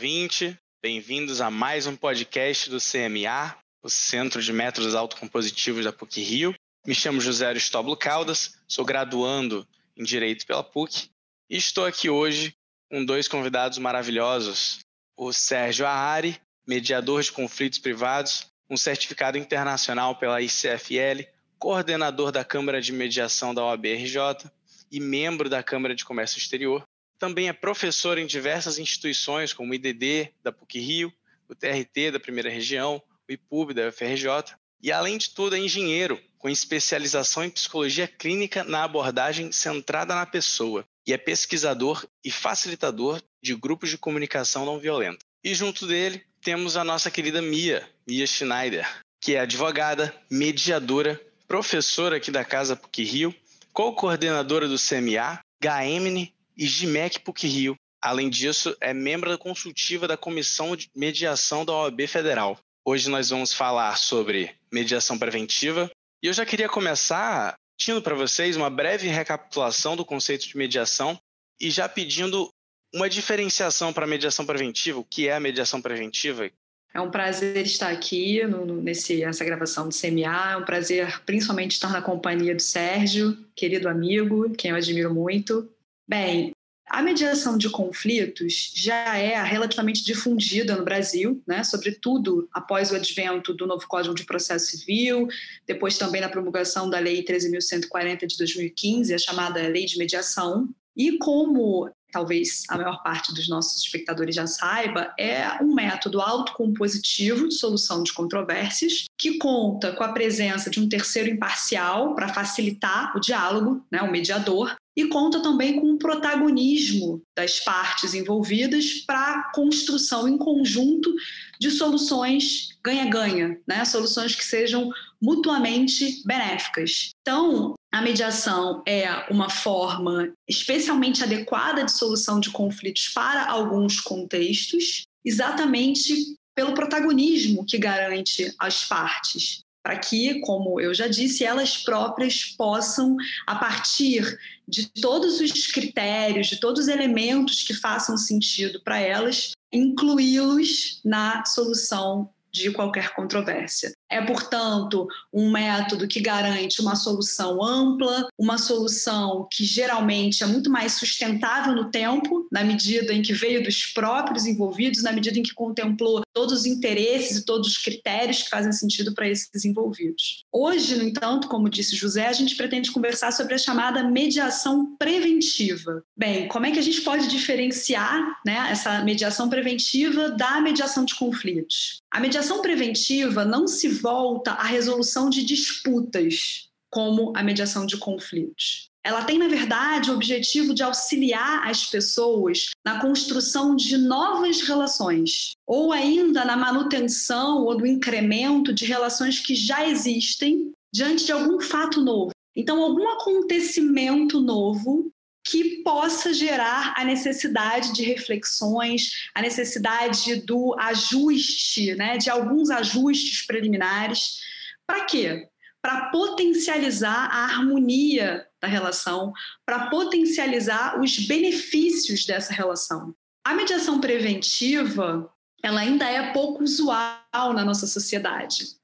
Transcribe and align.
ouvinte. 0.00 0.58
Bem-vindos 0.80 1.42
a 1.42 1.50
mais 1.50 1.86
um 1.86 1.94
podcast 1.94 2.70
do 2.70 2.78
CMA, 2.78 3.54
o 3.82 3.90
Centro 3.90 4.40
de 4.40 4.50
Métodos 4.50 4.94
Autocompositivos 4.94 5.84
da 5.84 5.92
PUC 5.92 6.22
Rio. 6.22 6.54
Me 6.86 6.94
chamo 6.94 7.20
José 7.20 7.44
Aristóbulo 7.44 7.94
Caldas, 7.94 8.54
sou 8.66 8.82
graduando 8.82 9.68
em 9.94 10.02
Direito 10.02 10.46
pela 10.46 10.64
PUC 10.64 11.10
e 11.50 11.56
estou 11.58 11.84
aqui 11.84 12.08
hoje 12.08 12.54
com 12.90 13.04
dois 13.04 13.28
convidados 13.28 13.76
maravilhosos. 13.76 14.78
O 15.14 15.34
Sérgio 15.34 15.86
Ahari, 15.86 16.40
mediador 16.66 17.22
de 17.22 17.30
conflitos 17.30 17.78
privados, 17.78 18.46
um 18.70 18.78
certificado 18.78 19.36
internacional 19.36 20.16
pela 20.16 20.40
ICFL, 20.40 21.28
coordenador 21.58 22.32
da 22.32 22.42
Câmara 22.42 22.80
de 22.80 22.90
Mediação 22.90 23.54
da 23.54 23.62
OAB-RJ 23.66 24.50
e 24.90 24.98
membro 24.98 25.50
da 25.50 25.62
Câmara 25.62 25.94
de 25.94 26.06
Comércio 26.06 26.38
Exterior. 26.38 26.88
Também 27.20 27.50
é 27.50 27.52
professor 27.52 28.16
em 28.16 28.26
diversas 28.26 28.78
instituições, 28.78 29.52
como 29.52 29.72
o 29.72 29.74
IDD 29.74 30.32
da 30.42 30.50
PUC-Rio, 30.50 31.12
o 31.46 31.54
TRT 31.54 32.12
da 32.12 32.18
Primeira 32.18 32.48
Região, 32.48 33.02
o 33.28 33.32
IPUB 33.32 33.74
da 33.74 33.88
UFRJ, 33.88 34.56
e 34.82 34.90
além 34.90 35.18
de 35.18 35.28
tudo 35.28 35.54
é 35.54 35.58
engenheiro, 35.58 36.18
com 36.38 36.48
especialização 36.48 37.44
em 37.44 37.50
psicologia 37.50 38.08
clínica 38.08 38.64
na 38.64 38.84
abordagem 38.84 39.52
centrada 39.52 40.14
na 40.14 40.24
pessoa, 40.24 40.82
e 41.06 41.12
é 41.12 41.18
pesquisador 41.18 42.06
e 42.24 42.30
facilitador 42.30 43.20
de 43.42 43.54
grupos 43.54 43.90
de 43.90 43.98
comunicação 43.98 44.64
não 44.64 44.78
violenta. 44.78 45.22
E 45.44 45.54
junto 45.54 45.86
dele 45.86 46.24
temos 46.40 46.74
a 46.74 46.84
nossa 46.84 47.10
querida 47.10 47.42
Mia, 47.42 47.86
Mia 48.08 48.26
Schneider, 48.26 48.88
que 49.20 49.34
é 49.34 49.40
advogada, 49.40 50.14
mediadora, 50.30 51.20
professora 51.46 52.16
aqui 52.16 52.30
da 52.30 52.46
Casa 52.46 52.74
PUC 52.74 53.04
Rio, 53.04 53.34
co-coordenadora 53.74 54.66
do 54.66 54.78
CMA, 54.78 55.40
GAEMNE 55.62 56.32
e 56.60 56.66
GIMEC 56.66 57.20
PUC 57.20 57.48
Rio. 57.48 57.76
Além 58.02 58.28
disso, 58.28 58.76
é 58.82 58.92
membro 58.92 59.36
consultiva 59.38 60.06
da 60.06 60.16
Comissão 60.16 60.76
de 60.76 60.90
Mediação 60.94 61.64
da 61.64 61.72
OAB 61.72 62.06
Federal. 62.06 62.58
Hoje 62.84 63.08
nós 63.08 63.30
vamos 63.30 63.54
falar 63.54 63.96
sobre 63.96 64.54
mediação 64.70 65.18
preventiva 65.18 65.90
e 66.22 66.26
eu 66.26 66.32
já 66.34 66.44
queria 66.44 66.68
começar 66.68 67.54
pedindo 67.78 68.02
para 68.02 68.14
vocês 68.14 68.56
uma 68.56 68.68
breve 68.68 69.08
recapitulação 69.08 69.96
do 69.96 70.04
conceito 70.04 70.46
de 70.46 70.56
mediação 70.56 71.18
e 71.58 71.70
já 71.70 71.88
pedindo 71.88 72.50
uma 72.94 73.08
diferenciação 73.08 73.92
para 73.92 74.04
a 74.04 74.08
mediação 74.08 74.44
preventiva, 74.44 74.98
o 74.98 75.04
que 75.04 75.28
é 75.28 75.34
a 75.34 75.40
mediação 75.40 75.80
preventiva? 75.80 76.50
É 76.92 77.00
um 77.00 77.10
prazer 77.10 77.64
estar 77.64 77.88
aqui 77.88 78.44
no, 78.44 78.82
nesse, 78.82 79.24
nessa 79.24 79.44
gravação 79.44 79.88
do 79.88 79.94
CMA, 79.94 80.52
é 80.52 80.56
um 80.56 80.64
prazer 80.64 81.22
principalmente 81.24 81.72
estar 81.72 81.90
na 81.90 82.02
companhia 82.02 82.54
do 82.54 82.60
Sérgio, 82.60 83.38
querido 83.54 83.88
amigo, 83.88 84.50
quem 84.56 84.72
eu 84.72 84.76
admiro 84.76 85.14
muito. 85.14 85.70
Bem, 86.10 86.50
a 86.88 87.02
mediação 87.02 87.56
de 87.56 87.70
conflitos 87.70 88.72
já 88.74 89.16
é 89.16 89.40
relativamente 89.44 90.04
difundida 90.04 90.74
no 90.74 90.84
Brasil, 90.84 91.40
né, 91.46 91.62
sobretudo 91.62 92.48
após 92.52 92.90
o 92.90 92.96
advento 92.96 93.54
do 93.54 93.64
novo 93.64 93.86
Código 93.86 94.12
de 94.12 94.24
Processo 94.24 94.76
Civil, 94.76 95.28
depois 95.64 95.96
também 95.96 96.20
na 96.20 96.28
promulgação 96.28 96.90
da 96.90 96.98
Lei 96.98 97.24
13.140 97.24 98.26
de 98.26 98.36
2015, 98.36 99.14
a 99.14 99.18
chamada 99.18 99.68
Lei 99.68 99.86
de 99.86 99.98
Mediação. 99.98 100.68
E 100.96 101.16
como 101.16 101.88
talvez 102.10 102.64
a 102.68 102.76
maior 102.76 103.00
parte 103.04 103.32
dos 103.32 103.48
nossos 103.48 103.80
espectadores 103.84 104.34
já 104.34 104.48
saiba, 104.48 105.14
é 105.16 105.62
um 105.62 105.72
método 105.72 106.20
autocompositivo 106.20 107.46
de 107.46 107.54
solução 107.54 108.02
de 108.02 108.12
controvérsias 108.12 109.04
que 109.16 109.38
conta 109.38 109.92
com 109.92 110.02
a 110.02 110.12
presença 110.12 110.68
de 110.68 110.80
um 110.80 110.88
terceiro 110.88 111.30
imparcial 111.30 112.16
para 112.16 112.34
facilitar 112.34 113.16
o 113.16 113.20
diálogo, 113.20 113.86
né, 113.92 114.02
o 114.02 114.10
mediador, 114.10 114.74
e 114.96 115.06
conta 115.06 115.40
também 115.40 115.80
com 115.80 115.92
o 115.92 115.98
protagonismo 115.98 117.22
das 117.36 117.60
partes 117.60 118.12
envolvidas 118.12 119.04
para 119.06 119.34
a 119.34 119.52
construção 119.52 120.28
em 120.28 120.36
conjunto 120.36 121.14
de 121.60 121.70
soluções 121.70 122.70
ganha-ganha, 122.82 123.58
né? 123.66 123.84
soluções 123.84 124.34
que 124.34 124.44
sejam 124.44 124.90
mutuamente 125.22 126.22
benéficas. 126.24 127.10
Então, 127.20 127.74
a 127.92 128.00
mediação 128.00 128.82
é 128.86 129.30
uma 129.30 129.50
forma 129.50 130.32
especialmente 130.48 131.22
adequada 131.22 131.84
de 131.84 131.92
solução 131.92 132.40
de 132.40 132.50
conflitos 132.50 133.08
para 133.08 133.46
alguns 133.46 134.00
contextos, 134.00 135.02
exatamente 135.24 136.36
pelo 136.54 136.74
protagonismo 136.74 137.64
que 137.64 137.78
garante 137.78 138.52
às 138.58 138.84
partes 138.84 139.62
para 139.82 139.98
que, 139.98 140.40
como 140.40 140.80
eu 140.80 140.92
já 140.92 141.06
disse, 141.08 141.44
elas 141.44 141.78
próprias 141.78 142.44
possam, 142.44 143.16
a 143.46 143.56
partir 143.56 144.38
de 144.68 144.88
todos 145.00 145.40
os 145.40 145.66
critérios, 145.68 146.48
de 146.48 146.60
todos 146.60 146.82
os 146.82 146.88
elementos 146.88 147.62
que 147.62 147.74
façam 147.74 148.16
sentido 148.16 148.80
para 148.82 149.00
elas, 149.00 149.52
incluí-los 149.72 151.00
na 151.04 151.44
solução 151.44 152.30
de 152.52 152.70
qualquer 152.70 153.14
controvérsia. 153.14 153.92
É, 154.10 154.20
portanto, 154.20 155.06
um 155.32 155.50
método 155.50 156.08
que 156.08 156.20
garante 156.20 156.80
uma 156.80 156.96
solução 156.96 157.62
ampla, 157.62 158.28
uma 158.36 158.58
solução 158.58 159.46
que 159.50 159.64
geralmente 159.64 160.42
é 160.42 160.46
muito 160.46 160.68
mais 160.68 160.94
sustentável 160.94 161.74
no 161.74 161.90
tempo, 161.90 162.48
na 162.50 162.64
medida 162.64 163.12
em 163.12 163.22
que 163.22 163.32
veio 163.32 163.62
dos 163.62 163.86
próprios 163.86 164.46
envolvidos, 164.46 165.02
na 165.02 165.12
medida 165.12 165.38
em 165.38 165.42
que 165.42 165.54
contemplou 165.54 166.22
todos 166.32 166.60
os 166.60 166.66
interesses 166.66 167.38
e 167.38 167.44
todos 167.44 167.68
os 167.68 167.78
critérios 167.78 168.42
que 168.42 168.50
fazem 168.50 168.72
sentido 168.72 169.14
para 169.14 169.28
esses 169.28 169.64
envolvidos. 169.64 170.44
Hoje, 170.52 170.96
no 170.96 171.04
entanto, 171.04 171.48
como 171.48 171.68
disse 171.68 171.94
José, 171.94 172.26
a 172.26 172.32
gente 172.32 172.56
pretende 172.56 172.90
conversar 172.90 173.32
sobre 173.32 173.54
a 173.54 173.58
chamada 173.58 174.02
mediação 174.02 174.96
preventiva. 174.96 176.02
Bem, 176.16 176.48
como 176.48 176.66
é 176.66 176.72
que 176.72 176.78
a 176.78 176.82
gente 176.82 177.00
pode 177.02 177.28
diferenciar 177.28 178.40
né, 178.44 178.68
essa 178.70 179.04
mediação 179.04 179.48
preventiva 179.48 180.30
da 180.30 180.60
mediação 180.60 181.04
de 181.04 181.14
conflitos? 181.14 181.99
A 182.10 182.18
mediação 182.18 182.60
preventiva 182.60 183.44
não 183.44 183.68
se 183.68 183.88
volta 183.88 184.52
à 184.52 184.64
resolução 184.64 185.30
de 185.30 185.44
disputas, 185.44 186.68
como 186.90 187.32
a 187.36 187.42
mediação 187.42 187.86
de 187.86 187.96
conflitos. 187.96 188.90
Ela 189.02 189.24
tem, 189.24 189.38
na 189.38 189.48
verdade, 189.48 190.10
o 190.10 190.14
objetivo 190.14 190.74
de 190.74 190.82
auxiliar 190.82 191.66
as 191.66 191.86
pessoas 191.86 192.70
na 192.84 193.00
construção 193.00 193.76
de 193.76 193.96
novas 193.96 194.60
relações, 194.60 195.52
ou 195.66 195.92
ainda 195.92 196.44
na 196.44 196.56
manutenção 196.56 197.64
ou 197.64 197.76
do 197.76 197.86
incremento 197.86 198.74
de 198.74 198.84
relações 198.84 199.38
que 199.38 199.54
já 199.54 199.88
existem 199.88 200.72
diante 200.92 201.24
de 201.24 201.32
algum 201.32 201.60
fato 201.60 202.00
novo. 202.02 202.32
Então, 202.54 202.82
algum 202.82 203.08
acontecimento 203.08 204.40
novo 204.40 205.10
que 205.44 205.82
possa 205.82 206.32
gerar 206.32 206.94
a 206.96 207.04
necessidade 207.04 207.92
de 207.92 208.02
reflexões, 208.02 209.28
a 209.34 209.40
necessidade 209.40 210.36
do 210.42 210.76
ajuste, 210.78 211.94
né, 211.94 212.18
de 212.18 212.28
alguns 212.30 212.70
ajustes 212.70 213.46
preliminares. 213.46 214.38
Para 214.86 215.04
quê? 215.04 215.48
Para 215.82 216.10
potencializar 216.10 217.28
a 217.32 217.44
harmonia 217.44 218.46
da 218.60 218.68
relação, 218.68 219.32
para 219.64 219.88
potencializar 219.88 221.00
os 221.00 221.18
benefícios 221.18 222.26
dessa 222.26 222.52
relação. 222.52 223.14
A 223.42 223.54
mediação 223.54 224.00
preventiva, 224.00 225.32
ela 225.62 225.80
ainda 225.80 226.04
é 226.04 226.32
pouco 226.32 226.62
usual 226.62 227.22
na 227.32 227.64
nossa 227.64 227.86
sociedade. 227.86 228.78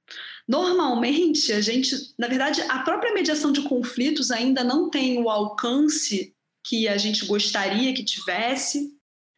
Normalmente, 0.49 1.53
a 1.53 1.61
gente, 1.61 2.15
na 2.17 2.29
verdade, 2.29 2.63
a 2.63 2.79
própria 2.79 3.13
mediação 3.13 3.51
de 3.53 3.63
conflitos 3.63 4.31
ainda 4.31 4.63
não 4.63 4.89
tem 4.89 5.21
o 5.21 5.29
alcance 5.29 6.36
que 6.67 6.89
a 6.89 6.97
gente 6.97 7.25
gostaria 7.27 7.95
que 7.95 8.05
tivesse, 8.05 8.91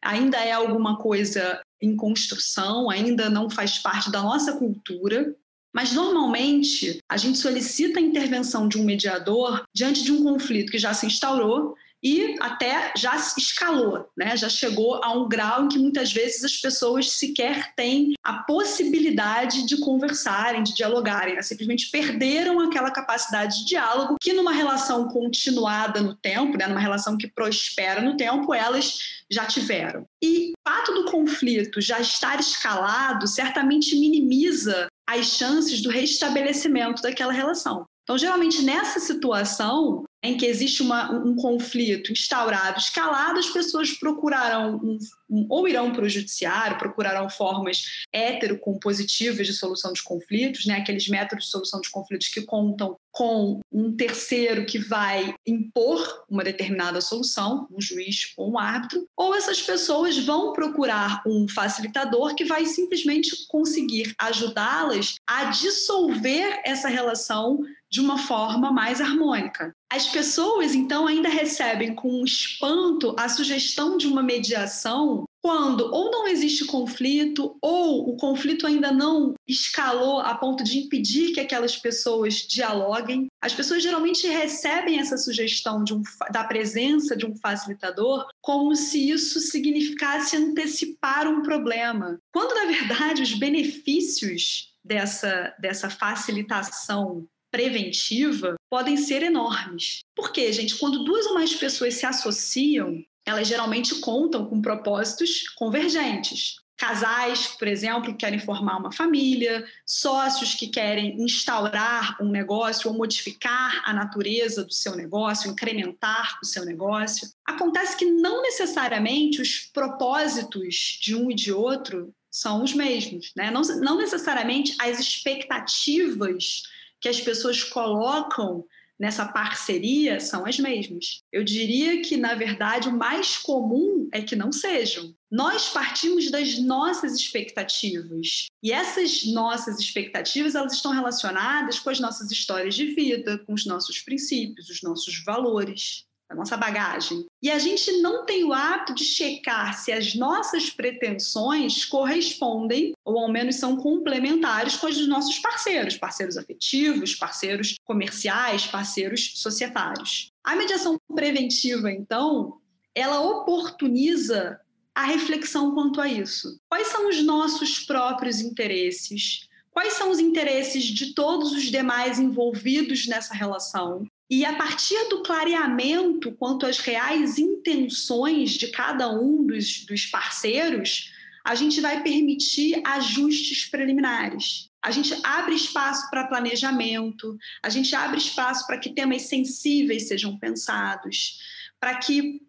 ainda 0.03 0.37
é 0.37 0.51
alguma 0.51 0.97
coisa 0.97 1.61
em 1.81 1.95
construção, 1.95 2.89
ainda 2.89 3.29
não 3.29 3.49
faz 3.49 3.77
parte 3.77 4.11
da 4.11 4.21
nossa 4.21 4.57
cultura. 4.57 5.35
Mas 5.73 5.93
normalmente 5.93 6.99
a 7.07 7.15
gente 7.15 7.37
solicita 7.37 7.99
a 7.99 8.01
intervenção 8.01 8.67
de 8.67 8.79
um 8.79 8.83
mediador 8.83 9.63
diante 9.73 10.03
de 10.03 10.11
um 10.11 10.23
conflito 10.23 10.71
que 10.71 10.79
já 10.79 10.93
se 10.93 11.05
instaurou 11.05 11.75
e 12.03 12.35
até 12.39 12.93
já 12.95 13.15
escalou, 13.15 14.09
né? 14.17 14.35
já 14.37 14.49
chegou 14.49 15.03
a 15.03 15.11
um 15.11 15.27
grau 15.27 15.65
em 15.65 15.67
que 15.67 15.77
muitas 15.77 16.11
vezes 16.11 16.43
as 16.43 16.57
pessoas 16.57 17.11
sequer 17.11 17.73
têm 17.75 18.13
a 18.23 18.33
possibilidade 18.43 19.65
de 19.65 19.79
conversarem, 19.79 20.63
de 20.63 20.73
dialogarem, 20.73 21.35
né? 21.35 21.41
simplesmente 21.41 21.89
perderam 21.89 22.59
aquela 22.59 22.91
capacidade 22.91 23.59
de 23.59 23.65
diálogo 23.65 24.15
que 24.21 24.33
numa 24.33 24.53
relação 24.53 25.07
continuada 25.09 26.01
no 26.01 26.15
tempo, 26.15 26.57
né? 26.57 26.67
numa 26.67 26.79
relação 26.79 27.17
que 27.17 27.27
prospera 27.27 28.01
no 28.01 28.15
tempo, 28.15 28.53
elas 28.53 28.97
já 29.29 29.45
tiveram. 29.45 30.05
E 30.23 30.51
o 30.51 30.69
fato 30.69 30.93
do 30.93 31.11
conflito 31.11 31.81
já 31.81 31.99
estar 31.99 32.39
escalado 32.39 33.27
certamente 33.27 33.95
minimiza 33.95 34.87
as 35.07 35.25
chances 35.25 35.81
do 35.81 35.89
restabelecimento 35.89 37.01
daquela 37.01 37.33
relação. 37.33 37.85
Então, 38.03 38.17
geralmente 38.17 38.63
nessa 38.63 38.99
situação, 38.99 40.03
em 40.21 40.35
que 40.35 40.45
existe 40.45 40.81
uma, 40.81 41.11
um 41.11 41.35
conflito 41.35 42.11
instaurado, 42.11 42.79
escalado, 42.79 43.39
as 43.39 43.49
pessoas 43.49 43.91
procurarão 43.93 44.75
um, 44.75 44.97
um, 45.29 45.45
ou 45.49 45.67
irão 45.67 45.93
para 45.93 46.05
o 46.05 46.09
judiciário, 46.09 46.77
procurarão 46.77 47.29
formas 47.29 47.83
heterocompositivas 48.11 49.47
de 49.47 49.53
solução 49.53 49.93
de 49.93 50.03
conflitos, 50.03 50.65
né? 50.65 50.75
aqueles 50.75 51.07
métodos 51.07 51.45
de 51.45 51.51
solução 51.51 51.79
de 51.79 51.89
conflitos 51.89 52.27
que 52.27 52.41
contam 52.41 52.97
com 53.11 53.59
um 53.71 53.95
terceiro 53.95 54.65
que 54.65 54.77
vai 54.77 55.33
impor 55.45 56.23
uma 56.29 56.43
determinada 56.43 57.01
solução, 57.01 57.67
um 57.71 57.81
juiz 57.81 58.33
ou 58.37 58.51
um 58.51 58.59
árbitro, 58.59 59.07
ou 59.15 59.33
essas 59.33 59.61
pessoas 59.61 60.17
vão 60.17 60.53
procurar 60.53 61.21
um 61.25 61.47
facilitador 61.47 62.35
que 62.35 62.45
vai 62.45 62.65
simplesmente 62.65 63.47
conseguir 63.47 64.13
ajudá-las 64.17 65.15
a 65.25 65.45
dissolver 65.45 66.61
essa 66.65 66.87
relação 66.87 67.59
de 67.89 67.99
uma 67.99 68.17
forma 68.17 68.71
mais 68.71 69.01
harmônica. 69.01 69.73
As 69.91 70.07
pessoas, 70.07 70.75
então, 70.75 71.07
ainda 71.07 71.29
recebem 71.29 71.95
com 71.95 72.23
espanto 72.23 73.15
a 73.17 73.27
sugestão 73.27 73.97
de 73.97 74.07
uma 74.07 74.21
mediação 74.21 75.25
quando 75.41 75.81
ou 75.93 76.11
não 76.11 76.27
existe 76.27 76.65
conflito 76.65 77.57
ou 77.61 78.09
o 78.09 78.17
conflito 78.17 78.67
ainda 78.67 78.91
não 78.91 79.33
escalou 79.47 80.19
a 80.19 80.35
ponto 80.35 80.63
de 80.63 80.79
impedir 80.79 81.33
que 81.33 81.39
aquelas 81.39 81.77
pessoas 81.77 82.35
dialoguem. 82.35 83.27
As 83.41 83.53
pessoas 83.53 83.81
geralmente 83.81 84.27
recebem 84.27 84.99
essa 84.99 85.17
sugestão 85.17 85.83
um, 85.93 86.01
da 86.31 86.43
presença 86.43 87.15
de 87.15 87.25
um 87.25 87.35
facilitador 87.37 88.27
como 88.41 88.75
se 88.75 89.09
isso 89.09 89.39
significasse 89.39 90.35
antecipar 90.35 91.27
um 91.27 91.41
problema, 91.41 92.19
quando 92.33 92.53
na 92.53 92.65
verdade 92.65 93.23
os 93.23 93.33
benefícios 93.33 94.73
dessa, 94.83 95.55
dessa 95.59 95.89
facilitação 95.89 97.25
preventiva 97.51 98.55
podem 98.69 98.97
ser 98.97 99.23
enormes. 99.23 100.01
Por 100.15 100.31
quê, 100.31 100.51
gente? 100.53 100.77
Quando 100.77 101.03
duas 101.03 101.25
ou 101.25 101.33
mais 101.33 101.53
pessoas 101.53 101.95
se 101.95 102.05
associam, 102.05 103.03
elas 103.25 103.47
geralmente 103.47 103.95
contam 103.95 104.45
com 104.45 104.61
propósitos 104.61 105.49
convergentes. 105.49 106.57
Casais, 106.77 107.47
por 107.47 107.67
exemplo, 107.67 108.13
que 108.13 108.19
querem 108.19 108.39
formar 108.39 108.77
uma 108.77 108.91
família, 108.91 109.65
sócios 109.85 110.55
que 110.55 110.67
querem 110.67 111.21
instaurar 111.21 112.15
um 112.21 112.29
negócio 112.29 112.89
ou 112.89 112.97
modificar 112.97 113.81
a 113.85 113.93
natureza 113.93 114.63
do 114.63 114.73
seu 114.73 114.95
negócio, 114.95 115.51
incrementar 115.51 116.39
o 116.41 116.45
seu 116.45 116.63
negócio. 116.63 117.29
Acontece 117.45 117.97
que 117.97 118.05
não 118.05 118.41
necessariamente 118.41 119.41
os 119.41 119.69
propósitos 119.73 120.97
de 121.01 121.13
um 121.15 121.29
e 121.29 121.35
de 121.35 121.51
outro 121.51 122.13
são 122.31 122.63
os 122.63 122.73
mesmos, 122.73 123.33
né? 123.35 123.51
não, 123.51 123.61
não 123.61 123.97
necessariamente 123.97 124.73
as 124.79 124.99
expectativas 124.99 126.63
que 127.01 127.09
as 127.09 127.19
pessoas 127.21 127.63
colocam 127.63 128.65
nessa 128.99 129.25
parceria 129.25 130.19
são 130.19 130.45
as 130.45 130.59
mesmas. 130.59 131.21
Eu 131.31 131.43
diria 131.43 132.01
que, 132.01 132.17
na 132.17 132.35
verdade, 132.35 132.89
o 132.89 132.97
mais 132.97 133.37
comum 133.37 134.09
é 134.11 134.21
que 134.21 134.35
não 134.35 134.51
sejam. 134.51 135.15
Nós 135.31 135.69
partimos 135.69 136.29
das 136.29 136.59
nossas 136.59 137.15
expectativas. 137.15 138.47
E 138.61 138.73
essas 138.73 139.25
nossas 139.25 139.79
expectativas, 139.79 140.53
elas 140.53 140.73
estão 140.73 140.91
relacionadas 140.91 141.79
com 141.79 141.89
as 141.89 141.99
nossas 141.99 142.29
histórias 142.29 142.75
de 142.75 142.87
vida, 142.87 143.37
com 143.45 143.53
os 143.53 143.65
nossos 143.65 143.99
princípios, 144.01 144.69
os 144.69 144.81
nossos 144.81 145.23
valores 145.23 146.09
a 146.29 146.35
nossa 146.35 146.55
bagagem. 146.55 147.25
E 147.41 147.49
a 147.49 147.57
gente 147.57 147.91
não 148.01 148.25
tem 148.25 148.43
o 148.43 148.51
hábito 148.51 148.93
de 148.93 149.05
checar 149.05 149.73
se 149.73 149.93
as 149.93 150.13
nossas 150.13 150.69
pretensões 150.69 151.85
correspondem, 151.85 152.93
ou 153.05 153.17
ao 153.17 153.31
menos 153.31 153.55
são 153.55 153.77
complementares 153.77 154.75
com 154.75 154.87
as 154.87 154.97
dos 154.97 155.07
nossos 155.07 155.39
parceiros, 155.39 155.95
parceiros 155.95 156.35
afetivos, 156.35 157.15
parceiros 157.15 157.75
comerciais, 157.85 158.67
parceiros 158.67 159.33
societários. 159.35 160.31
A 160.43 160.55
mediação 160.55 160.97
preventiva, 161.15 161.89
então, 161.89 162.57
ela 162.93 163.21
oportuniza 163.21 164.59
a 164.93 165.05
reflexão 165.05 165.73
quanto 165.73 166.01
a 166.01 166.09
isso. 166.09 166.59
Quais 166.67 166.87
são 166.87 167.07
os 167.07 167.23
nossos 167.23 167.79
próprios 167.79 168.41
interesses? 168.41 169.47
Quais 169.71 169.93
são 169.93 170.11
os 170.11 170.19
interesses 170.19 170.83
de 170.83 171.13
todos 171.13 171.53
os 171.53 171.63
demais 171.63 172.19
envolvidos 172.19 173.07
nessa 173.07 173.33
relação? 173.33 174.05
E 174.29 174.45
a 174.45 174.55
partir 174.55 175.09
do 175.09 175.23
clareamento 175.23 176.31
quanto 176.33 176.65
às 176.65 176.77
reais 176.77 177.39
intenções 177.39 178.51
de 178.51 178.67
cada 178.67 179.09
um 179.09 179.43
dos, 179.43 179.85
dos 179.85 180.05
parceiros, 180.05 181.11
a 181.43 181.55
gente 181.55 181.81
vai 181.81 182.03
permitir 182.03 182.79
ajustes 182.85 183.65
preliminares. 183.65 184.69
A 184.83 184.91
gente 184.91 185.17
abre 185.23 185.55
espaço 185.55 186.09
para 186.11 186.27
planejamento, 186.27 187.37
a 187.63 187.69
gente 187.69 187.95
abre 187.95 188.19
espaço 188.19 188.67
para 188.67 188.77
que 188.77 188.93
temas 188.93 189.23
sensíveis 189.23 190.07
sejam 190.07 190.37
pensados, 190.37 191.39
para 191.79 191.97
que 191.97 192.39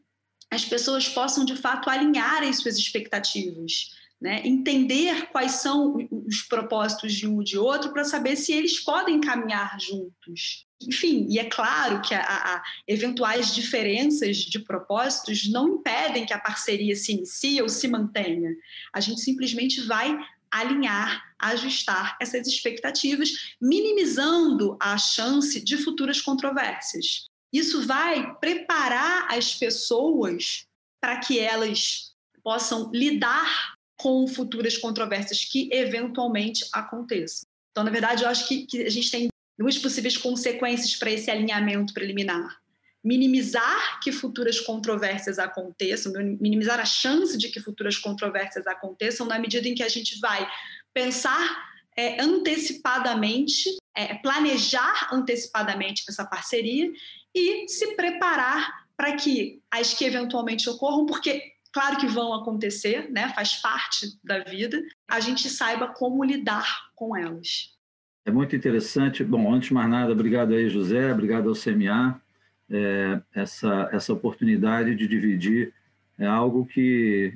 as 0.51 0.65
pessoas 0.65 1.09
possam 1.09 1.47
de 1.47 1.57
fato 1.57 1.89
alinhar 1.89 2.43
as 2.43 2.59
suas 2.59 2.77
expectativas. 2.77 3.99
Né? 4.21 4.43
Entender 4.45 5.29
quais 5.31 5.53
são 5.53 5.97
os 6.11 6.43
propósitos 6.43 7.15
de 7.15 7.27
um 7.27 7.37
ou 7.37 7.43
de 7.43 7.57
outro 7.57 7.91
para 7.91 8.05
saber 8.05 8.37
se 8.37 8.53
eles 8.53 8.79
podem 8.79 9.19
caminhar 9.19 9.81
juntos. 9.81 10.67
Enfim, 10.83 11.27
e 11.29 11.39
é 11.39 11.45
claro 11.45 12.01
que 12.01 12.15
a, 12.15 12.23
a, 12.23 12.63
eventuais 12.89 13.55
diferenças 13.55 14.39
de 14.39 14.59
propósitos 14.59 15.51
não 15.51 15.75
impedem 15.75 16.25
que 16.25 16.33
a 16.33 16.39
parceria 16.39 16.97
se 16.97 17.13
inicie 17.13 17.61
ou 17.61 17.69
se 17.69 17.87
mantenha. 17.87 18.51
A 18.93 19.01
gente 19.01 19.21
simplesmente 19.21 19.83
vai 19.83 20.19
alinhar, 20.51 21.23
ajustar 21.39 22.17
essas 22.21 22.47
expectativas, 22.47 23.55
minimizando 23.61 24.77
a 24.81 24.97
chance 24.99 25.61
de 25.61 25.77
futuras 25.77 26.21
controvérsias. 26.21 27.27
Isso 27.53 27.87
vai 27.87 28.35
preparar 28.37 29.29
as 29.31 29.55
pessoas 29.55 30.65
para 31.01 31.19
que 31.19 31.39
elas 31.39 32.13
possam 32.43 32.91
lidar 32.93 33.75
com 33.97 34.27
futuras 34.27 34.79
controvérsias 34.79 35.45
que 35.45 35.69
eventualmente 35.73 36.67
aconteçam. 36.73 37.47
Então, 37.71 37.85
na 37.85 37.91
verdade, 37.91 38.25
eu 38.25 38.29
acho 38.29 38.49
que, 38.49 38.67
que 38.67 38.83
a 38.83 38.91
gente 38.91 39.11
tem 39.11 39.30
duas 39.61 39.77
possíveis 39.77 40.17
consequências 40.17 40.97
para 40.97 41.11
esse 41.11 41.31
alinhamento 41.31 41.93
preliminar. 41.93 42.59
Minimizar 43.05 44.01
que 44.01 44.11
futuras 44.11 44.59
controvérsias 44.59 45.39
aconteçam, 45.39 46.15
minimizar 46.41 46.81
a 46.81 46.87
chance 46.87 47.37
de 47.37 47.51
que 47.51 47.61
futuras 47.61 47.99
controvérsias 47.99 48.67
aconteçam, 48.67 49.27
na 49.27 49.39
medida 49.39 49.69
em 49.69 49.75
que 49.75 49.83
a 49.83 49.89
gente 49.89 50.19
vai 50.19 50.51
pensar 50.95 51.69
é, 51.95 52.23
antecipadamente, 52.23 53.77
é, 53.95 54.15
planejar 54.15 55.11
antecipadamente 55.13 56.05
essa 56.09 56.25
parceria 56.25 56.91
e 57.35 57.69
se 57.69 57.95
preparar 57.97 58.87
para 58.97 59.15
que 59.15 59.61
as 59.71 59.93
que 59.93 60.07
eventualmente 60.07 60.71
ocorram, 60.71 61.05
porque 61.05 61.53
claro 61.71 61.99
que 61.99 62.07
vão 62.07 62.33
acontecer, 62.33 63.11
né, 63.11 63.31
faz 63.35 63.57
parte 63.57 64.19
da 64.25 64.39
vida, 64.39 64.83
a 65.07 65.21
gente 65.21 65.51
saiba 65.51 65.89
como 65.89 66.25
lidar 66.25 66.67
com 66.95 67.15
elas. 67.15 67.79
É 68.25 68.31
muito 68.31 68.55
interessante. 68.55 69.25
Bom, 69.25 69.53
antes 69.53 69.69
de 69.69 69.75
mais 69.75 69.89
nada, 69.89 70.13
obrigado 70.13 70.53
aí, 70.53 70.69
José, 70.69 71.13
obrigado 71.13 71.49
ao 71.49 71.55
CMA, 71.55 72.21
é, 72.71 73.21
essa, 73.35 73.89
essa 73.93 74.13
oportunidade 74.13 74.95
de 74.95 75.07
dividir 75.09 75.73
é 76.19 76.27
algo 76.27 76.67
que, 76.67 77.33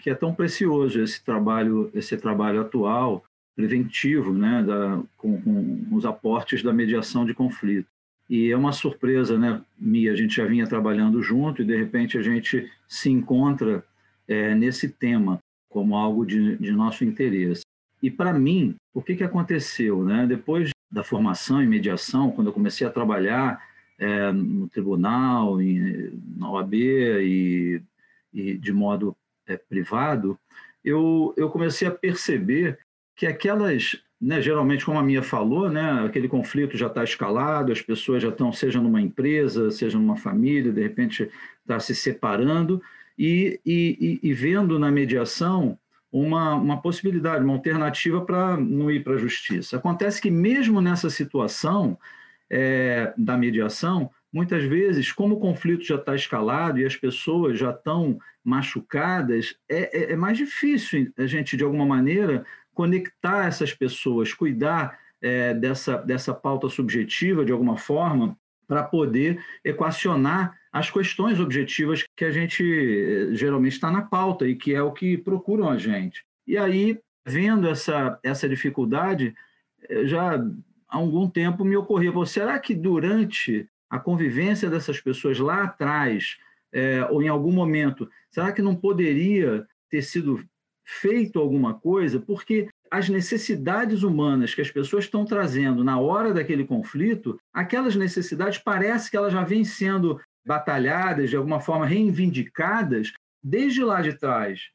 que 0.00 0.08
é 0.08 0.14
tão 0.14 0.32
precioso, 0.32 1.02
esse 1.02 1.22
trabalho, 1.24 1.90
esse 1.92 2.16
trabalho 2.16 2.60
atual, 2.60 3.24
preventivo, 3.56 4.32
né, 4.32 4.62
da, 4.62 5.02
com, 5.16 5.40
com 5.42 5.86
os 5.90 6.06
aportes 6.06 6.62
da 6.62 6.72
mediação 6.72 7.26
de 7.26 7.34
conflito. 7.34 7.88
E 8.30 8.50
é 8.50 8.56
uma 8.56 8.72
surpresa, 8.72 9.36
né, 9.36 9.60
Mia? 9.76 10.12
A 10.12 10.16
gente 10.16 10.36
já 10.36 10.44
vinha 10.44 10.66
trabalhando 10.66 11.20
junto 11.20 11.62
e, 11.62 11.64
de 11.64 11.76
repente, 11.76 12.16
a 12.16 12.22
gente 12.22 12.70
se 12.86 13.10
encontra 13.10 13.84
é, 14.28 14.54
nesse 14.54 14.88
tema 14.88 15.40
como 15.68 15.96
algo 15.96 16.24
de, 16.24 16.56
de 16.58 16.70
nosso 16.70 17.04
interesse. 17.04 17.62
E 18.02 18.10
para 18.10 18.32
mim, 18.32 18.76
o 18.94 19.02
que, 19.02 19.16
que 19.16 19.24
aconteceu? 19.24 20.04
Né? 20.04 20.26
Depois 20.26 20.70
da 20.90 21.02
formação 21.02 21.62
em 21.62 21.66
mediação, 21.66 22.30
quando 22.30 22.48
eu 22.48 22.52
comecei 22.52 22.86
a 22.86 22.90
trabalhar 22.90 23.62
é, 23.98 24.32
no 24.32 24.68
tribunal, 24.68 25.60
em, 25.60 26.12
na 26.36 26.50
OAB 26.50 26.74
e, 26.74 27.82
e 28.32 28.54
de 28.54 28.72
modo 28.72 29.16
é, 29.46 29.56
privado, 29.56 30.38
eu, 30.84 31.34
eu 31.36 31.50
comecei 31.50 31.88
a 31.88 31.90
perceber 31.90 32.78
que 33.16 33.26
aquelas, 33.26 34.00
né, 34.20 34.40
geralmente, 34.40 34.84
como 34.84 34.98
a 34.98 35.02
minha 35.02 35.22
falou, 35.22 35.68
né, 35.68 36.04
aquele 36.06 36.28
conflito 36.28 36.76
já 36.76 36.86
está 36.86 37.02
escalado, 37.02 37.72
as 37.72 37.82
pessoas 37.82 38.22
já 38.22 38.28
estão, 38.28 38.52
seja 38.52 38.80
numa 38.80 39.00
empresa, 39.00 39.70
seja 39.72 39.98
numa 39.98 40.16
família, 40.16 40.72
de 40.72 40.80
repente 40.80 41.28
está 41.60 41.80
se 41.80 41.94
separando, 41.94 42.80
e, 43.18 43.58
e, 43.66 44.20
e 44.22 44.32
vendo 44.32 44.78
na 44.78 44.92
mediação 44.92 45.76
uma, 46.10 46.54
uma 46.54 46.80
possibilidade, 46.80 47.44
uma 47.44 47.54
alternativa 47.54 48.24
para 48.24 48.56
não 48.56 48.90
ir 48.90 49.04
para 49.04 49.14
a 49.14 49.18
justiça. 49.18 49.76
Acontece 49.76 50.20
que, 50.20 50.30
mesmo 50.30 50.80
nessa 50.80 51.10
situação 51.10 51.98
é, 52.50 53.12
da 53.16 53.36
mediação, 53.36 54.10
muitas 54.32 54.64
vezes, 54.64 55.12
como 55.12 55.36
o 55.36 55.40
conflito 55.40 55.84
já 55.84 55.96
está 55.96 56.14
escalado 56.14 56.78
e 56.78 56.86
as 56.86 56.96
pessoas 56.96 57.58
já 57.58 57.70
estão 57.70 58.18
machucadas, 58.42 59.56
é, 59.68 60.04
é, 60.04 60.12
é, 60.12 60.16
mais 60.16 60.38
difícil 60.38 61.12
a 61.18 61.26
gente, 61.26 61.56
de 61.56 61.64
alguma 61.64 61.84
maneira, 61.84 62.44
conectar 62.72 63.46
essas 63.46 63.74
pessoas, 63.74 64.32
cuidar 64.32 64.98
é, 65.20 65.52
dessa, 65.52 65.96
dessa 65.98 66.32
pauta 66.32 66.68
subjetiva, 66.68 67.44
de 67.44 67.52
alguma 67.52 67.76
forma, 67.76 68.38
para 68.68 68.82
poder 68.82 69.42
equacionar 69.64 70.56
as 70.70 70.90
questões 70.90 71.40
objetivas 71.40 72.04
que 72.14 72.24
a 72.24 72.30
gente 72.30 72.62
eh, 72.62 73.34
geralmente 73.34 73.72
está 73.72 73.90
na 73.90 74.02
pauta 74.02 74.46
e 74.46 74.54
que 74.54 74.74
é 74.74 74.82
o 74.82 74.92
que 74.92 75.16
procuram 75.16 75.70
a 75.70 75.78
gente. 75.78 76.22
E 76.46 76.58
aí, 76.58 77.00
vendo 77.26 77.66
essa, 77.66 78.20
essa 78.22 78.48
dificuldade, 78.48 79.34
eh, 79.88 80.06
já 80.06 80.36
há 80.36 80.96
algum 80.96 81.28
tempo 81.28 81.64
me 81.64 81.76
ocorreu, 81.76 82.24
será 82.26 82.58
que 82.58 82.74
durante 82.74 83.66
a 83.88 83.98
convivência 83.98 84.68
dessas 84.68 85.00
pessoas 85.00 85.38
lá 85.38 85.64
atrás, 85.64 86.36
é, 86.70 87.04
ou 87.06 87.22
em 87.22 87.28
algum 87.28 87.50
momento, 87.50 88.08
será 88.30 88.52
que 88.52 88.60
não 88.60 88.76
poderia 88.76 89.66
ter 89.88 90.02
sido 90.02 90.44
feito 90.84 91.38
alguma 91.38 91.72
coisa? 91.74 92.20
Porque 92.20 92.68
as 92.90 93.08
necessidades 93.08 94.02
humanas 94.02 94.54
que 94.54 94.60
as 94.60 94.70
pessoas 94.70 95.04
estão 95.04 95.24
trazendo 95.24 95.84
na 95.84 95.98
hora 95.98 96.32
daquele 96.32 96.64
conflito, 96.64 97.38
aquelas 97.52 97.96
necessidades 97.96 98.58
parece 98.58 99.10
que 99.10 99.16
elas 99.16 99.32
já 99.32 99.42
vêm 99.44 99.64
sendo 99.64 100.20
batalhadas, 100.46 101.30
de 101.30 101.36
alguma 101.36 101.60
forma 101.60 101.86
reivindicadas 101.86 103.12
desde 103.42 103.84
lá 103.84 104.00
de 104.00 104.14
trás. 104.14 104.70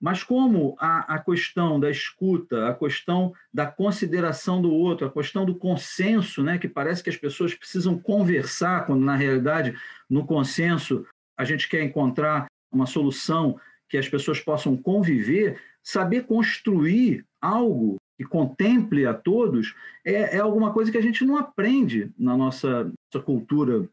Mas 0.00 0.22
como 0.22 0.76
a, 0.78 1.14
a 1.14 1.18
questão 1.18 1.80
da 1.80 1.90
escuta, 1.90 2.68
a 2.68 2.74
questão 2.74 3.32
da 3.52 3.66
consideração 3.66 4.60
do 4.60 4.70
outro, 4.70 5.06
a 5.06 5.10
questão 5.10 5.46
do 5.46 5.54
consenso, 5.54 6.42
né, 6.42 6.58
que 6.58 6.68
parece 6.68 7.02
que 7.02 7.08
as 7.08 7.16
pessoas 7.16 7.54
precisam 7.54 7.98
conversar, 7.98 8.84
quando 8.84 9.02
na 9.02 9.16
realidade 9.16 9.74
no 10.10 10.26
consenso 10.26 11.06
a 11.38 11.44
gente 11.44 11.68
quer 11.68 11.82
encontrar 11.82 12.46
uma 12.70 12.86
solução 12.86 13.58
que 13.88 13.96
as 13.96 14.08
pessoas 14.08 14.40
possam 14.40 14.76
conviver, 14.76 15.58
saber 15.84 16.24
construir 16.24 17.24
algo 17.40 17.96
que 18.16 18.24
contemple 18.24 19.06
a 19.06 19.12
todos 19.12 19.74
é, 20.04 20.36
é 20.36 20.40
alguma 20.40 20.72
coisa 20.72 20.90
que 20.90 20.98
a 20.98 21.02
gente 21.02 21.24
não 21.24 21.36
aprende 21.36 22.10
na 22.18 22.36
nossa, 22.36 22.84
nossa 22.84 23.24
cultura 23.24 23.88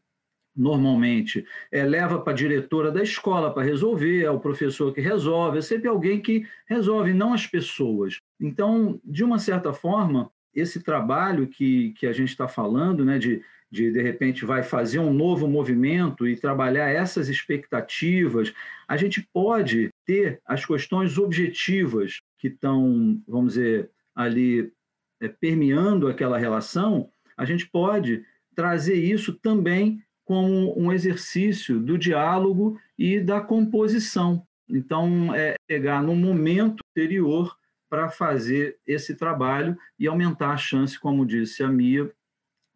normalmente. 0.54 1.44
É, 1.70 1.84
leva 1.84 2.20
para 2.20 2.32
a 2.32 2.36
diretora 2.36 2.90
da 2.90 3.02
escola 3.02 3.52
para 3.52 3.62
resolver, 3.62 4.22
é 4.22 4.30
o 4.30 4.40
professor 4.40 4.92
que 4.92 5.00
resolve, 5.00 5.58
é 5.58 5.62
sempre 5.62 5.88
alguém 5.88 6.20
que 6.20 6.46
resolve, 6.66 7.12
não 7.12 7.32
as 7.32 7.46
pessoas. 7.46 8.18
Então, 8.40 9.00
de 9.04 9.24
uma 9.24 9.38
certa 9.38 9.72
forma, 9.72 10.30
esse 10.54 10.82
trabalho 10.82 11.46
que, 11.46 11.92
que 11.92 12.06
a 12.06 12.12
gente 12.12 12.28
está 12.28 12.46
falando, 12.46 13.04
né, 13.04 13.18
de, 13.18 13.42
de 13.70 13.90
de 13.90 14.02
repente 14.02 14.44
vai 14.44 14.62
fazer 14.62 14.98
um 14.98 15.12
novo 15.12 15.48
movimento 15.48 16.28
e 16.28 16.36
trabalhar 16.36 16.90
essas 16.90 17.28
expectativas, 17.28 18.52
a 18.86 18.96
gente 18.96 19.26
pode 19.32 19.91
ter 20.06 20.40
as 20.44 20.64
questões 20.64 21.18
objetivas 21.18 22.20
que 22.38 22.48
estão, 22.48 23.20
vamos 23.26 23.54
dizer, 23.54 23.90
ali 24.14 24.72
é, 25.20 25.28
permeando 25.28 26.08
aquela 26.08 26.38
relação, 26.38 27.08
a 27.36 27.44
gente 27.44 27.68
pode 27.68 28.24
trazer 28.54 28.94
isso 28.94 29.32
também 29.32 30.02
como 30.24 30.78
um 30.78 30.92
exercício 30.92 31.80
do 31.80 31.98
diálogo 31.98 32.78
e 32.98 33.20
da 33.20 33.40
composição. 33.40 34.46
Então, 34.68 35.34
é 35.34 35.54
pegar 35.66 36.02
no 36.02 36.14
momento 36.14 36.82
anterior 36.90 37.56
para 37.90 38.08
fazer 38.08 38.78
esse 38.86 39.14
trabalho 39.14 39.76
e 39.98 40.06
aumentar 40.06 40.52
a 40.52 40.56
chance, 40.56 40.98
como 40.98 41.26
disse 41.26 41.62
a 41.62 41.68
Mia, 41.68 42.10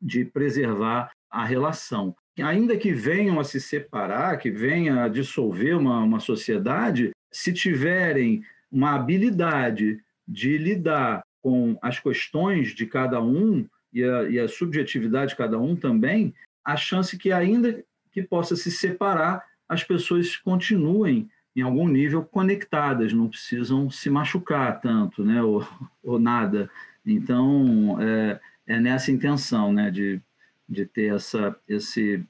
de 0.01 0.25
preservar 0.25 1.11
a 1.31 1.45
relação. 1.45 2.15
Ainda 2.39 2.77
que 2.77 2.93
venham 2.93 3.41
a 3.41 3.45
se 3.45 3.59
separar, 3.59 4.37
que 4.37 4.51
venha 4.51 5.05
a 5.05 5.09
dissolver 5.09 5.75
uma, 5.77 6.01
uma 6.01 6.21
sociedade, 6.21 7.13
se 7.37 7.53
tiverem 7.53 8.43
uma 8.73 8.95
habilidade 8.95 10.03
de 10.27 10.57
lidar 10.57 11.23
com 11.43 11.79
as 11.83 12.01
questões 12.01 12.75
de 12.75 12.87
cada 12.87 13.23
um 13.23 13.69
e 13.93 14.03
a, 14.03 14.23
e 14.25 14.39
a 14.41 14.49
subjetividade 14.49 15.33
de 15.33 15.37
cada 15.37 15.59
um 15.59 15.77
também, 15.77 16.35
a 16.65 16.77
chance 16.77 17.17
que 17.19 17.31
ainda 17.31 17.85
que 18.11 18.23
possa 18.23 18.57
se 18.57 18.71
separar, 18.71 19.45
as 19.69 19.85
pessoas 19.85 20.37
continuem 20.37 21.29
em 21.55 21.61
algum 21.61 21.87
nível 21.87 22.25
conectadas, 22.25 23.13
não 23.13 23.29
precisam 23.29 23.91
se 23.91 24.09
machucar 24.09 24.81
tanto, 24.81 25.23
né, 25.23 25.43
ou, 25.43 25.67
ou 26.03 26.19
nada. 26.19 26.71
Então, 27.05 27.99
é, 28.01 28.41
é 28.67 28.81
nessa 28.81 29.13
intenção, 29.13 29.73
né, 29.73 29.91
de, 29.91 30.21
de 30.67 30.87
ter 30.87 31.15
essa, 31.15 31.55
esse, 31.69 32.25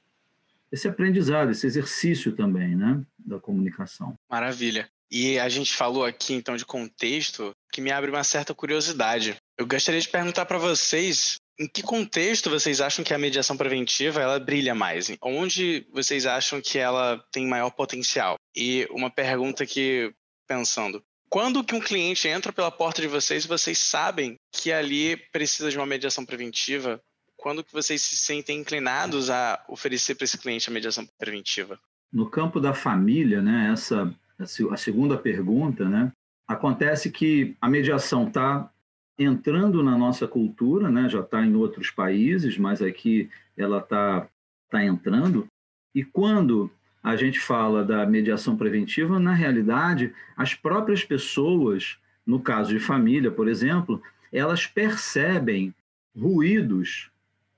esse 0.69 0.87
aprendizado, 0.87 1.51
esse 1.51 1.65
exercício 1.65 2.33
também, 2.33 2.75
né, 2.75 3.01
da 3.17 3.39
comunicação. 3.39 4.17
Maravilha. 4.29 4.89
E 5.09 5.39
a 5.39 5.47
gente 5.47 5.73
falou 5.73 6.05
aqui, 6.05 6.33
então, 6.33 6.55
de 6.55 6.65
contexto, 6.65 7.55
que 7.71 7.81
me 7.81 7.91
abre 7.91 8.09
uma 8.09 8.23
certa 8.23 8.53
curiosidade. 8.53 9.37
Eu 9.57 9.65
gostaria 9.65 10.01
de 10.01 10.07
perguntar 10.07 10.45
para 10.45 10.57
vocês 10.57 11.37
em 11.59 11.67
que 11.67 11.81
contexto 11.81 12.49
vocês 12.49 12.81
acham 12.81 13.03
que 13.03 13.13
a 13.13 13.17
mediação 13.17 13.57
preventiva 13.57 14.21
ela 14.21 14.39
brilha 14.39 14.75
mais? 14.75 15.11
Onde 15.21 15.87
vocês 15.91 16.25
acham 16.25 16.61
que 16.61 16.77
ela 16.77 17.23
tem 17.31 17.47
maior 17.47 17.71
potencial? 17.71 18.35
E 18.55 18.87
uma 18.91 19.09
pergunta 19.09 19.65
que, 19.65 20.13
pensando, 20.47 21.03
quando 21.29 21.63
que 21.63 21.75
um 21.75 21.79
cliente 21.79 22.27
entra 22.27 22.53
pela 22.53 22.71
porta 22.71 23.01
de 23.01 23.07
vocês 23.07 23.43
e 23.43 23.47
vocês 23.47 23.77
sabem 23.79 24.35
que 24.51 24.71
ali 24.71 25.17
precisa 25.31 25.71
de 25.71 25.77
uma 25.77 25.85
mediação 25.85 26.25
preventiva? 26.25 27.01
Quando 27.35 27.63
que 27.63 27.73
vocês 27.73 28.01
se 28.01 28.15
sentem 28.15 28.59
inclinados 28.59 29.29
a 29.29 29.63
oferecer 29.67 30.15
para 30.15 30.25
esse 30.25 30.37
cliente 30.37 30.69
a 30.69 30.73
mediação 30.73 31.07
preventiva? 31.17 31.79
No 32.11 32.29
campo 32.29 32.59
da 32.59 32.73
família, 32.73 33.41
né, 33.41 33.69
essa 33.71 34.13
a 34.39 34.77
segunda 34.77 35.17
pergunta, 35.17 35.87
né, 35.87 36.11
acontece 36.47 37.11
que 37.11 37.55
a 37.59 37.67
mediação 37.67 38.27
está 38.27 38.69
entrando 39.17 39.83
na 39.83 39.97
nossa 39.97 40.27
cultura, 40.27 40.89
né? 40.89 41.09
já 41.09 41.21
está 41.21 41.43
em 41.43 41.55
outros 41.55 41.89
países, 41.89 42.57
mas 42.57 42.81
aqui 42.81 43.29
ela 43.57 43.79
está 43.79 44.27
tá 44.69 44.83
entrando. 44.83 45.47
E 45.93 46.03
quando 46.03 46.69
a 47.03 47.15
gente 47.15 47.39
fala 47.39 47.83
da 47.83 48.05
mediação 48.05 48.55
preventiva, 48.55 49.19
na 49.19 49.33
realidade, 49.33 50.13
as 50.35 50.53
próprias 50.53 51.03
pessoas, 51.03 51.97
no 52.25 52.39
caso 52.39 52.69
de 52.69 52.79
família, 52.79 53.31
por 53.31 53.47
exemplo, 53.47 54.01
elas 54.31 54.67
percebem 54.67 55.73
ruídos 56.15 57.09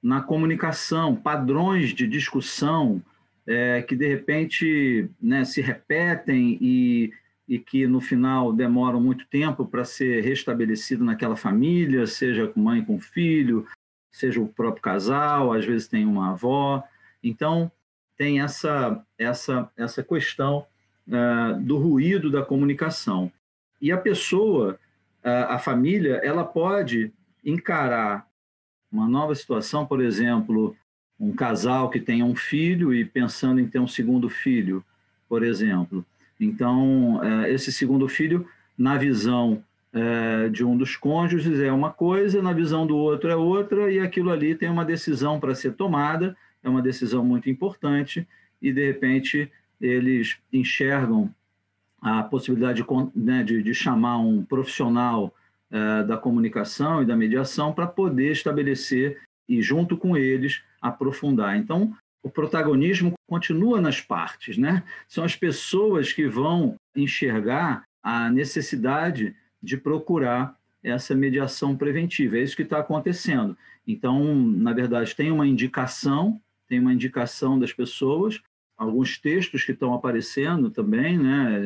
na 0.02 0.22
comunicação, 0.22 1.16
padrões 1.16 1.94
de 1.94 2.08
discussão 2.08 3.02
é, 3.50 3.82
que 3.82 3.96
de 3.96 4.08
repente 4.08 5.10
né, 5.20 5.44
se 5.44 5.60
repetem 5.60 6.58
e 6.62 7.12
e 7.50 7.58
que 7.58 7.88
no 7.88 8.00
final 8.00 8.53
demoram 8.53 9.01
muito 9.01 9.25
tempo 9.25 9.65
para 9.65 9.84
ser 9.84 10.24
restabelecido 10.24 11.03
naquela 11.03 11.36
família, 11.36 12.06
seja 12.06 12.48
com 12.48 12.60
mãe 12.60 12.86
com 12.86 13.00
filho, 13.00 13.65
seja 14.12 14.39
o 14.39 14.48
próprio 14.48 14.84
casal, 14.84 15.51
às 15.51 15.65
vezes 15.65 15.88
tem 15.88 16.06
uma 16.06 16.29
avó. 16.29 16.84
Então, 17.24 17.72
tem 18.15 18.39
essa, 18.39 19.03
essa, 19.18 19.68
essa 19.75 20.03
questão 20.03 20.63
uh, 21.08 21.60
do 21.60 21.79
ruído 21.79 22.29
da 22.29 22.44
comunicação. 22.44 23.32
E 23.82 23.91
a 23.91 23.98
pessoa, 23.98 24.79
uh, 25.25 25.50
a 25.50 25.58
família, 25.58 26.22
ela 26.24 26.46
pode 26.46 27.12
encarar 27.44 28.27
uma 28.91 29.10
nova 29.10 29.34
situação, 29.34 29.88
por 29.88 30.01
exemplo, 30.01 30.75
um 31.20 31.34
casal 31.34 31.90
que 31.90 32.00
tenha 32.00 32.24
um 32.24 32.36
filho 32.36 32.94
e 32.94 33.04
pensando 33.04 33.60
em 33.60 33.68
ter 33.68 33.80
um 33.80 33.88
segundo 33.88 34.30
filho, 34.30 34.84
por 35.28 35.44
exemplo. 35.44 36.06
Então, 36.40 37.22
é, 37.24 37.52
esse 37.52 37.72
segundo 37.72 38.08
filho, 38.08 38.48
na 38.78 38.98
visão 38.98 39.62
é, 39.92 40.48
de 40.50 40.64
um 40.64 40.78
dos 40.78 40.96
cônjuges, 40.96 41.60
é 41.60 41.72
uma 41.72 41.92
coisa, 41.92 42.42
na 42.42 42.54
visão 42.54 42.88
do 42.88 42.96
outro 42.96 43.30
é 43.30 43.36
outra, 43.36 43.92
e 43.92 44.00
aquilo 44.00 44.32
ali 44.32 44.56
tem 44.56 44.70
uma 44.70 44.86
decisão 44.86 45.40
para 45.40 45.56
ser 45.56 45.74
tomada, 45.74 46.38
é 46.64 46.70
uma 46.70 46.82
decisão 46.82 47.24
muito 47.26 47.50
importante, 47.50 48.26
e 48.62 48.72
de 48.72 48.86
repente 48.86 49.52
eles 49.82 50.38
enxergam 50.52 51.34
a 52.02 52.24
possibilidade 52.24 52.82
de, 52.82 52.88
né, 53.16 53.44
de, 53.44 53.62
de 53.62 53.74
chamar 53.74 54.20
um 54.20 54.44
profissional 54.44 55.34
é, 55.72 56.04
da 56.04 56.18
comunicação 56.18 57.02
e 57.02 57.06
da 57.06 57.16
mediação 57.16 57.74
para 57.74 57.88
poder 57.88 58.32
estabelecer 58.32 59.20
e, 59.48 59.62
junto 59.62 59.98
com 59.98 60.16
eles, 60.16 60.62
aprofundar. 60.82 61.58
Então, 61.58 61.96
o 62.22 62.30
protagonismo 62.30 63.14
continua 63.28 63.80
nas 63.80 64.02
partes, 64.02 64.58
né? 64.58 64.84
São 65.08 65.24
as 65.24 65.36
pessoas 65.36 66.12
que 66.12 66.28
vão 66.28 66.76
enxergar 66.96 67.84
a 68.04 68.30
necessidade 68.30 69.36
de 69.62 69.78
procurar 69.78 70.56
essa 70.84 71.14
mediação 71.16 71.76
preventiva. 71.76 72.38
É 72.38 72.42
isso 72.42 72.56
que 72.56 72.64
está 72.64 72.80
acontecendo. 72.80 73.58
Então, 73.88 74.36
na 74.36 74.74
verdade, 74.74 75.16
tem 75.16 75.32
uma 75.32 75.48
indicação, 75.48 76.42
tem 76.68 76.80
uma 76.80 76.94
indicação 76.94 77.60
das 77.60 77.74
pessoas, 77.74 78.40
alguns 78.78 79.18
textos 79.18 79.64
que 79.64 79.74
estão 79.74 79.94
aparecendo 79.94 80.70
também, 80.70 81.18
né, 81.18 81.60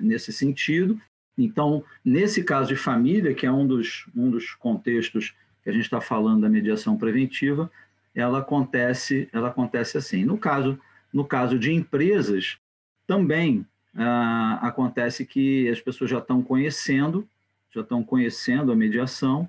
nesse 0.00 0.32
sentido. 0.32 1.00
Então, 1.36 1.84
nesse 2.04 2.44
caso 2.44 2.68
de 2.68 2.76
família, 2.76 3.34
que 3.34 3.46
é 3.46 3.50
um 3.52 3.66
dos, 3.66 4.06
um 4.14 4.30
dos 4.30 4.54
contextos 4.54 5.34
que 5.62 5.70
a 5.70 5.72
gente 5.72 5.84
está 5.84 6.00
falando 6.00 6.42
da 6.42 6.48
mediação 6.48 6.96
preventiva, 6.96 7.70
ela 8.20 8.40
acontece, 8.40 9.28
ela 9.32 9.48
acontece 9.48 9.96
assim. 9.96 10.24
No 10.24 10.36
caso, 10.38 10.78
no 11.12 11.24
caso 11.24 11.58
de 11.58 11.72
empresas, 11.72 12.58
também 13.06 13.66
ah, 13.94 14.58
acontece 14.62 15.24
que 15.24 15.68
as 15.68 15.80
pessoas 15.80 16.10
já 16.10 16.18
estão 16.18 16.42
conhecendo, 16.42 17.28
já 17.70 17.80
estão 17.80 18.02
conhecendo 18.02 18.72
a 18.72 18.76
mediação 18.76 19.48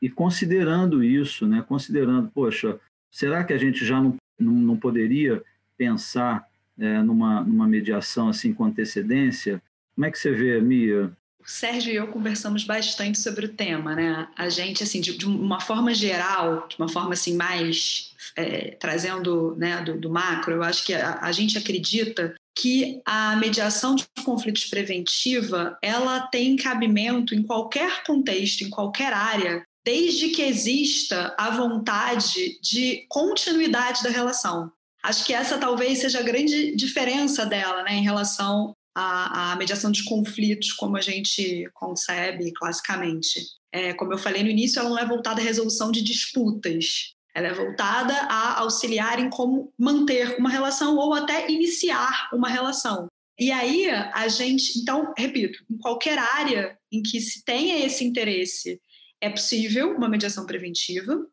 e 0.00 0.08
considerando 0.08 1.02
isso, 1.02 1.46
né? 1.46 1.64
Considerando, 1.66 2.28
poxa, 2.28 2.78
será 3.10 3.44
que 3.44 3.52
a 3.52 3.58
gente 3.58 3.84
já 3.84 4.00
não 4.00 4.16
não, 4.38 4.76
poderia 4.76 5.42
pensar 5.76 6.46
é, 6.78 7.02
numa, 7.02 7.42
numa 7.42 7.66
mediação 7.66 8.28
assim 8.28 8.52
com 8.52 8.64
antecedência? 8.64 9.62
Como 9.94 10.06
é 10.06 10.10
que 10.10 10.18
você 10.18 10.30
vê, 10.30 10.60
Mia? 10.60 11.10
O 11.46 11.50
Sérgio 11.50 11.92
e 11.92 11.96
eu 11.96 12.08
conversamos 12.08 12.64
bastante 12.64 13.18
sobre 13.18 13.46
o 13.46 13.54
tema, 13.54 13.94
né? 13.94 14.26
A 14.36 14.48
gente, 14.48 14.82
assim, 14.82 15.00
de, 15.00 15.16
de 15.16 15.26
uma 15.26 15.60
forma 15.60 15.94
geral, 15.94 16.66
de 16.68 16.76
uma 16.76 16.88
forma 16.88 17.12
assim 17.12 17.36
mais 17.36 18.10
é, 18.34 18.72
trazendo 18.72 19.54
né, 19.56 19.80
do, 19.82 19.96
do, 19.96 20.10
macro, 20.10 20.54
eu 20.54 20.62
acho 20.64 20.84
que 20.84 20.92
a, 20.92 21.20
a 21.20 21.30
gente 21.30 21.56
acredita 21.56 22.34
que 22.52 23.00
a 23.04 23.36
mediação 23.36 23.94
de 23.94 24.04
conflitos 24.24 24.64
preventiva 24.64 25.78
ela 25.80 26.26
tem 26.26 26.56
cabimento 26.56 27.32
em 27.32 27.44
qualquer 27.44 28.02
contexto, 28.02 28.62
em 28.64 28.70
qualquer 28.70 29.12
área, 29.12 29.62
desde 29.84 30.30
que 30.30 30.42
exista 30.42 31.32
a 31.38 31.50
vontade 31.50 32.58
de 32.60 33.06
continuidade 33.08 34.02
da 34.02 34.10
relação. 34.10 34.72
Acho 35.00 35.24
que 35.24 35.32
essa 35.32 35.58
talvez 35.58 36.00
seja 36.00 36.18
a 36.18 36.24
grande 36.24 36.74
diferença 36.74 37.46
dela 37.46 37.84
né, 37.84 37.94
em 37.94 38.02
relação 38.02 38.74
à, 38.96 39.52
à 39.52 39.56
mediação 39.56 39.90
de 39.90 40.02
conflitos, 40.04 40.72
como 40.72 40.96
a 40.96 41.02
gente 41.02 41.68
concebe 41.74 42.50
classicamente. 42.52 43.40
É, 43.70 43.92
como 43.92 44.14
eu 44.14 44.18
falei 44.18 44.42
no 44.42 44.48
início, 44.48 44.80
ela 44.80 44.88
não 44.88 44.98
é 44.98 45.04
voltada 45.04 45.42
à 45.42 45.44
resolução 45.44 45.92
de 45.92 46.02
disputas. 46.02 47.14
Ela 47.34 47.48
é 47.48 47.52
voltada 47.52 48.14
a 48.14 48.60
auxiliar 48.60 49.20
em 49.20 49.28
como 49.28 49.70
manter 49.78 50.38
uma 50.38 50.48
relação 50.48 50.96
ou 50.96 51.12
até 51.12 51.50
iniciar 51.50 52.30
uma 52.32 52.48
relação. 52.48 53.06
E 53.38 53.52
aí 53.52 53.90
a 53.90 54.26
gente, 54.28 54.78
então, 54.78 55.12
repito, 55.14 55.62
em 55.70 55.76
qualquer 55.76 56.18
área 56.18 56.78
em 56.90 57.02
que 57.02 57.20
se 57.20 57.44
tenha 57.44 57.84
esse 57.84 58.02
interesse, 58.02 58.80
é 59.20 59.28
possível 59.28 59.94
uma 59.94 60.08
mediação 60.08 60.46
preventiva. 60.46 61.26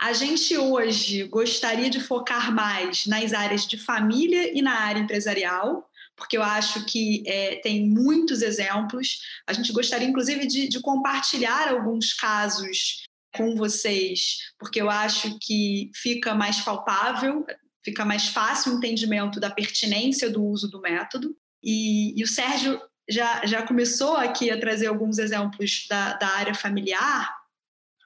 A 0.00 0.14
gente 0.14 0.56
hoje 0.56 1.24
gostaria 1.24 1.90
de 1.90 2.00
focar 2.00 2.54
mais 2.54 3.04
nas 3.06 3.34
áreas 3.34 3.66
de 3.66 3.76
família 3.76 4.56
e 4.56 4.62
na 4.62 4.72
área 4.72 5.00
empresarial, 5.00 5.89
porque 6.20 6.36
eu 6.36 6.42
acho 6.42 6.84
que 6.84 7.24
é, 7.26 7.56
tem 7.56 7.88
muitos 7.88 8.42
exemplos. 8.42 9.20
A 9.46 9.54
gente 9.54 9.72
gostaria, 9.72 10.06
inclusive, 10.06 10.46
de, 10.46 10.68
de 10.68 10.80
compartilhar 10.80 11.68
alguns 11.68 12.12
casos 12.12 13.04
com 13.34 13.56
vocês, 13.56 14.52
porque 14.58 14.80
eu 14.80 14.90
acho 14.90 15.38
que 15.40 15.90
fica 15.94 16.34
mais 16.34 16.60
palpável, 16.60 17.46
fica 17.82 18.04
mais 18.04 18.28
fácil 18.28 18.74
o 18.74 18.76
entendimento 18.76 19.40
da 19.40 19.50
pertinência 19.50 20.28
do 20.28 20.44
uso 20.44 20.68
do 20.68 20.80
método. 20.80 21.34
E, 21.62 22.18
e 22.20 22.22
o 22.22 22.28
Sérgio 22.28 22.78
já, 23.08 23.46
já 23.46 23.66
começou 23.66 24.16
aqui 24.16 24.50
a 24.50 24.60
trazer 24.60 24.88
alguns 24.88 25.18
exemplos 25.18 25.86
da, 25.88 26.14
da 26.14 26.28
área 26.28 26.54
familiar, 26.54 27.34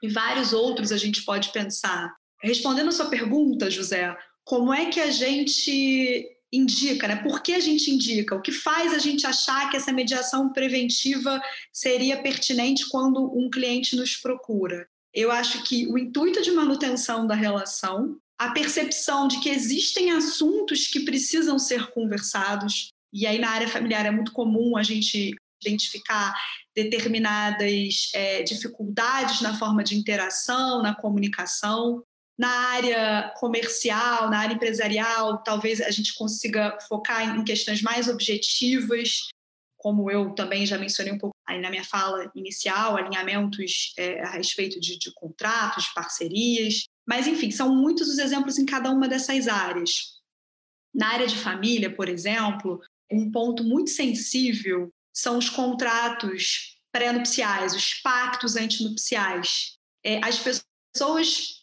e 0.01 0.09
vários 0.09 0.53
outros 0.53 0.93
a 0.93 0.97
gente 0.97 1.23
pode 1.25 1.51
pensar. 1.51 2.15
Respondendo 2.43 2.91
a 2.91 2.93
sua 2.93 3.09
pergunta, 3.09 3.71
José, 3.71 4.17
como 4.45 4.73
é 4.73 4.87
que 4.87 5.01
a 5.01 5.11
gente 5.11 6.34
indica, 6.55 7.09
né? 7.09 7.17
Por 7.17 7.43
que 7.43 7.53
a 7.53 7.61
gente 7.61 7.91
indica? 7.91 8.35
O 8.35 8.41
que 8.41 8.53
faz 8.53 8.93
a 8.93 8.99
gente 8.99 9.27
achar 9.27 9.71
que 9.71 9.77
essa 9.77 9.93
mediação 9.93 10.53
preventiva 10.53 11.41
seria 11.73 12.23
pertinente 12.23 12.89
quando 12.89 13.37
um 13.37 13.51
cliente 13.51 13.97
nos 13.97 14.17
procura? 14.17 14.87
Eu 15.13 15.31
acho 15.31 15.63
que 15.65 15.87
o 15.87 15.99
intuito 15.99 16.43
de 16.43 16.51
manutenção 16.51 17.27
da 17.27 17.35
relação, 17.35 18.17
a 18.39 18.51
percepção 18.51 19.29
de 19.29 19.41
que 19.41 19.49
existem 19.49 20.11
assuntos 20.11 20.89
que 20.89 21.01
precisam 21.01 21.59
ser 21.59 21.91
conversados, 21.91 22.89
e 23.13 23.27
aí 23.27 23.39
na 23.39 23.51
área 23.51 23.69
familiar 23.69 24.05
é 24.07 24.11
muito 24.11 24.33
comum 24.33 24.77
a 24.77 24.83
gente 24.83 25.35
identificar 25.63 26.35
determinadas 26.75 28.11
é, 28.13 28.43
dificuldades 28.43 29.41
na 29.41 29.57
forma 29.57 29.85
de 29.85 29.97
interação, 29.97 30.83
na 30.83 30.95
comunicação. 30.95 32.03
Na 32.39 32.49
área 32.49 33.33
comercial, 33.37 34.29
na 34.29 34.41
área 34.41 34.55
empresarial, 34.55 35.43
talvez 35.43 35.81
a 35.81 35.91
gente 35.91 36.15
consiga 36.15 36.77
focar 36.89 37.37
em 37.37 37.45
questões 37.45 37.81
mais 37.81 38.09
objetivas, 38.09 39.29
como 39.77 40.11
eu 40.11 40.35
também 40.35 40.67
já 40.67 40.79
mencionei 40.79 41.13
um 41.13 41.19
pouco 41.19 41.35
aí 41.47 41.61
na 41.61 41.71
minha 41.71 41.85
fala 41.85 42.31
inicial, 42.35 42.97
alinhamentos 42.97 43.93
é, 43.99 44.23
a 44.23 44.31
respeito 44.31 44.81
de, 44.81 44.99
de 44.99 45.13
contratos, 45.13 45.85
de 45.85 45.95
parcerias. 45.95 46.85
Mas, 47.07 47.27
enfim, 47.27 47.51
são 47.51 47.75
muitos 47.75 48.09
os 48.09 48.19
exemplos 48.19 48.59
em 48.59 48.65
cada 48.65 48.91
uma 48.91 49.07
dessas 49.07 49.47
áreas. 49.47 50.15
Na 50.93 51.09
área 51.09 51.27
de 51.27 51.37
família, 51.37 51.95
por 51.95 52.09
exemplo, 52.09 52.81
um 53.13 53.31
ponto 53.31 53.63
muito 53.63 53.91
sensível 53.91 54.91
são 55.13 55.39
os 55.39 55.49
contratos 55.49 56.79
pré-nupciais, 56.91 57.75
os 57.75 57.95
pactos 57.95 58.57
antinupciais. 58.57 59.77
É, 60.05 60.19
as 60.25 60.39
pessoas 60.39 60.65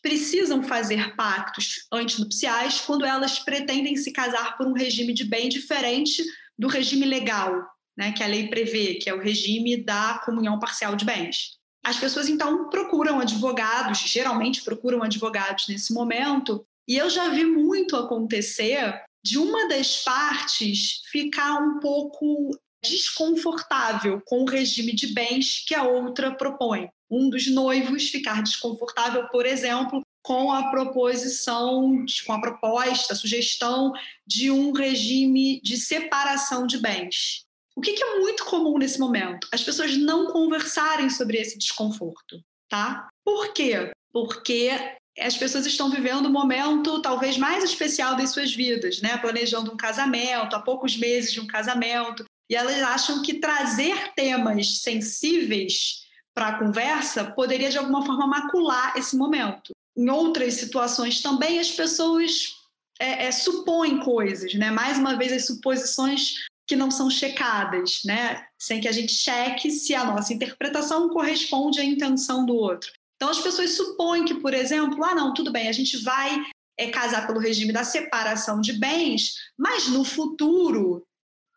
precisam 0.02 0.62
fazer 0.64 1.16
pactos 1.16 1.88
antinupciais 1.92 2.82
quando 2.82 3.06
elas 3.06 3.40
pretendem 3.40 3.96
se 3.96 4.12
casar 4.12 4.58
por 4.58 4.68
um 4.68 4.74
regime 4.74 5.14
de 5.14 5.24
bem 5.24 5.48
diferente 5.48 6.24
do 6.58 6.68
regime 6.68 7.06
legal, 7.06 7.54
né, 7.98 8.12
que 8.12 8.24
a 8.24 8.28
lei 8.28 8.48
prevê, 8.48 8.96
que 8.96 9.10
é 9.10 9.14
o 9.14 9.22
regime 9.22 9.84
da 9.84 10.22
comunhão 10.26 10.60
parcial 10.60 10.96
de 10.96 11.06
bens. 11.06 11.58
As 11.84 11.98
pessoas 11.98 12.28
então 12.28 12.70
procuram 12.70 13.20
advogados, 13.20 14.00
geralmente 14.00 14.64
procuram 14.64 15.02
advogados 15.02 15.68
nesse 15.68 15.94
momento, 15.94 16.66
e 16.88 16.98
eu 16.98 17.10
já 17.10 17.30
vi 17.30 17.46
muito 17.46 17.96
acontecer 17.96 19.02
de 19.24 19.38
uma 19.38 19.68
das 19.68 20.04
partes 20.04 21.02
ficar 21.12 21.60
um 21.60 21.80
pouco 21.80 22.52
desconfortável 22.84 24.22
com 24.26 24.42
o 24.42 24.50
regime 24.50 24.94
de 24.94 25.14
bens 25.14 25.64
que 25.66 25.76
a 25.76 25.84
outra 25.84 26.36
propõe. 26.36 26.90
Um 27.12 27.30
dos 27.30 27.48
noivos 27.48 28.10
ficar 28.10 28.42
desconfortável, 28.42 29.28
por 29.28 29.46
exemplo, 29.46 30.02
com 30.24 30.52
a 30.52 30.70
proposição, 30.70 32.06
com 32.26 32.34
a 32.34 32.40
proposta, 32.40 33.14
a 33.14 33.18
sugestão 33.18 33.92
de 34.26 34.50
um 34.50 34.72
regime 34.72 35.60
de 35.62 35.78
separação 35.78 36.66
de 36.66 36.78
bens. 36.78 37.44
O 37.76 37.82
que 37.82 38.02
é 38.02 38.20
muito 38.20 38.46
comum 38.46 38.78
nesse 38.78 39.00
momento? 39.00 39.48
As 39.52 39.64
pessoas 39.64 39.98
não 39.98 40.32
conversarem 40.32 41.10
sobre 41.10 41.38
esse 41.38 41.58
desconforto, 41.58 42.42
tá? 42.70 43.08
Por 43.26 43.54
quê? 43.54 43.92
Porque 44.12 44.72
as 45.20 45.36
pessoas 45.36 45.66
estão 45.66 45.90
vivendo 45.90 46.28
um 46.28 46.32
momento 46.32 47.02
talvez 47.02 47.38
mais 47.38 47.64
especial 47.64 48.16
das 48.16 48.30
suas 48.32 48.54
vidas, 48.54 49.02
né? 49.02 49.18
Planejando 49.18 49.72
um 49.72 49.78
casamento, 49.78 50.56
há 50.56 50.62
poucos 50.62 50.96
meses 50.96 51.34
de 51.34 51.40
um 51.40 51.48
casamento, 51.48 52.24
e 52.50 52.56
elas 52.56 52.82
acham 52.82 53.22
que 53.22 53.36
trazer 53.36 54.14
temas 54.14 54.82
sensíveis 54.82 56.01
para 56.34 56.48
a 56.48 56.60
conversa 56.60 57.32
poderia 57.32 57.70
de 57.70 57.78
alguma 57.78 58.06
forma 58.06 58.28
macular 58.28 58.98
esse 58.98 59.16
momento. 59.16 59.72
Em 59.96 60.10
outras 60.10 60.56
situações 60.56 61.22
também 61.22 61.60
as 61.60 61.72
pessoas 61.72 62.56
é, 63.00 63.26
é, 63.26 63.32
supõem 63.32 64.00
coisas, 64.00 64.54
né? 64.54 64.72
Mais 64.72 64.98
uma 64.98 65.18
vez 65.18 65.34
as 65.34 65.46
suposições 65.46 66.36
que 66.68 66.76
não 66.76 66.90
são 66.90 67.10
checadas, 67.10 68.02
né? 68.06 68.46
Sem 68.58 68.80
que 68.80 68.88
a 68.88 68.92
gente 68.92 69.14
cheque 69.14 69.70
se 69.72 69.94
a 69.94 70.06
nossa 70.06 70.34
interpretação 70.34 71.10
corresponde 71.10 71.82
à 71.82 71.84
intenção 71.84 72.46
do 72.46 72.56
outro. 72.56 72.92
Então 73.16 73.30
as 73.30 73.40
pessoas 73.40 73.76
supõem 73.76 74.24
que, 74.26 74.36
por 74.36 74.54
exemplo, 74.54 75.04
ah, 75.04 75.14
não, 75.14 75.34
tudo 75.34 75.52
bem, 75.52 75.68
a 75.68 75.72
gente 75.74 75.98
vai 75.98 76.44
é, 76.78 76.90
casar 76.90 77.28
pelo 77.28 77.40
regime 77.40 77.74
da 77.74 77.84
separação 77.84 78.62
de 78.62 78.74
bens, 78.74 79.34
mas 79.58 79.88
no 79.88 80.04
futuro 80.04 81.04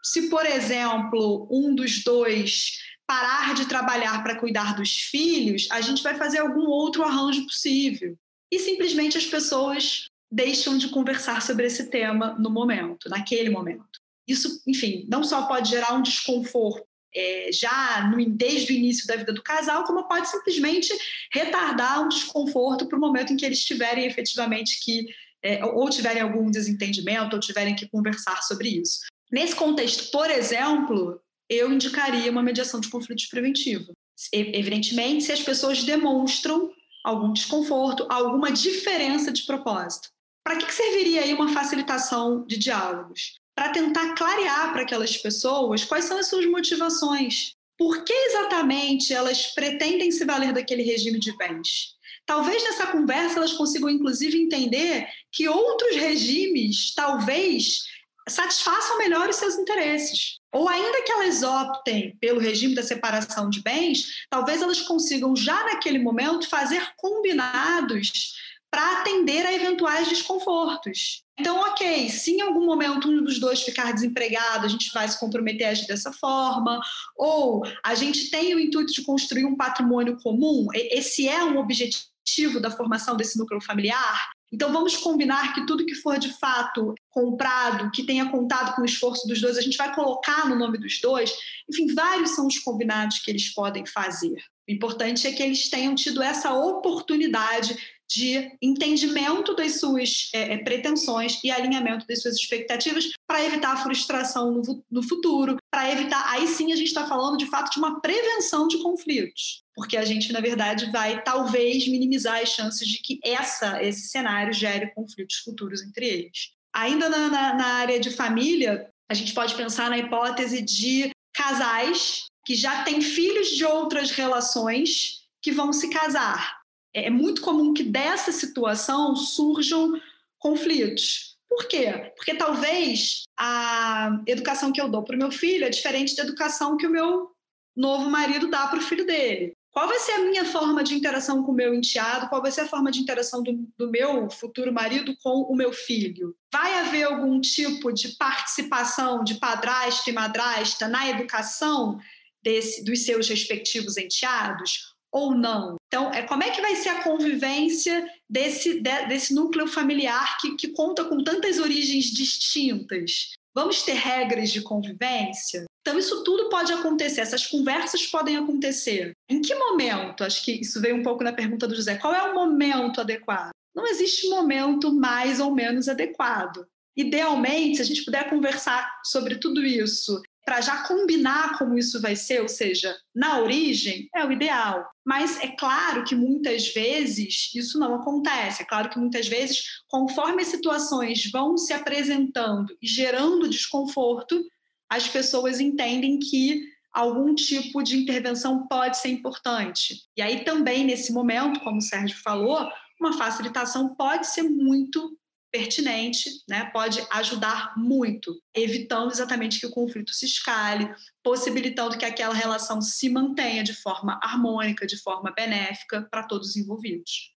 se, 0.03 0.29
por 0.29 0.45
exemplo, 0.45 1.49
um 1.51 1.75
dos 1.75 2.05
dois 2.05 2.81
parar 3.07 3.55
de 3.55 3.67
trabalhar 3.67 4.23
para 4.23 4.39
cuidar 4.39 4.75
dos 4.75 4.93
filhos, 4.93 5.69
a 5.71 5.81
gente 5.81 6.03
vai 6.03 6.15
fazer 6.15 6.39
algum 6.39 6.67
outro 6.67 7.03
arranjo 7.03 7.45
possível. 7.45 8.17
E 8.51 8.59
simplesmente 8.59 9.19
as 9.19 9.27
pessoas 9.27 10.09
deixam 10.31 10.77
de 10.77 10.89
conversar 10.89 11.43
sobre 11.43 11.67
esse 11.67 11.91
tema 11.91 12.35
no 12.39 12.51
momento, 12.51 13.09
naquele 13.09 13.51
momento. 13.51 14.01
Isso, 14.27 14.63
enfim, 14.67 15.07
não 15.09 15.23
só 15.23 15.47
pode 15.47 15.71
gerar 15.71 15.95
um 15.95 16.03
desconforto 16.03 16.87
é, 17.15 17.51
já 17.53 18.11
no, 18.11 18.29
desde 18.31 18.73
o 18.73 18.77
início 18.77 19.07
da 19.07 19.17
vida 19.17 19.33
do 19.33 19.43
casal, 19.43 19.85
como 19.85 20.09
pode 20.09 20.29
simplesmente 20.29 20.93
retardar 21.33 22.03
um 22.03 22.09
desconforto 22.09 22.89
para 22.89 22.99
o 22.99 23.01
momento 23.01 23.33
em 23.33 23.37
que 23.37 23.45
eles 23.45 23.65
tiverem 23.65 24.07
efetivamente 24.07 24.81
que, 24.83 25.07
é, 25.43 25.65
ou 25.65 25.89
tiverem 25.89 26.23
algum 26.23 26.51
desentendimento, 26.51 27.37
ou 27.37 27.41
tiverem 27.41 27.77
que 27.77 27.89
conversar 27.89 28.43
sobre 28.43 28.69
isso. 28.69 29.01
Nesse 29.31 29.55
contexto, 29.55 30.11
por 30.11 30.31
exemplo, 30.31 31.21
eu 31.49 31.73
indicaria 31.73 32.31
uma 32.31 32.43
mediação 32.43 32.81
de 32.81 32.89
conflitos 32.89 33.27
preventivo. 33.27 33.93
Evidentemente, 34.33 35.25
se 35.25 35.33
as 35.33 35.43
pessoas 35.43 35.83
demonstram 35.83 36.71
algum 37.05 37.33
desconforto, 37.33 38.07
alguma 38.09 38.51
diferença 38.51 39.31
de 39.31 39.45
propósito. 39.45 40.09
Para 40.43 40.57
que 40.57 40.73
serviria 40.73 41.23
aí 41.23 41.35
uma 41.35 41.53
facilitação 41.53 42.47
de 42.47 42.57
diálogos? 42.57 43.39
Para 43.55 43.71
tentar 43.71 44.15
clarear 44.15 44.73
para 44.73 44.83
aquelas 44.83 45.17
pessoas 45.17 45.85
quais 45.85 46.05
são 46.05 46.19
as 46.19 46.29
suas 46.29 46.47
motivações. 46.47 47.55
Por 47.77 48.05
que 48.05 48.13
exatamente 48.13 49.13
elas 49.13 49.49
pretendem 49.49 50.11
se 50.11 50.25
valer 50.25 50.53
daquele 50.53 50.83
regime 50.83 51.19
de 51.19 51.37
bens? 51.37 51.95
Talvez 52.27 52.63
nessa 52.63 52.87
conversa 52.87 53.37
elas 53.37 53.53
consigam, 53.53 53.91
inclusive, 53.91 54.41
entender 54.41 55.07
que 55.31 55.49
outros 55.49 55.97
regimes, 55.97 56.95
talvez, 56.95 57.85
satisfaçam 58.29 58.99
melhor 58.99 59.29
os 59.29 59.37
seus 59.37 59.57
interesses. 59.57 60.39
Ou 60.53 60.69
ainda 60.69 61.03
que 61.03 61.13
elas 61.13 61.43
optem 61.43 62.17
pelo 62.21 62.41
regime 62.41 62.75
da 62.75 62.83
separação 62.83 63.51
de 63.51 63.63
bens, 63.63 64.25
talvez 64.31 64.63
elas 64.63 64.81
consigam 64.81 65.35
já 65.35 65.65
naquele 65.65 65.99
momento 65.99 66.49
fazer 66.49 66.93
combinados 66.97 68.35
para 68.71 69.01
atender 69.01 69.47
a 69.47 69.53
eventuais 69.53 70.09
desconfortos. 70.09 71.23
Então, 71.39 71.61
ok, 71.61 72.09
se 72.11 72.33
em 72.33 72.41
algum 72.41 72.65
momento 72.65 73.09
um 73.09 73.23
dos 73.23 73.39
dois 73.39 73.63
ficar 73.63 73.93
desempregado, 73.93 74.67
a 74.67 74.69
gente 74.69 74.93
vai 74.93 75.07
se 75.09 75.19
comprometer 75.19 75.67
a 75.67 75.71
agir 75.71 75.87
dessa 75.87 76.13
forma, 76.13 76.81
ou 77.17 77.63
a 77.85 77.95
gente 77.95 78.31
tem 78.31 78.53
o 78.55 78.59
intuito 78.59 78.93
de 78.93 79.05
construir 79.05 79.45
um 79.45 79.57
patrimônio 79.57 80.17
comum, 80.21 80.67
esse 80.75 81.29
é 81.29 81.43
um 81.45 81.59
objetivo 81.59 82.61
da 82.61 82.71
formação 82.71 83.17
desse 83.17 83.39
núcleo 83.39 83.61
familiar, 83.61 84.31
então, 84.55 84.73
vamos 84.73 84.97
combinar 84.97 85.53
que 85.53 85.67
tudo 85.67 85.85
que 85.85 85.97
for 85.97 86.17
de 86.17 86.33
fato 86.39 86.95
comprado, 87.11 87.91
que 87.91 88.05
tenha 88.05 88.31
contado 88.31 88.77
com 88.77 88.83
o 88.83 88.85
esforço 88.85 89.27
dos 89.27 89.41
dois, 89.41 89.59
a 89.59 89.61
gente 89.61 89.77
vai 89.77 89.93
colocar 89.93 90.49
no 90.49 90.55
nome 90.55 90.79
dos 90.79 91.01
dois. 91.01 91.35
Enfim, 91.69 91.93
vários 91.93 92.31
são 92.37 92.47
os 92.47 92.61
combinados 92.61 93.19
que 93.19 93.33
eles 93.33 93.53
podem 93.53 93.85
fazer. 93.85 94.37
O 94.69 94.73
importante 94.73 95.27
é 95.27 95.33
que 95.33 95.43
eles 95.43 95.69
tenham 95.69 95.97
tido 95.97 96.23
essa 96.23 96.53
oportunidade 96.53 97.77
de 98.09 98.57
entendimento 98.63 99.57
das 99.57 99.81
suas 99.81 100.31
é, 100.33 100.55
é 100.55 100.59
pretensões 100.59 101.43
e 101.43 101.51
alinhamento 101.51 102.07
das 102.07 102.23
suas 102.23 102.37
expectativas 102.37 103.11
para 103.27 103.45
evitar 103.45 103.73
a 103.73 103.83
frustração 103.83 104.53
no, 104.53 104.85
no 104.89 105.03
futuro, 105.03 105.57
para 105.69 105.91
evitar. 105.91 106.31
Aí 106.31 106.47
sim 106.47 106.73
a 106.73 106.77
gente 106.77 106.89
está 106.89 107.09
falando 107.09 107.37
de 107.37 107.47
fato 107.47 107.73
de 107.73 107.79
uma 107.79 108.01
prevenção 108.01 108.69
de 108.69 108.79
conflitos, 108.79 109.64
porque 109.75 109.97
a 109.97 110.05
gente, 110.05 110.33
na 110.33 110.41
verdade, 110.41 110.91
vai 110.91 111.23
talvez 111.23 111.89
minimizar 111.89 112.41
as 112.41 112.51
chances 112.51 112.87
de 112.87 112.99
que 112.99 113.19
essa, 113.25 113.83
esse 113.83 114.09
cenário 114.09 114.53
gere 114.53 114.95
conflitos 114.95 115.39
futuros 115.39 115.83
entre 115.83 116.07
eles. 116.07 116.53
Ainda 116.73 117.09
na, 117.09 117.29
na, 117.29 117.55
na 117.55 117.67
área 117.67 117.99
de 117.99 118.11
família, 118.11 118.89
a 119.09 119.15
gente 119.15 119.35
pode 119.35 119.55
pensar 119.55 119.91
na 119.91 119.99
hipótese 119.99 120.63
de 120.63 121.11
casais 121.33 122.27
que 122.45 122.55
já 122.55 122.85
têm 122.85 123.01
filhos 123.01 123.49
de 123.51 123.65
outras 123.65 124.11
relações 124.11 125.25
que 125.43 125.51
vão 125.51 125.73
se 125.73 125.91
casar. 125.91 126.61
É 126.93 127.11
muito 127.11 127.43
comum 127.43 127.75
que 127.75 127.83
dessa 127.83 128.31
situação 128.31 129.17
surjam 129.17 130.01
conflitos. 130.39 131.37
Por 131.49 131.67
quê? 131.67 132.13
Porque 132.17 132.35
talvez 132.35 133.23
a 133.39 134.21
educação 134.27 134.73
que 134.73 134.81
eu 134.81 134.89
dou 134.89 135.03
para 135.03 135.17
o 135.17 135.19
meu 135.19 135.31
filho 135.31 135.65
é 135.65 135.71
diferente 135.71 136.15
da 136.15 136.23
educação 136.23 136.77
que 136.77 136.87
o 136.87 136.91
meu 136.91 137.31
novo 137.77 138.09
marido 138.09 138.49
dá 138.49 138.69
para 138.69 138.79
o 138.79 138.83
filho 138.83 139.07
dele. 139.07 139.57
Qual 139.75 139.89
vai 139.89 139.99
ser 139.99 140.13
a 140.13 140.19
minha 140.21 140.45
forma 140.45 140.85
de 140.85 140.95
interação 140.95 141.43
com 141.43 141.51
o 141.51 141.55
meu 141.55 141.75
enteado? 141.75 142.29
Qual 142.29 142.41
vai 142.41 142.53
ser 142.53 142.61
a 142.61 142.69
forma 142.69 142.93
de 142.93 143.01
interação 143.01 143.43
do, 143.43 143.69
do, 143.77 143.91
meu 143.91 144.31
futuro 144.31 144.73
marido 144.73 145.17
com 145.21 145.41
o 145.43 145.57
meu 145.57 145.73
filho? 145.73 146.37
Vai 146.53 146.79
haver 146.79 147.03
algum 147.03 147.41
tipo 147.41 147.93
de 147.93 148.11
participação 148.17 149.25
de 149.25 149.35
padrasto 149.35 150.09
e 150.09 150.13
madrasta 150.13 150.87
na 150.87 151.11
educação 151.11 151.99
desse, 152.41 152.85
dos 152.85 153.05
seus 153.05 153.29
respectivos 153.29 153.97
enteados? 153.97 154.95
ou 155.11 155.33
não? 155.33 155.77
Então, 155.87 156.13
é, 156.13 156.23
como 156.23 156.43
é 156.43 156.51
que 156.51 156.61
vai 156.61 156.75
ser 156.75 156.89
a 156.89 157.05
convivência 157.05 158.05
desse, 158.29 158.81
de, 158.81 159.07
desse 159.07 159.33
núcleo 159.33 159.69
familiar 159.69 160.39
que, 160.41 160.57
que 160.57 160.69
conta 160.73 161.05
com 161.05 161.23
tantas 161.23 161.61
origens 161.61 162.07
distintas? 162.07 163.31
Vamos 163.55 163.83
ter 163.83 163.95
regras 163.95 164.51
de 164.51 164.61
convivência? 164.63 165.65
Então, 165.81 165.99
isso 165.99 166.25
tudo 166.25 166.49
pode 166.49 166.73
acontecer, 166.73 167.21
essas 167.21 167.47
conversas 167.47 168.07
podem 168.07 168.37
acontecer. 168.37 169.13
Em 169.29 169.41
que 169.41 169.55
momento? 169.55 170.25
Acho 170.25 170.45
que 170.45 170.53
isso 170.53 170.81
veio 170.81 170.97
um 170.97 171.03
pouco 171.03 171.23
na 171.23 171.33
pergunta 171.33 171.69
do 171.69 171.77
José. 171.77 171.97
Qual 171.97 172.15
é 172.15 172.23
o 172.23 172.35
momento 172.35 173.01
adequado? 173.01 173.51
Não 173.75 173.87
existe 173.87 174.29
momento 174.29 174.93
mais 174.93 175.41
ou 175.41 175.55
menos 175.55 175.89
adequado. 175.89 176.67
Idealmente, 176.97 177.77
se 177.77 177.83
a 177.83 177.85
gente 177.85 178.05
puder 178.05 178.31
conversar 178.31 179.01
sobre 179.05 179.37
tudo 179.37 179.65
isso 179.65 180.21
para 180.45 180.61
já 180.61 180.83
combinar 180.87 181.59
como 181.59 181.79
isso 181.79 182.01
vai 182.01 182.15
ser, 182.15 182.43
ou 182.43 182.49
seja, 182.49 182.95
na 183.15 183.41
origem, 183.41 184.09
é 184.15 184.25
o 184.25 184.31
ideal. 184.31 184.87
Mas 185.05 185.43
é 185.43 185.49
claro 185.49 186.05
que 186.05 186.15
muitas 186.15 186.69
vezes 186.73 187.51
isso 187.55 187.79
não 187.79 187.95
acontece. 187.95 188.63
É 188.63 188.67
claro 188.67 188.91
que 188.91 188.99
muitas 188.99 189.27
vezes, 189.27 189.65
conforme 189.89 190.43
as 190.43 190.49
situações 190.49 191.31
vão 191.31 191.57
se 191.57 191.73
apresentando 191.73 192.77
e 192.81 192.87
gerando 192.87 193.49
desconforto, 193.49 194.43
as 194.91 195.09
pessoas 195.09 195.61
entendem 195.61 196.19
que 196.19 196.63
algum 196.93 197.35
tipo 197.35 197.83
de 197.83 197.97
intervenção 197.97 198.69
pode 198.69 198.99
ser 198.99 199.09
importante. 199.09 200.03
E 200.17 200.23
aí 200.23 200.45
também, 200.45 200.85
nesse 200.85 201.13
momento, 201.13 201.61
como 201.61 201.79
o 201.79 201.83
Sérgio 201.83 202.17
falou, 202.23 202.69
uma 203.01 203.13
facilitação 203.15 203.95
pode 203.95 204.27
ser 204.29 204.43
muito 204.45 205.19
pertinente, 205.55 206.29
né, 206.49 206.69
pode 206.73 207.01
ajudar 207.13 207.75
muito, 207.77 208.35
evitando 208.53 209.13
exatamente 209.13 209.61
que 209.61 209.67
o 209.67 209.71
conflito 209.71 210.13
se 210.13 210.27
escale, 210.27 210.93
possibilitando 211.23 211.97
que 211.97 212.05
aquela 212.05 212.35
relação 212.35 212.83
se 212.83 213.09
mantenha 213.09 213.63
de 213.63 213.73
forma 213.73 214.19
harmônica, 214.21 214.85
de 214.85 215.01
forma 215.01 215.31
benéfica 215.31 216.09
para 216.11 216.25
todos 216.25 216.49
os 216.49 216.57
envolvidos. 216.57 217.33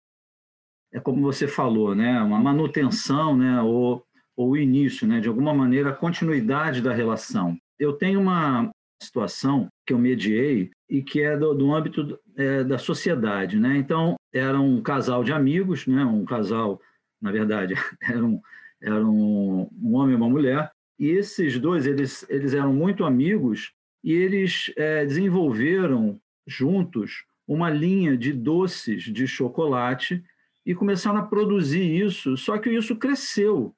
É 0.90 0.98
como 0.98 1.20
você 1.20 1.46
falou, 1.46 1.94
né, 1.94 2.18
uma 2.22 2.38
manutenção, 2.38 3.36
né, 3.36 3.60
ou, 3.60 4.02
ou 4.34 4.52
o 4.52 4.56
início, 4.56 5.06
né, 5.06 5.20
de 5.20 5.28
alguma 5.28 5.52
maneira, 5.52 5.90
a 5.90 5.96
continuidade 5.96 6.80
da 6.80 6.94
relação. 6.94 7.54
Eu 7.78 7.92
tenho 7.92 8.18
uma 8.18 8.70
situação 9.02 9.68
que 9.86 9.92
eu 9.92 9.98
mediei 9.98 10.70
e 10.88 11.02
que 11.02 11.20
é 11.20 11.36
do, 11.36 11.52
do 11.52 11.74
âmbito 11.74 12.18
é, 12.34 12.64
da 12.64 12.78
sociedade, 12.78 13.58
né? 13.58 13.76
Então 13.76 14.14
era 14.32 14.58
um 14.58 14.80
casal 14.80 15.22
de 15.22 15.34
amigos, 15.34 15.86
né? 15.86 16.02
Um 16.02 16.24
casal 16.24 16.80
na 17.20 17.30
verdade, 17.30 17.74
era 18.02 18.24
um, 18.24 18.40
era 18.80 19.06
um, 19.06 19.68
um 19.82 19.94
homem 19.94 20.12
e 20.12 20.16
uma 20.16 20.28
mulher, 20.28 20.70
e 20.98 21.08
esses 21.08 21.58
dois, 21.58 21.86
eles, 21.86 22.24
eles 22.28 22.54
eram 22.54 22.72
muito 22.72 23.04
amigos 23.04 23.72
e 24.02 24.12
eles 24.12 24.72
é, 24.76 25.04
desenvolveram 25.04 26.20
juntos 26.46 27.24
uma 27.46 27.68
linha 27.70 28.16
de 28.16 28.32
doces 28.32 29.02
de 29.02 29.26
chocolate 29.26 30.24
e 30.64 30.74
começaram 30.74 31.18
a 31.18 31.26
produzir 31.26 31.84
isso, 31.84 32.36
só 32.36 32.58
que 32.58 32.70
isso 32.70 32.96
cresceu, 32.96 33.74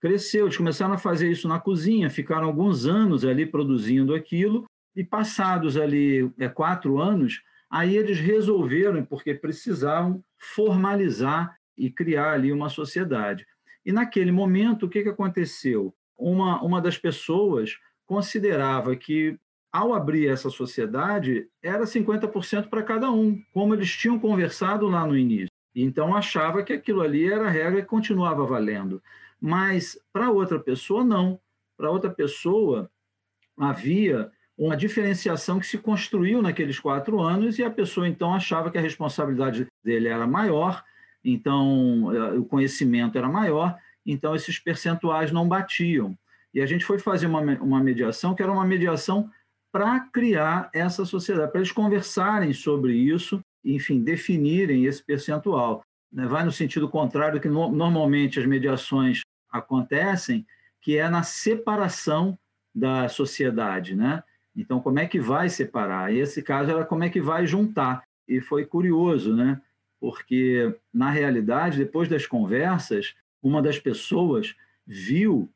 cresceu, 0.00 0.46
eles 0.46 0.56
começaram 0.56 0.94
a 0.94 0.98
fazer 0.98 1.30
isso 1.30 1.48
na 1.48 1.58
cozinha, 1.58 2.10
ficaram 2.10 2.46
alguns 2.46 2.86
anos 2.86 3.24
ali 3.24 3.46
produzindo 3.46 4.14
aquilo, 4.14 4.64
e 4.94 5.02
passados 5.02 5.76
ali 5.76 6.30
é, 6.38 6.48
quatro 6.48 7.00
anos, 7.00 7.42
aí 7.70 7.96
eles 7.96 8.18
resolveram, 8.18 9.04
porque 9.04 9.34
precisavam 9.34 10.22
formalizar 10.38 11.56
e 11.76 11.90
criar 11.90 12.32
ali 12.32 12.52
uma 12.52 12.68
sociedade. 12.68 13.46
E 13.84 13.92
naquele 13.92 14.30
momento, 14.30 14.86
o 14.86 14.88
que, 14.88 15.02
que 15.02 15.08
aconteceu? 15.08 15.94
Uma, 16.16 16.62
uma 16.62 16.80
das 16.80 16.96
pessoas 16.96 17.78
considerava 18.06 18.94
que, 18.94 19.38
ao 19.72 19.92
abrir 19.92 20.28
essa 20.28 20.50
sociedade, 20.50 21.48
era 21.62 21.84
50% 21.84 22.68
para 22.68 22.82
cada 22.82 23.10
um, 23.10 23.42
como 23.52 23.74
eles 23.74 23.90
tinham 23.90 24.18
conversado 24.18 24.86
lá 24.86 25.06
no 25.06 25.16
início. 25.16 25.48
Então, 25.74 26.14
achava 26.14 26.62
que 26.62 26.72
aquilo 26.72 27.00
ali 27.00 27.30
era 27.30 27.46
a 27.46 27.50
regra 27.50 27.80
e 27.80 27.84
continuava 27.84 28.44
valendo. 28.44 29.02
Mas, 29.40 29.98
para 30.12 30.30
outra 30.30 30.60
pessoa, 30.60 31.02
não. 31.02 31.40
Para 31.76 31.90
outra 31.90 32.10
pessoa, 32.10 32.90
havia 33.56 34.30
uma 34.56 34.76
diferenciação 34.76 35.58
que 35.58 35.66
se 35.66 35.78
construiu 35.78 36.42
naqueles 36.42 36.78
quatro 36.78 37.20
anos 37.20 37.58
e 37.58 37.64
a 37.64 37.70
pessoa, 37.70 38.06
então, 38.06 38.34
achava 38.34 38.70
que 38.70 38.78
a 38.78 38.82
responsabilidade 38.82 39.66
dele 39.82 40.08
era 40.08 40.26
maior 40.26 40.84
então 41.24 42.12
eh, 42.14 42.38
o 42.38 42.44
conhecimento 42.44 43.16
era 43.16 43.28
maior, 43.28 43.76
então 44.04 44.34
esses 44.34 44.58
percentuais 44.58 45.30
não 45.30 45.48
batiam. 45.48 46.16
E 46.54 46.60
a 46.60 46.66
gente 46.66 46.84
foi 46.84 46.98
fazer 46.98 47.26
uma, 47.26 47.40
uma 47.40 47.82
mediação 47.82 48.34
que 48.34 48.42
era 48.42 48.52
uma 48.52 48.66
mediação 48.66 49.30
para 49.72 50.00
criar 50.00 50.68
essa 50.74 51.04
sociedade, 51.04 51.50
para 51.50 51.60
eles 51.60 51.72
conversarem 51.72 52.52
sobre 52.52 52.94
isso, 52.94 53.42
enfim, 53.64 54.02
definirem 54.02 54.84
esse 54.84 55.02
percentual. 55.02 55.82
Né? 56.12 56.26
Vai 56.26 56.44
no 56.44 56.52
sentido 56.52 56.88
contrário 56.88 57.40
que 57.40 57.48
no, 57.48 57.72
normalmente 57.72 58.38
as 58.38 58.44
mediações 58.44 59.22
acontecem, 59.50 60.46
que 60.80 60.98
é 60.98 61.08
na 61.08 61.22
separação 61.22 62.38
da 62.74 63.08
sociedade, 63.08 63.94
né? 63.94 64.22
Então, 64.54 64.80
como 64.80 64.98
é 64.98 65.06
que 65.06 65.20
vai 65.20 65.48
separar? 65.48 66.12
E 66.12 66.18
esse 66.18 66.42
caso 66.42 66.70
era 66.70 66.84
como 66.84 67.04
é 67.04 67.08
que 67.08 67.20
vai 67.20 67.46
juntar. 67.46 68.02
E 68.28 68.40
foi 68.40 68.66
curioso, 68.66 69.34
né? 69.34 69.60
Porque, 70.02 70.74
na 70.92 71.10
realidade, 71.10 71.78
depois 71.78 72.08
das 72.08 72.26
conversas, 72.26 73.14
uma 73.40 73.62
das 73.62 73.78
pessoas 73.78 74.56
viu 74.84 75.48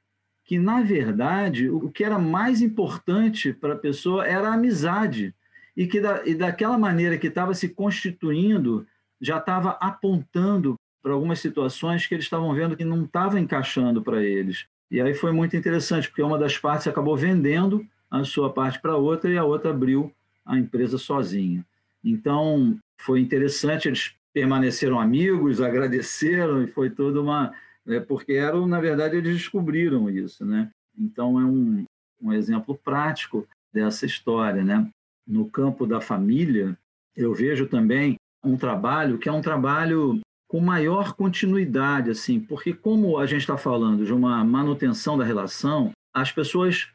que, 0.44 0.56
na 0.56 0.82
verdade, 0.82 1.68
o 1.68 1.90
que 1.90 2.04
era 2.04 2.16
mais 2.16 2.62
importante 2.62 3.52
para 3.52 3.72
a 3.72 3.76
pessoa 3.76 4.24
era 4.24 4.48
a 4.48 4.54
amizade, 4.54 5.34
e 5.76 5.88
que 5.88 6.00
da, 6.00 6.24
e 6.24 6.32
daquela 6.32 6.78
maneira 6.78 7.18
que 7.18 7.26
estava 7.26 7.54
se 7.54 7.70
constituindo, 7.70 8.86
já 9.20 9.38
estava 9.38 9.70
apontando 9.80 10.76
para 11.02 11.12
algumas 11.12 11.40
situações 11.40 12.06
que 12.06 12.14
eles 12.14 12.26
estavam 12.26 12.54
vendo 12.54 12.76
que 12.76 12.84
não 12.84 13.02
estava 13.02 13.40
encaixando 13.40 14.00
para 14.00 14.22
eles. 14.22 14.68
E 14.88 15.00
aí 15.00 15.12
foi 15.12 15.32
muito 15.32 15.56
interessante, 15.56 16.08
porque 16.08 16.22
uma 16.22 16.38
das 16.38 16.56
partes 16.56 16.86
acabou 16.86 17.16
vendendo 17.16 17.84
a 18.08 18.22
sua 18.22 18.52
parte 18.52 18.80
para 18.80 18.94
outra 18.94 19.28
e 19.28 19.36
a 19.36 19.42
outra 19.42 19.72
abriu 19.72 20.14
a 20.44 20.56
empresa 20.56 20.98
sozinha. 20.98 21.66
Então, 22.04 22.78
foi 22.96 23.18
interessante, 23.20 23.88
eles 23.88 24.14
permaneceram 24.36 25.00
amigos, 25.00 25.62
agradeceram 25.62 26.62
e 26.62 26.66
foi 26.66 26.90
toda 26.90 27.22
uma. 27.22 27.54
É, 27.86 28.00
porque 28.00 28.34
eram, 28.34 28.66
na 28.66 28.78
verdade, 28.78 29.16
eles 29.16 29.38
descobriram 29.38 30.10
isso. 30.10 30.44
Né? 30.44 30.70
Então, 30.98 31.40
é 31.40 31.44
um, 31.46 31.86
um 32.20 32.32
exemplo 32.34 32.78
prático 32.84 33.48
dessa 33.72 34.04
história. 34.04 34.62
Né? 34.62 34.86
No 35.26 35.48
campo 35.48 35.86
da 35.86 36.02
família, 36.02 36.76
eu 37.16 37.32
vejo 37.32 37.66
também 37.66 38.16
um 38.44 38.58
trabalho 38.58 39.16
que 39.16 39.26
é 39.26 39.32
um 39.32 39.40
trabalho 39.40 40.20
com 40.46 40.60
maior 40.60 41.14
continuidade, 41.14 42.10
assim, 42.10 42.38
porque 42.38 42.74
como 42.74 43.18
a 43.18 43.24
gente 43.24 43.40
está 43.40 43.56
falando 43.56 44.04
de 44.04 44.12
uma 44.12 44.44
manutenção 44.44 45.16
da 45.16 45.24
relação, 45.24 45.92
as 46.12 46.30
pessoas 46.30 46.88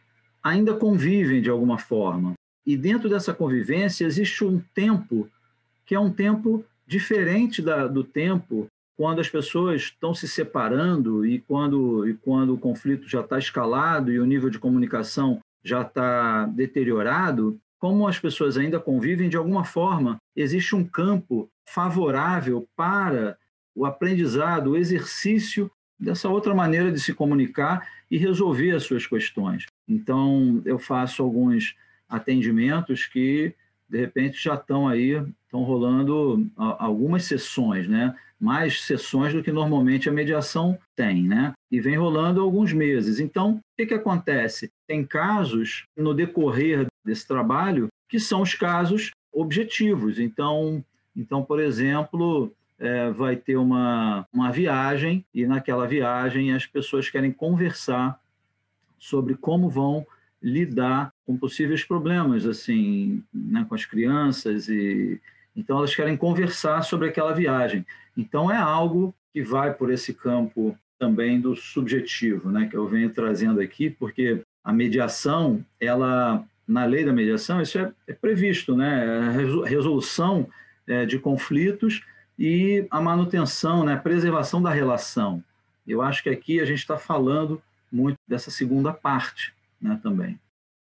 ainda 0.43 0.75
convivem 0.75 1.41
de 1.41 1.49
alguma 1.49 1.79
forma. 1.79 2.33
E 2.67 2.77
dentro 2.77 3.09
dessa 3.09 3.33
convivência 3.33 4.05
existe 4.05 4.45
um 4.45 4.61
tempo 4.75 5.27
que 5.87 5.95
é 5.95 5.99
um 5.99 6.11
tempo 6.11 6.63
diferente 6.91 7.61
da, 7.61 7.87
do 7.87 8.03
tempo 8.03 8.67
quando 8.97 9.21
as 9.21 9.29
pessoas 9.29 9.83
estão 9.83 10.13
se 10.13 10.27
separando 10.27 11.25
e 11.25 11.39
quando, 11.39 12.05
e 12.05 12.13
quando 12.15 12.53
o 12.53 12.57
conflito 12.57 13.07
já 13.07 13.21
está 13.21 13.39
escalado 13.39 14.11
e 14.11 14.19
o 14.19 14.25
nível 14.25 14.49
de 14.49 14.59
comunicação 14.59 15.39
já 15.63 15.83
está 15.83 16.45
deteriorado, 16.47 17.57
como 17.79 18.05
as 18.05 18.19
pessoas 18.19 18.57
ainda 18.57 18.77
convivem, 18.77 19.29
de 19.29 19.37
alguma 19.37 19.63
forma, 19.63 20.17
existe 20.35 20.75
um 20.75 20.83
campo 20.83 21.49
favorável 21.65 22.67
para 22.75 23.37
o 23.73 23.85
aprendizado, 23.85 24.71
o 24.71 24.77
exercício 24.77 25.71
dessa 25.97 26.27
outra 26.27 26.53
maneira 26.53 26.91
de 26.91 26.99
se 26.99 27.13
comunicar 27.13 27.87
e 28.09 28.17
resolver 28.17 28.71
as 28.71 28.83
suas 28.83 29.07
questões. 29.07 29.65
Então, 29.87 30.61
eu 30.65 30.77
faço 30.77 31.23
alguns 31.23 31.73
atendimentos 32.09 33.05
que, 33.05 33.55
de 33.91 33.99
repente, 33.99 34.41
já 34.41 34.55
estão 34.55 34.87
aí, 34.87 35.21
estão 35.45 35.63
rolando 35.63 36.49
algumas 36.55 37.25
sessões, 37.25 37.87
né? 37.87 38.15
mais 38.41 38.81
sessões 38.81 39.33
do 39.33 39.43
que 39.43 39.51
normalmente 39.51 40.09
a 40.09 40.11
mediação 40.11 40.75
tem, 40.95 41.27
né? 41.27 41.53
E 41.69 41.79
vem 41.79 41.95
rolando 41.95 42.41
alguns 42.41 42.73
meses. 42.73 43.19
Então, 43.19 43.51
o 43.51 43.61
que, 43.77 43.85
que 43.85 43.93
acontece? 43.93 44.71
Tem 44.87 45.05
casos 45.05 45.85
no 45.95 46.11
decorrer 46.11 46.87
desse 47.05 47.27
trabalho 47.27 47.87
que 48.09 48.19
são 48.19 48.41
os 48.41 48.55
casos 48.55 49.11
objetivos. 49.31 50.17
Então, 50.17 50.83
então 51.15 51.43
por 51.43 51.59
exemplo, 51.59 52.51
é, 52.79 53.11
vai 53.11 53.35
ter 53.35 53.57
uma, 53.57 54.27
uma 54.33 54.51
viagem 54.51 55.23
e 55.31 55.45
naquela 55.45 55.87
viagem 55.87 56.51
as 56.51 56.65
pessoas 56.65 57.11
querem 57.11 57.31
conversar 57.31 58.19
sobre 58.97 59.35
como 59.35 59.69
vão 59.69 60.05
lidar 60.41 61.10
com 61.25 61.37
possíveis 61.37 61.83
problemas 61.83 62.45
assim 62.45 63.23
né, 63.33 63.65
com 63.67 63.75
as 63.75 63.85
crianças 63.85 64.67
e 64.67 65.19
então 65.55 65.77
elas 65.77 65.93
querem 65.93 66.15
conversar 66.15 66.81
sobre 66.83 67.09
aquela 67.09 67.33
viagem 67.33 67.85
então 68.17 68.51
é 68.51 68.57
algo 68.57 69.13
que 69.33 69.41
vai 69.41 69.73
por 69.73 69.91
esse 69.91 70.13
campo 70.13 70.77
também 70.99 71.39
do 71.39 71.55
subjetivo 71.55 72.49
né 72.49 72.67
que 72.67 72.75
eu 72.75 72.87
venho 72.87 73.09
trazendo 73.09 73.59
aqui 73.59 73.89
porque 73.89 74.41
a 74.63 74.71
mediação 74.71 75.63
ela 75.79 76.43
na 76.67 76.85
lei 76.85 77.03
da 77.03 77.13
mediação 77.13 77.61
isso 77.61 77.77
é, 77.77 77.91
é 78.07 78.13
previsto 78.13 78.75
né 78.75 79.05
a 79.63 79.67
resolução 79.67 80.47
é, 80.87 81.05
de 81.05 81.19
conflitos 81.19 82.03
e 82.37 82.87
a 82.89 82.99
manutenção, 82.99 83.83
né, 83.83 83.93
a 83.93 83.97
preservação 83.97 84.61
da 84.61 84.71
relação. 84.71 85.43
Eu 85.87 86.01
acho 86.01 86.23
que 86.23 86.29
aqui 86.29 86.59
a 86.59 86.65
gente 86.65 86.79
está 86.79 86.97
falando 86.97 87.61
muito 87.91 88.17
dessa 88.27 88.49
segunda 88.49 88.91
parte 88.91 89.53
né, 89.79 89.99
também. 90.01 90.39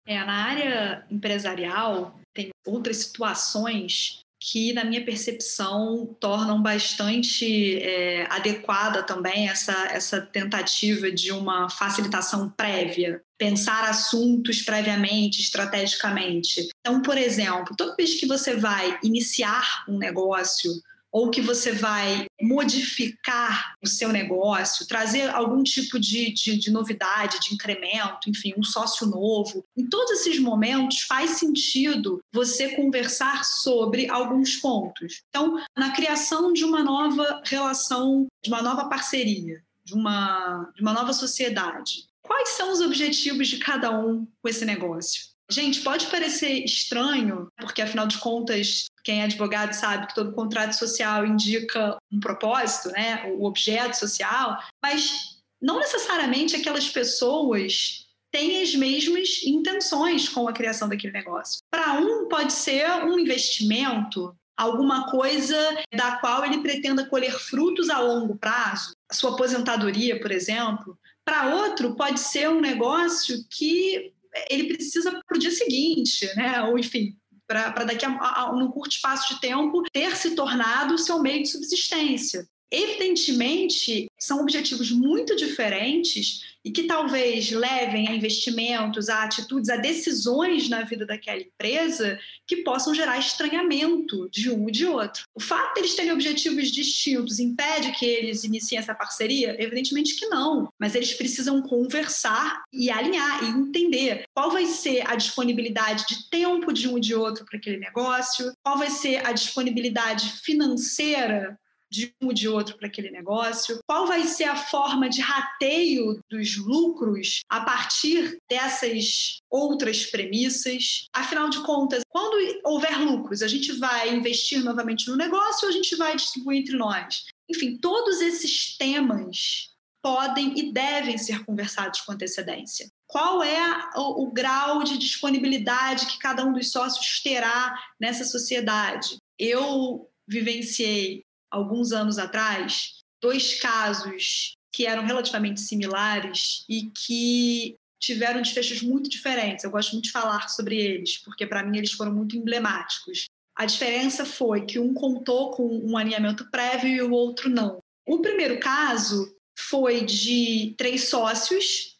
É, 0.07 0.17
na 0.25 0.45
área 0.45 1.05
empresarial, 1.11 2.19
tem 2.33 2.51
outras 2.65 2.99
situações 2.99 4.21
que, 4.39 4.73
na 4.73 4.85
minha 4.85 5.05
percepção, 5.05 6.15
tornam 6.21 6.63
bastante 6.63 7.81
é, 7.83 8.27
adequada 8.31 9.03
também 9.03 9.49
essa, 9.49 9.73
essa 9.91 10.21
tentativa 10.21 11.11
de 11.11 11.33
uma 11.33 11.69
facilitação 11.69 12.49
prévia, 12.51 13.21
pensar 13.37 13.89
assuntos 13.89 14.63
previamente, 14.63 15.41
estrategicamente. 15.41 16.69
Então, 16.81 17.03
por 17.03 17.19
exemplo, 17.19 17.75
toda 17.77 17.97
vez 17.97 18.21
que 18.21 18.27
você 18.27 18.55
vai 18.55 18.99
iniciar 19.03 19.85
um 19.89 19.99
negócio, 19.99 20.71
ou 21.17 21.31
que 21.31 21.41
você 21.41 21.73
vai 21.73 22.27
modificar 22.39 23.75
o 23.83 23.87
seu 23.87 24.11
negócio, 24.13 24.87
trazer 24.87 25.31
algum 25.31 25.63
tipo 25.63 25.99
de, 25.99 26.31
de, 26.31 26.59
de, 26.59 26.71
novidade, 26.71 27.41
de 27.41 27.55
incremento, 27.55 28.29
enfim, 28.29 28.53
um 28.55 28.63
sócio 28.63 29.07
novo. 29.07 29.65
Em 29.75 29.89
todos 29.89 30.11
esses 30.11 30.39
momentos 30.39 31.01
faz 31.05 31.39
sentido 31.39 32.21
você 32.31 32.77
conversar 32.77 33.47
sobre 33.47 34.11
alguns 34.11 34.57
pontos. 34.57 35.23
Então, 35.31 35.59
na 35.75 35.93
criação 35.93 36.53
de 36.53 36.67
uma 36.67 36.85
nova 36.85 37.41
relação, 37.47 38.27
de 38.45 38.51
uma 38.51 38.61
nova 38.61 38.87
parceria, 38.87 39.65
de 39.83 39.95
uma, 39.95 40.71
de 40.75 40.83
uma 40.83 40.93
nova 40.93 41.15
sociedade, 41.15 42.05
quais 42.21 42.51
são 42.51 42.71
os 42.71 42.83
objetivos 42.83 43.49
de 43.49 43.57
cada 43.57 43.91
um 43.91 44.27
com 44.43 44.49
esse 44.51 44.67
negócio? 44.67 45.35
Gente, 45.51 45.81
pode 45.81 46.07
parecer 46.07 46.65
estranho, 46.65 47.49
porque 47.57 47.81
afinal 47.81 48.07
de 48.07 48.19
contas, 48.19 48.87
quem 49.05 49.21
é 49.21 49.25
advogado 49.25 49.73
sabe 49.73 50.09
que 50.09 50.15
todo 50.15 50.35
contrato 50.35 50.73
social 50.73 51.25
indica 51.25 51.97
um 52.11 52.19
propósito, 52.19 52.91
né, 52.91 53.33
o 53.37 53.45
objeto 53.45 53.97
social, 53.97 54.59
mas 54.83 55.37
não 55.63 55.79
necessariamente 55.79 56.57
aquelas 56.57 56.89
pessoas 56.89 58.07
têm 58.33 58.61
as 58.61 58.75
mesmas 58.75 59.43
intenções 59.45 60.29
com 60.29 60.49
a 60.49 60.53
criação 60.53 60.89
daquele 60.89 61.13
negócio. 61.13 61.59
Para 61.71 61.95
um, 61.95 62.29
pode 62.29 62.53
ser 62.53 62.89
um 63.05 63.19
investimento, 63.19 64.35
alguma 64.57 65.11
coisa 65.11 65.57
da 65.95 66.19
qual 66.19 66.45
ele 66.45 66.61
pretenda 66.61 67.07
colher 67.07 67.33
frutos 67.33 67.89
a 67.89 68.01
longo 68.01 68.37
prazo, 68.37 68.93
a 69.09 69.15
sua 69.15 69.33
aposentadoria, 69.33 70.21
por 70.21 70.33
exemplo. 70.33 70.99
Para 71.25 71.55
outro, 71.55 71.95
pode 71.95 72.21
ser 72.21 72.49
um 72.49 72.61
negócio 72.61 73.45
que 73.51 74.13
ele 74.51 74.75
precisa 74.75 75.11
para 75.11 75.37
o 75.37 75.39
dia 75.39 75.51
seguinte, 75.51 76.27
né? 76.37 76.63
Ou 76.63 76.79
enfim, 76.79 77.17
para 77.47 77.85
daqui 77.85 78.05
a, 78.05 78.11
a, 78.11 78.53
num 78.53 78.71
curto 78.71 78.93
espaço 78.93 79.35
de 79.35 79.41
tempo 79.41 79.83
ter 79.93 80.17
se 80.17 80.35
tornado 80.35 80.95
o 80.95 80.99
seu 80.99 81.21
meio 81.21 81.43
de 81.43 81.49
subsistência. 81.49 82.47
Evidentemente, 82.71 84.11
são 84.19 84.41
objetivos 84.41 84.91
muito 84.91 85.37
diferentes 85.37 86.57
e 86.65 86.71
que 86.73 86.83
talvez 86.83 87.53
levem 87.53 88.09
a 88.09 88.15
investimentos, 88.15 89.09
a 89.09 89.23
atitudes, 89.23 89.71
a 89.71 89.77
decisões 89.77 90.69
na 90.69 90.83
vida 90.83 91.07
daquela 91.07 91.41
empresa 91.41 92.19
que 92.45 92.57
possam 92.57 92.93
gerar 92.93 93.19
estranhamento 93.19 94.29
de 94.31 94.51
um 94.51 94.69
e 94.69 94.73
de 94.73 94.85
outro. 94.85 95.23
O 95.33 95.41
fato 95.41 95.75
de 95.75 95.81
eles 95.81 95.95
terem 95.95 96.11
objetivos 96.11 96.73
distintos 96.73 97.39
impede 97.39 97.93
que 97.93 98.05
eles 98.05 98.43
iniciem 98.43 98.81
essa 98.81 98.97
parceria? 98.97 99.55
Evidentemente 99.63 100.17
que 100.17 100.27
não, 100.27 100.69
mas 100.77 100.97
eles 100.97 101.15
precisam 101.15 101.63
conversar 101.63 102.65
e 102.73 102.91
alinhar 102.91 103.45
e 103.45 103.49
entender 103.49 104.25
qual 104.35 104.51
vai 104.51 104.67
ser 104.67 105.09
a 105.09 105.15
disponibilidade 105.15 106.05
de 106.09 106.29
tempo 106.29 106.73
de 106.73 106.89
um 106.89 106.99
e 106.99 107.01
de 107.01 107.15
outro 107.15 107.45
para 107.45 107.59
aquele 107.59 107.77
negócio, 107.77 108.53
qual 108.65 108.77
vai 108.77 108.91
ser 108.91 109.25
a 109.25 109.31
disponibilidade 109.31 110.31
financeira 110.43 111.57
de 111.91 112.15
um 112.21 112.29
ou 112.29 112.33
de 112.33 112.49
outro 112.49 112.77
para 112.77 112.89
aquele 112.89 113.11
negócio? 113.11 113.79
Qual 113.87 114.07
vai 114.07 114.25
ser 114.25 114.45
a 114.45 114.57
forma 114.57 115.09
de 115.09 115.21
rateio 115.21 116.21
dos 116.31 116.57
lucros 116.57 117.41
a 117.49 117.61
partir 117.61 118.39
dessas 118.51 119.39
outras 119.51 120.07
premissas? 120.07 121.07
Afinal 121.13 121.49
de 121.49 121.63
contas, 121.63 122.03
quando 122.09 122.61
houver 122.65 122.99
lucros, 123.01 123.43
a 123.43 123.49
gente 123.49 123.73
vai 123.73 124.15
investir 124.15 124.63
novamente 124.63 125.09
no 125.09 125.17
negócio 125.17 125.67
ou 125.67 125.71
a 125.71 125.77
gente 125.77 125.97
vai 125.97 126.17
distribuir 126.17 126.61
entre 126.61 126.77
nós? 126.77 127.25
Enfim, 127.49 127.79
todos 127.79 128.21
esses 128.21 128.77
temas 128.77 129.75
podem 130.03 130.57
e 130.57 130.73
devem 130.73 131.19
ser 131.19 131.45
conversados 131.45 132.01
com 132.03 132.13
antecedência. 132.13 132.89
Qual 133.09 133.43
é 133.43 133.91
o, 133.97 134.23
o 134.23 134.33
grau 134.33 134.85
de 134.85 134.99
disponibilidade 134.99 136.07
que 136.07 136.19
cada 136.19 136.45
um 136.45 136.53
dos 136.53 136.71
sócios 136.71 137.21
terá 137.21 137.77
nessa 138.01 138.25
sociedade? 138.25 139.17
Eu 139.37 140.09
vivenciei 140.29 141.25
alguns 141.51 141.93
anos 141.93 142.19
atrás, 142.19 143.03
dois 143.21 143.61
casos 143.61 144.57
que 144.73 144.87
eram 144.87 145.07
relativamente 145.07 145.61
similares 145.61 146.65
e 146.69 146.91
que 146.91 147.77
tiveram 147.99 148.43
desfechos 148.43 148.83
muito 148.83 149.09
diferentes. 149.09 149.65
Eu 149.65 149.71
gosto 149.71 149.93
muito 149.93 150.05
de 150.05 150.13
falar 150.13 150.49
sobre 150.49 150.77
eles, 150.77 151.19
porque 151.19 151.47
para 151.47 151.65
mim 151.65 151.79
eles 151.79 151.93
foram 151.93 152.13
muito 152.13 152.37
emblemáticos. 152.37 153.25
A 153.57 153.65
diferença 153.65 154.25
foi 154.27 154.67
que 154.67 154.79
um 154.79 154.93
contou 154.93 155.51
com 155.53 155.67
um 155.67 155.97
alinhamento 155.97 156.51
prévio 156.51 156.91
e 156.91 157.03
o 157.03 157.13
outro 157.13 157.49
não. 157.49 157.79
O 158.07 158.21
primeiro 158.21 158.61
caso 158.61 159.35
foi 159.59 160.05
de 160.05 160.75
três 160.77 161.09
sócios 161.09 161.97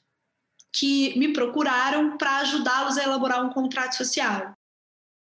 que 0.71 1.19
me 1.19 1.33
procuraram 1.33 2.19
para 2.19 2.41
ajudá-los 2.41 2.99
a 2.99 3.05
elaborar 3.05 3.43
um 3.43 3.51
contrato 3.51 3.97
social 3.97 4.55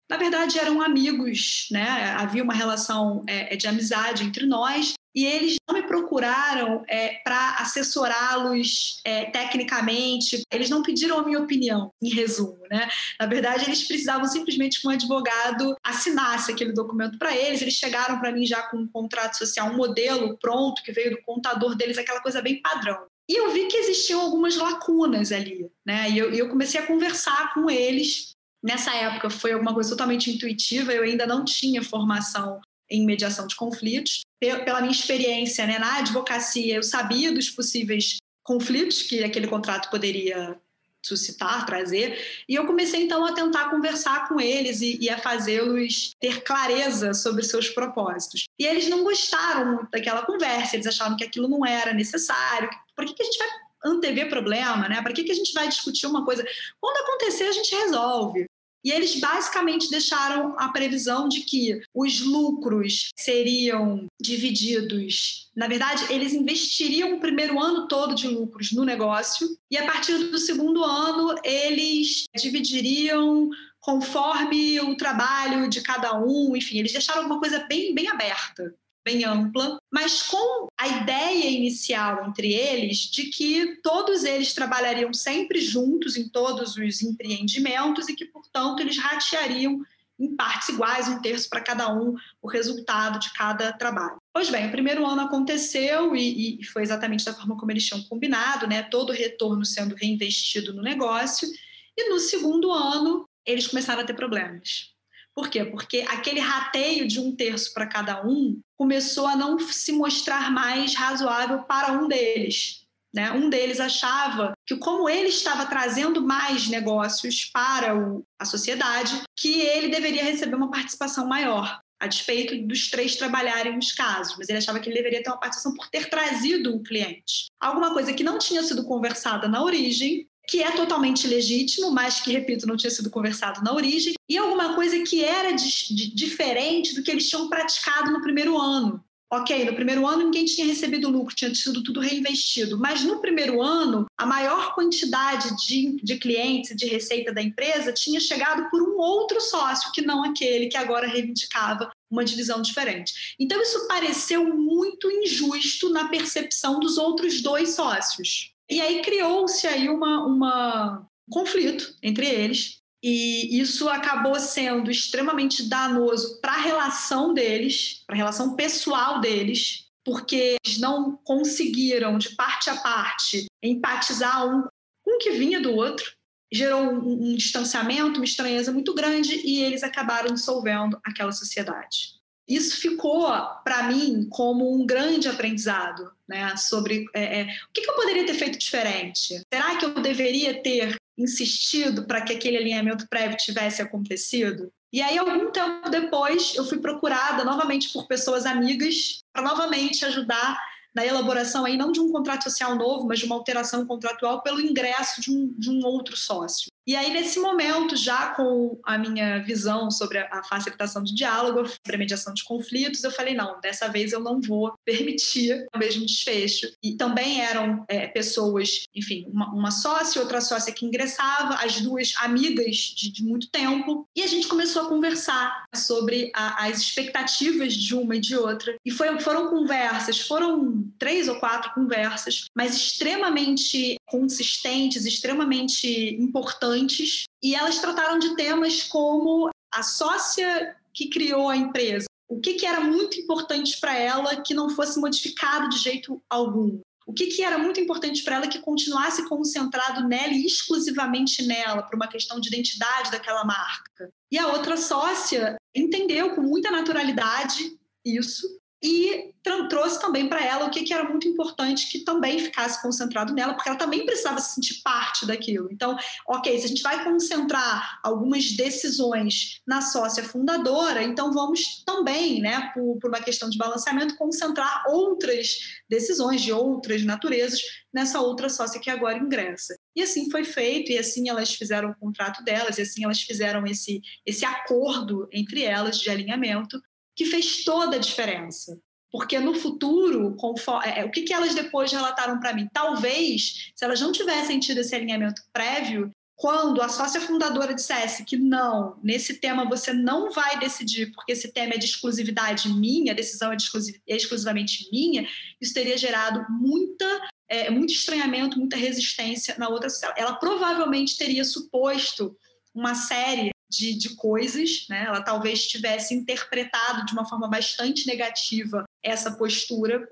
na 0.08 0.16
verdade 0.16 0.58
eram 0.58 0.80
amigos, 0.80 1.66
né? 1.70 2.14
Havia 2.16 2.42
uma 2.42 2.54
relação 2.54 3.24
é, 3.26 3.54
é, 3.54 3.56
de 3.56 3.66
amizade 3.66 4.24
entre 4.24 4.46
nós 4.46 4.94
e 5.14 5.24
eles 5.24 5.56
não 5.66 5.74
me 5.74 5.82
procuraram 5.86 6.84
é, 6.86 7.20
para 7.24 7.56
assessorá-los 7.56 9.00
é, 9.02 9.24
tecnicamente. 9.30 10.42
Eles 10.52 10.68
não 10.68 10.82
pediram 10.82 11.18
a 11.18 11.24
minha 11.24 11.40
opinião, 11.40 11.90
em 12.02 12.10
resumo, 12.10 12.58
né? 12.70 12.88
Na 13.18 13.26
verdade, 13.26 13.64
eles 13.64 13.82
precisavam 13.88 14.26
simplesmente 14.26 14.80
que 14.80 14.86
um 14.86 14.90
advogado 14.90 15.74
assinasse 15.82 16.52
aquele 16.52 16.72
documento 16.72 17.18
para 17.18 17.34
eles. 17.34 17.62
Eles 17.62 17.74
chegaram 17.74 18.20
para 18.20 18.30
mim 18.30 18.44
já 18.44 18.62
com 18.64 18.76
um 18.76 18.88
contrato 18.88 19.38
social, 19.38 19.70
um 19.70 19.76
modelo 19.76 20.36
pronto 20.38 20.82
que 20.82 20.92
veio 20.92 21.12
do 21.12 21.22
contador 21.22 21.74
deles, 21.74 21.96
aquela 21.96 22.20
coisa 22.20 22.42
bem 22.42 22.60
padrão. 22.60 23.06
E 23.28 23.34
eu 23.40 23.50
vi 23.50 23.66
que 23.66 23.76
existiam 23.76 24.20
algumas 24.20 24.54
lacunas 24.56 25.32
ali, 25.32 25.68
né? 25.84 26.10
E 26.10 26.18
eu, 26.18 26.32
eu 26.32 26.48
comecei 26.48 26.78
a 26.78 26.86
conversar 26.86 27.54
com 27.54 27.68
eles 27.68 28.35
Nessa 28.62 28.94
época 28.94 29.30
foi 29.30 29.52
alguma 29.52 29.74
coisa 29.74 29.90
totalmente 29.90 30.30
intuitiva, 30.30 30.92
eu 30.92 31.02
ainda 31.02 31.26
não 31.26 31.44
tinha 31.44 31.82
formação 31.82 32.60
em 32.90 33.04
mediação 33.04 33.46
de 33.46 33.56
conflitos, 33.56 34.22
pela 34.38 34.80
minha 34.80 34.92
experiência 34.92 35.66
né, 35.66 35.78
na 35.78 35.98
advocacia, 35.98 36.76
eu 36.76 36.82
sabia 36.82 37.32
dos 37.32 37.50
possíveis 37.50 38.18
conflitos 38.42 39.02
que 39.02 39.24
aquele 39.24 39.48
contrato 39.48 39.90
poderia 39.90 40.58
suscitar, 41.06 41.64
trazer, 41.64 42.44
e 42.48 42.54
eu 42.54 42.66
comecei 42.66 43.04
então 43.04 43.24
a 43.24 43.32
tentar 43.32 43.70
conversar 43.70 44.28
com 44.28 44.40
eles 44.40 44.80
e, 44.80 44.98
e 45.00 45.08
a 45.08 45.18
fazê-los 45.18 46.12
ter 46.20 46.42
clareza 46.42 47.14
sobre 47.14 47.44
seus 47.44 47.68
propósitos. 47.68 48.44
E 48.58 48.66
eles 48.66 48.88
não 48.88 49.04
gostaram 49.04 49.76
muito 49.76 49.90
daquela 49.90 50.26
conversa, 50.26 50.74
eles 50.74 50.86
achavam 50.86 51.16
que 51.16 51.24
aquilo 51.24 51.48
não 51.48 51.64
era 51.64 51.94
necessário, 51.94 52.68
por 52.94 53.04
que, 53.04 53.14
que 53.14 53.22
a 53.22 53.26
gente 53.26 53.38
vai 53.38 53.48
antever 53.86 54.28
problema, 54.28 54.88
né? 54.88 55.00
Para 55.00 55.12
que, 55.12 55.24
que 55.24 55.32
a 55.32 55.34
gente 55.34 55.52
vai 55.52 55.68
discutir 55.68 56.06
uma 56.06 56.24
coisa? 56.24 56.44
Quando 56.80 56.96
acontecer, 56.98 57.44
a 57.44 57.52
gente 57.52 57.74
resolve. 57.74 58.46
E 58.84 58.92
eles 58.92 59.18
basicamente 59.18 59.90
deixaram 59.90 60.54
a 60.56 60.68
previsão 60.68 61.28
de 61.28 61.40
que 61.40 61.80
os 61.92 62.20
lucros 62.20 63.08
seriam 63.16 64.06
divididos. 64.20 65.50
Na 65.56 65.66
verdade, 65.66 66.04
eles 66.08 66.32
investiriam 66.32 67.14
o 67.14 67.20
primeiro 67.20 67.60
ano 67.60 67.88
todo 67.88 68.14
de 68.14 68.28
lucros 68.28 68.70
no 68.70 68.84
negócio, 68.84 69.48
e 69.68 69.76
a 69.76 69.84
partir 69.84 70.16
do 70.16 70.38
segundo 70.38 70.84
ano, 70.84 71.34
eles 71.42 72.26
dividiriam 72.36 73.50
conforme 73.80 74.80
o 74.80 74.96
trabalho 74.96 75.68
de 75.68 75.80
cada 75.80 76.16
um, 76.20 76.56
enfim, 76.56 76.78
eles 76.78 76.92
deixaram 76.92 77.26
uma 77.26 77.40
coisa 77.40 77.66
bem, 77.68 77.92
bem 77.92 78.08
aberta 78.08 78.72
bem 79.06 79.24
ampla, 79.24 79.78
mas 79.88 80.20
com 80.22 80.66
a 80.76 80.88
ideia 80.88 81.48
inicial 81.48 82.26
entre 82.26 82.52
eles 82.52 82.98
de 82.98 83.30
que 83.30 83.80
todos 83.80 84.24
eles 84.24 84.52
trabalhariam 84.52 85.14
sempre 85.14 85.60
juntos 85.60 86.16
em 86.16 86.28
todos 86.28 86.76
os 86.76 87.02
empreendimentos 87.02 88.08
e 88.08 88.16
que, 88.16 88.24
portanto, 88.24 88.80
eles 88.80 88.98
rateariam 88.98 89.80
em 90.18 90.34
partes 90.34 90.70
iguais, 90.70 91.08
um 91.08 91.20
terço 91.20 91.48
para 91.48 91.60
cada 91.60 91.94
um, 91.94 92.16
o 92.42 92.48
resultado 92.48 93.20
de 93.20 93.32
cada 93.32 93.72
trabalho. 93.72 94.16
Pois 94.32 94.50
bem, 94.50 94.66
o 94.66 94.72
primeiro 94.72 95.06
ano 95.06 95.20
aconteceu 95.20 96.16
e, 96.16 96.60
e, 96.60 96.64
foi 96.64 96.82
exatamente 96.82 97.24
da 97.24 97.34
forma 97.34 97.56
como 97.56 97.70
eles 97.70 97.86
tinham 97.86 98.02
combinado, 98.04 98.66
né? 98.66 98.82
todo 98.82 99.10
o 99.10 99.12
retorno 99.12 99.64
sendo 99.64 99.94
reinvestido 99.94 100.74
no 100.74 100.82
negócio. 100.82 101.48
E 101.96 102.08
no 102.08 102.18
segundo 102.18 102.72
ano, 102.72 103.28
eles 103.44 103.68
começaram 103.68 104.02
a 104.02 104.04
ter 104.04 104.14
problemas. 104.14 104.95
Por 105.36 105.50
quê? 105.50 105.66
Porque 105.66 106.02
aquele 106.08 106.40
rateio 106.40 107.06
de 107.06 107.20
um 107.20 107.36
terço 107.36 107.74
para 107.74 107.86
cada 107.86 108.26
um 108.26 108.58
começou 108.74 109.26
a 109.26 109.36
não 109.36 109.58
se 109.58 109.92
mostrar 109.92 110.50
mais 110.50 110.94
razoável 110.94 111.62
para 111.64 111.92
um 111.92 112.08
deles. 112.08 112.86
Né? 113.14 113.30
Um 113.32 113.50
deles 113.50 113.78
achava 113.78 114.54
que, 114.66 114.76
como 114.76 115.08
ele 115.08 115.28
estava 115.28 115.66
trazendo 115.66 116.22
mais 116.22 116.68
negócios 116.68 117.50
para 117.52 117.94
o, 117.94 118.24
a 118.38 118.46
sociedade, 118.46 119.22
que 119.36 119.60
ele 119.60 119.88
deveria 119.88 120.24
receber 120.24 120.54
uma 120.54 120.70
participação 120.70 121.26
maior, 121.26 121.80
a 122.00 122.06
despeito 122.06 122.56
dos 122.66 122.90
três 122.90 123.16
trabalharem 123.16 123.76
nos 123.76 123.92
casos, 123.92 124.36
mas 124.38 124.48
ele 124.48 124.58
achava 124.58 124.80
que 124.80 124.88
ele 124.88 124.96
deveria 124.96 125.22
ter 125.22 125.30
uma 125.30 125.40
participação 125.40 125.74
por 125.74 125.88
ter 125.88 126.08
trazido 126.08 126.74
um 126.74 126.82
cliente. 126.82 127.46
Alguma 127.60 127.92
coisa 127.92 128.12
que 128.12 128.24
não 128.24 128.38
tinha 128.38 128.62
sido 128.62 128.84
conversada 128.84 129.48
na 129.48 129.62
origem, 129.62 130.26
que 130.46 130.62
é 130.62 130.70
totalmente 130.70 131.26
legítimo, 131.26 131.90
mas 131.90 132.20
que, 132.20 132.32
repito, 132.32 132.66
não 132.66 132.76
tinha 132.76 132.90
sido 132.90 133.10
conversado 133.10 133.62
na 133.62 133.74
origem, 133.74 134.14
e 134.28 134.38
alguma 134.38 134.74
coisa 134.74 134.98
que 135.02 135.24
era 135.24 135.52
de, 135.52 135.94
de, 135.94 136.14
diferente 136.14 136.94
do 136.94 137.02
que 137.02 137.10
eles 137.10 137.28
tinham 137.28 137.48
praticado 137.48 138.12
no 138.12 138.22
primeiro 138.22 138.56
ano. 138.60 139.04
Ok, 139.28 139.64
no 139.64 139.74
primeiro 139.74 140.06
ano 140.06 140.22
ninguém 140.22 140.44
tinha 140.44 140.64
recebido 140.64 141.10
lucro, 141.10 141.34
tinha 141.34 141.52
sido 141.52 141.82
tudo 141.82 141.98
reinvestido, 141.98 142.78
mas 142.78 143.02
no 143.02 143.20
primeiro 143.20 143.60
ano, 143.60 144.06
a 144.16 144.24
maior 144.24 144.72
quantidade 144.72 145.48
de, 145.66 145.96
de 146.00 146.16
clientes 146.16 146.76
de 146.76 146.86
receita 146.86 147.32
da 147.32 147.42
empresa 147.42 147.92
tinha 147.92 148.20
chegado 148.20 148.70
por 148.70 148.80
um 148.80 148.96
outro 148.96 149.40
sócio, 149.40 149.90
que 149.90 150.00
não 150.00 150.22
aquele 150.22 150.68
que 150.68 150.76
agora 150.76 151.08
reivindicava 151.08 151.90
uma 152.08 152.24
divisão 152.24 152.62
diferente. 152.62 153.34
Então, 153.38 153.60
isso 153.60 153.88
pareceu 153.88 154.56
muito 154.56 155.10
injusto 155.10 155.90
na 155.90 156.06
percepção 156.06 156.78
dos 156.78 156.96
outros 156.96 157.42
dois 157.42 157.70
sócios. 157.74 158.54
E 158.70 158.80
aí 158.80 159.02
criou-se 159.02 159.66
aí 159.66 159.88
uma, 159.88 160.26
uma 160.26 161.08
um 161.28 161.32
conflito 161.32 161.94
entre 162.02 162.26
eles, 162.26 162.80
e 163.02 163.60
isso 163.60 163.88
acabou 163.88 164.34
sendo 164.36 164.90
extremamente 164.90 165.68
danoso 165.68 166.40
para 166.40 166.52
a 166.52 166.60
relação 166.60 167.34
deles, 167.34 168.02
para 168.06 168.14
a 168.14 168.18
relação 168.18 168.56
pessoal 168.56 169.20
deles, 169.20 169.86
porque 170.04 170.56
eles 170.64 170.78
não 170.78 171.16
conseguiram, 171.24 172.18
de 172.18 172.30
parte 172.30 172.70
a 172.70 172.76
parte, 172.76 173.46
empatizar 173.62 174.46
um 174.46 174.62
com 175.04 175.16
o 175.16 175.18
que 175.18 175.32
vinha 175.32 175.60
do 175.60 175.72
outro, 175.72 176.10
gerou 176.52 176.82
um, 176.82 177.30
um 177.30 177.34
distanciamento, 177.36 178.18
uma 178.18 178.24
estranheza 178.24 178.72
muito 178.72 178.92
grande, 178.94 179.36
e 179.44 179.62
eles 179.62 179.84
acabaram 179.84 180.34
dissolvendo 180.34 180.98
aquela 181.04 181.32
sociedade 181.32 182.15
isso 182.48 182.80
ficou 182.80 183.26
para 183.64 183.84
mim 183.84 184.26
como 184.30 184.72
um 184.72 184.86
grande 184.86 185.28
aprendizado, 185.28 186.12
né? 186.28 186.56
Sobre 186.56 187.06
é, 187.12 187.40
é, 187.40 187.44
o 187.44 187.72
que, 187.72 187.88
eu 187.88 187.94
poderia 187.94 188.24
ter 188.24 188.34
feito 188.34 188.58
diferente. 188.58 189.40
Será 189.52 189.76
que 189.76 189.84
eu 189.84 189.94
deveria 190.00 190.62
ter 190.62 190.96
insistido 191.18 192.06
para 192.06 192.20
que 192.20 192.32
aquele 192.32 192.56
alinhamento 192.56 193.08
prévio 193.08 193.36
tivesse 193.36 193.82
acontecido? 193.82 194.70
E 194.92 195.02
aí, 195.02 195.18
algum 195.18 195.50
tempo 195.50 195.90
depois, 195.90 196.54
eu 196.54 196.64
fui 196.64 196.78
procurada 196.78 197.44
novamente 197.44 197.92
por 197.92 198.06
pessoas 198.06 198.46
amigas 198.46 199.18
para 199.32 199.42
novamente 199.42 200.04
ajudar 200.04 200.56
na 200.94 201.04
elaboração 201.04 201.66
aí 201.66 201.76
não 201.76 201.92
de 201.92 202.00
um 202.00 202.10
contrato 202.10 202.44
social 202.44 202.74
novo, 202.74 203.06
mas 203.06 203.18
de 203.18 203.26
uma 203.26 203.34
alteração 203.34 203.84
contratual 203.84 204.42
pelo 204.42 204.60
ingresso 204.60 205.20
de 205.20 205.30
um, 205.30 205.52
de 205.58 205.68
um 205.68 205.84
outro 205.84 206.16
sócio. 206.16 206.68
E 206.86 206.94
aí, 206.94 207.12
nesse 207.12 207.40
momento, 207.40 207.96
já 207.96 208.30
com 208.30 208.78
a 208.84 208.96
minha 208.96 209.42
visão 209.42 209.90
sobre 209.90 210.18
a 210.18 210.42
facilitação 210.44 211.02
de 211.02 211.14
diálogo, 211.14 211.66
sobre 211.66 211.96
a 211.96 211.98
mediação 211.98 212.32
de 212.32 212.44
conflitos, 212.44 213.02
eu 213.02 213.10
falei: 213.10 213.34
não, 213.34 213.60
dessa 213.60 213.88
vez 213.88 214.12
eu 214.12 214.20
não 214.20 214.40
vou 214.40 214.72
permitir 214.84 215.66
o 215.74 215.78
mesmo 215.78 216.06
desfecho. 216.06 216.70
E 216.82 216.94
também 216.94 217.40
eram 217.40 217.84
é, 217.88 218.06
pessoas, 218.06 218.84
enfim, 218.94 219.26
uma, 219.28 219.52
uma, 219.52 219.70
sócia 219.70 220.22
outra 220.22 220.40
sócia 220.40 220.72
que 220.72 220.86
ingressava, 220.86 221.54
as 221.54 221.80
duas 221.80 222.14
amigas 222.18 222.76
de, 222.76 223.10
de 223.10 223.24
muito 223.24 223.50
tempo, 223.50 224.06
e 224.14 224.22
a 224.22 224.26
gente 224.26 224.46
começou 224.46 224.82
a 224.82 224.88
conversar 224.88 225.64
sobre 225.74 226.30
a, 226.34 226.66
as 226.66 226.78
expectativas 226.80 227.74
de 227.74 227.94
uma 227.94 228.16
e 228.16 228.20
de 228.20 228.36
outra. 228.36 228.76
E 228.84 228.90
foi, 228.90 229.18
foram 229.20 229.48
conversas, 229.48 230.20
foram 230.20 230.88
três 230.98 231.28
ou 231.28 231.40
quatro 231.40 231.72
conversas, 231.74 232.46
mas 232.54 232.76
extremamente 232.76 233.96
consistentes, 234.06 235.04
extremamente 235.04 236.14
importantes 236.14 236.76
antes, 236.86 237.24
e 237.42 237.54
elas 237.54 237.78
trataram 237.78 238.18
de 238.18 238.34
temas 238.36 238.82
como 238.82 239.50
a 239.72 239.82
sócia 239.82 240.76
que 240.92 241.08
criou 241.08 241.48
a 241.48 241.56
empresa. 241.56 242.06
O 242.28 242.40
que, 242.40 242.54
que 242.54 242.66
era 242.66 242.80
muito 242.80 243.18
importante 243.18 243.78
para 243.78 243.96
ela 243.96 244.40
que 244.42 244.54
não 244.54 244.70
fosse 244.70 244.98
modificado 244.98 245.68
de 245.68 245.78
jeito 245.78 246.22
algum? 246.28 246.80
O 247.06 247.12
que, 247.12 247.26
que 247.26 247.42
era 247.42 247.56
muito 247.56 247.78
importante 247.78 248.24
para 248.24 248.36
ela 248.36 248.48
que 248.48 248.58
continuasse 248.58 249.28
concentrado 249.28 250.08
nela 250.08 250.32
e 250.32 250.44
exclusivamente 250.44 251.46
nela, 251.46 251.82
por 251.82 251.94
uma 251.94 252.08
questão 252.08 252.40
de 252.40 252.48
identidade 252.48 253.12
daquela 253.12 253.44
marca? 253.44 254.10
E 254.30 254.38
a 254.38 254.48
outra 254.48 254.76
sócia 254.76 255.56
entendeu 255.74 256.34
com 256.34 256.40
muita 256.40 256.70
naturalidade 256.70 257.78
isso 258.04 258.58
e 258.86 259.34
trouxe 259.68 260.00
também 260.00 260.28
para 260.28 260.44
ela 260.44 260.66
o 260.66 260.70
que, 260.70 260.82
que, 260.82 260.92
era 260.92 261.08
muito 261.08 261.26
importante 261.26 261.90
que 261.90 262.00
também 262.00 262.38
ficasse 262.38 262.80
concentrado 262.82 263.32
nela, 263.32 263.54
porque 263.54 263.68
ela 263.68 263.78
também 263.78 264.04
precisava 264.04 264.40
se 264.40 264.54
sentir 264.54 264.82
parte 264.82 265.26
daquilo. 265.26 265.68
Então, 265.70 265.96
ok, 266.28 266.58
se 266.58 266.64
a 266.64 266.68
gente 266.68 266.82
vai 266.82 267.04
concentrar 267.04 267.98
algumas 268.02 268.52
decisões 268.52 269.60
na 269.66 269.80
sócia 269.80 270.22
fundadora, 270.24 271.02
então 271.02 271.32
vamos 271.32 271.82
também, 271.84 272.40
né, 272.40 272.70
por, 272.74 272.98
por 272.98 273.08
uma 273.08 273.20
questão 273.20 273.48
de 273.48 273.58
balanceamento, 273.58 274.16
concentrar 274.16 274.84
outras 274.88 275.48
decisões 275.88 276.42
de 276.42 276.52
outras 276.52 277.04
naturezas 277.04 277.60
nessa 277.92 278.20
outra 278.20 278.48
sócia 278.48 278.80
que 278.80 278.90
agora 278.90 279.18
ingressa. 279.18 279.76
E 279.94 280.02
assim 280.02 280.30
foi 280.30 280.44
feito, 280.44 280.92
e 280.92 280.98
assim 280.98 281.28
elas 281.28 281.54
fizeram 281.54 281.90
o 281.90 281.96
contrato 281.96 282.44
delas, 282.44 282.78
e 282.78 282.82
assim 282.82 283.04
elas 283.04 283.20
fizeram 283.22 283.66
esse, 283.66 284.00
esse 284.24 284.44
acordo 284.44 285.28
entre 285.32 285.62
elas 285.62 285.98
de 285.98 286.10
alinhamento 286.10 286.78
que 287.16 287.24
fez 287.24 287.64
toda 287.64 287.96
a 287.96 288.00
diferença. 288.00 288.78
Porque 289.10 289.38
no 289.38 289.54
futuro, 289.54 290.36
conforme, 290.36 290.90
é, 290.90 291.04
o 291.04 291.10
que, 291.10 291.22
que 291.22 291.32
elas 291.32 291.54
depois 291.54 291.90
relataram 291.90 292.38
para 292.38 292.52
mim? 292.52 292.68
Talvez, 292.72 293.72
se 293.74 293.84
elas 293.84 294.00
não 294.00 294.12
tivessem 294.12 294.60
tido 294.60 294.78
esse 294.78 294.94
alinhamento 294.94 295.42
prévio, 295.52 296.10
quando 296.36 296.82
a 296.82 296.88
sócia 296.88 297.18
fundadora 297.18 297.74
dissesse 297.74 298.24
que 298.24 298.36
não, 298.36 298.98
nesse 299.02 299.40
tema 299.40 299.66
você 299.66 299.92
não 299.94 300.30
vai 300.30 300.58
decidir, 300.58 301.10
porque 301.12 301.32
esse 301.32 301.50
tema 301.50 301.74
é 301.74 301.78
de 301.78 301.86
exclusividade 301.86 302.68
minha, 302.68 303.12
a 303.12 303.16
decisão 303.16 303.50
é, 303.50 303.56
de 303.56 303.62
exclusiv 303.62 303.98
é 304.06 304.16
exclusivamente 304.16 304.86
minha, 304.92 305.26
isso 305.58 305.72
teria 305.72 305.96
gerado 305.96 306.44
muita, 306.50 307.06
é, 307.48 307.70
muito 307.70 307.94
estranhamento, 307.94 308.58
muita 308.58 308.76
resistência 308.76 309.56
na 309.56 309.70
outra 309.70 309.88
Ela 310.14 310.34
provavelmente 310.34 311.16
teria 311.16 311.44
suposto 311.44 312.36
uma 312.74 312.94
série 312.94 313.55
de, 313.68 313.94
de 313.94 314.14
coisas, 314.14 314.86
né? 314.88 315.04
ela 315.06 315.22
talvez 315.22 315.66
tivesse 315.66 316.14
interpretado 316.14 317.04
de 317.04 317.12
uma 317.12 317.28
forma 317.28 317.48
bastante 317.48 318.06
negativa 318.06 318.84
essa 319.02 319.36
postura 319.36 320.06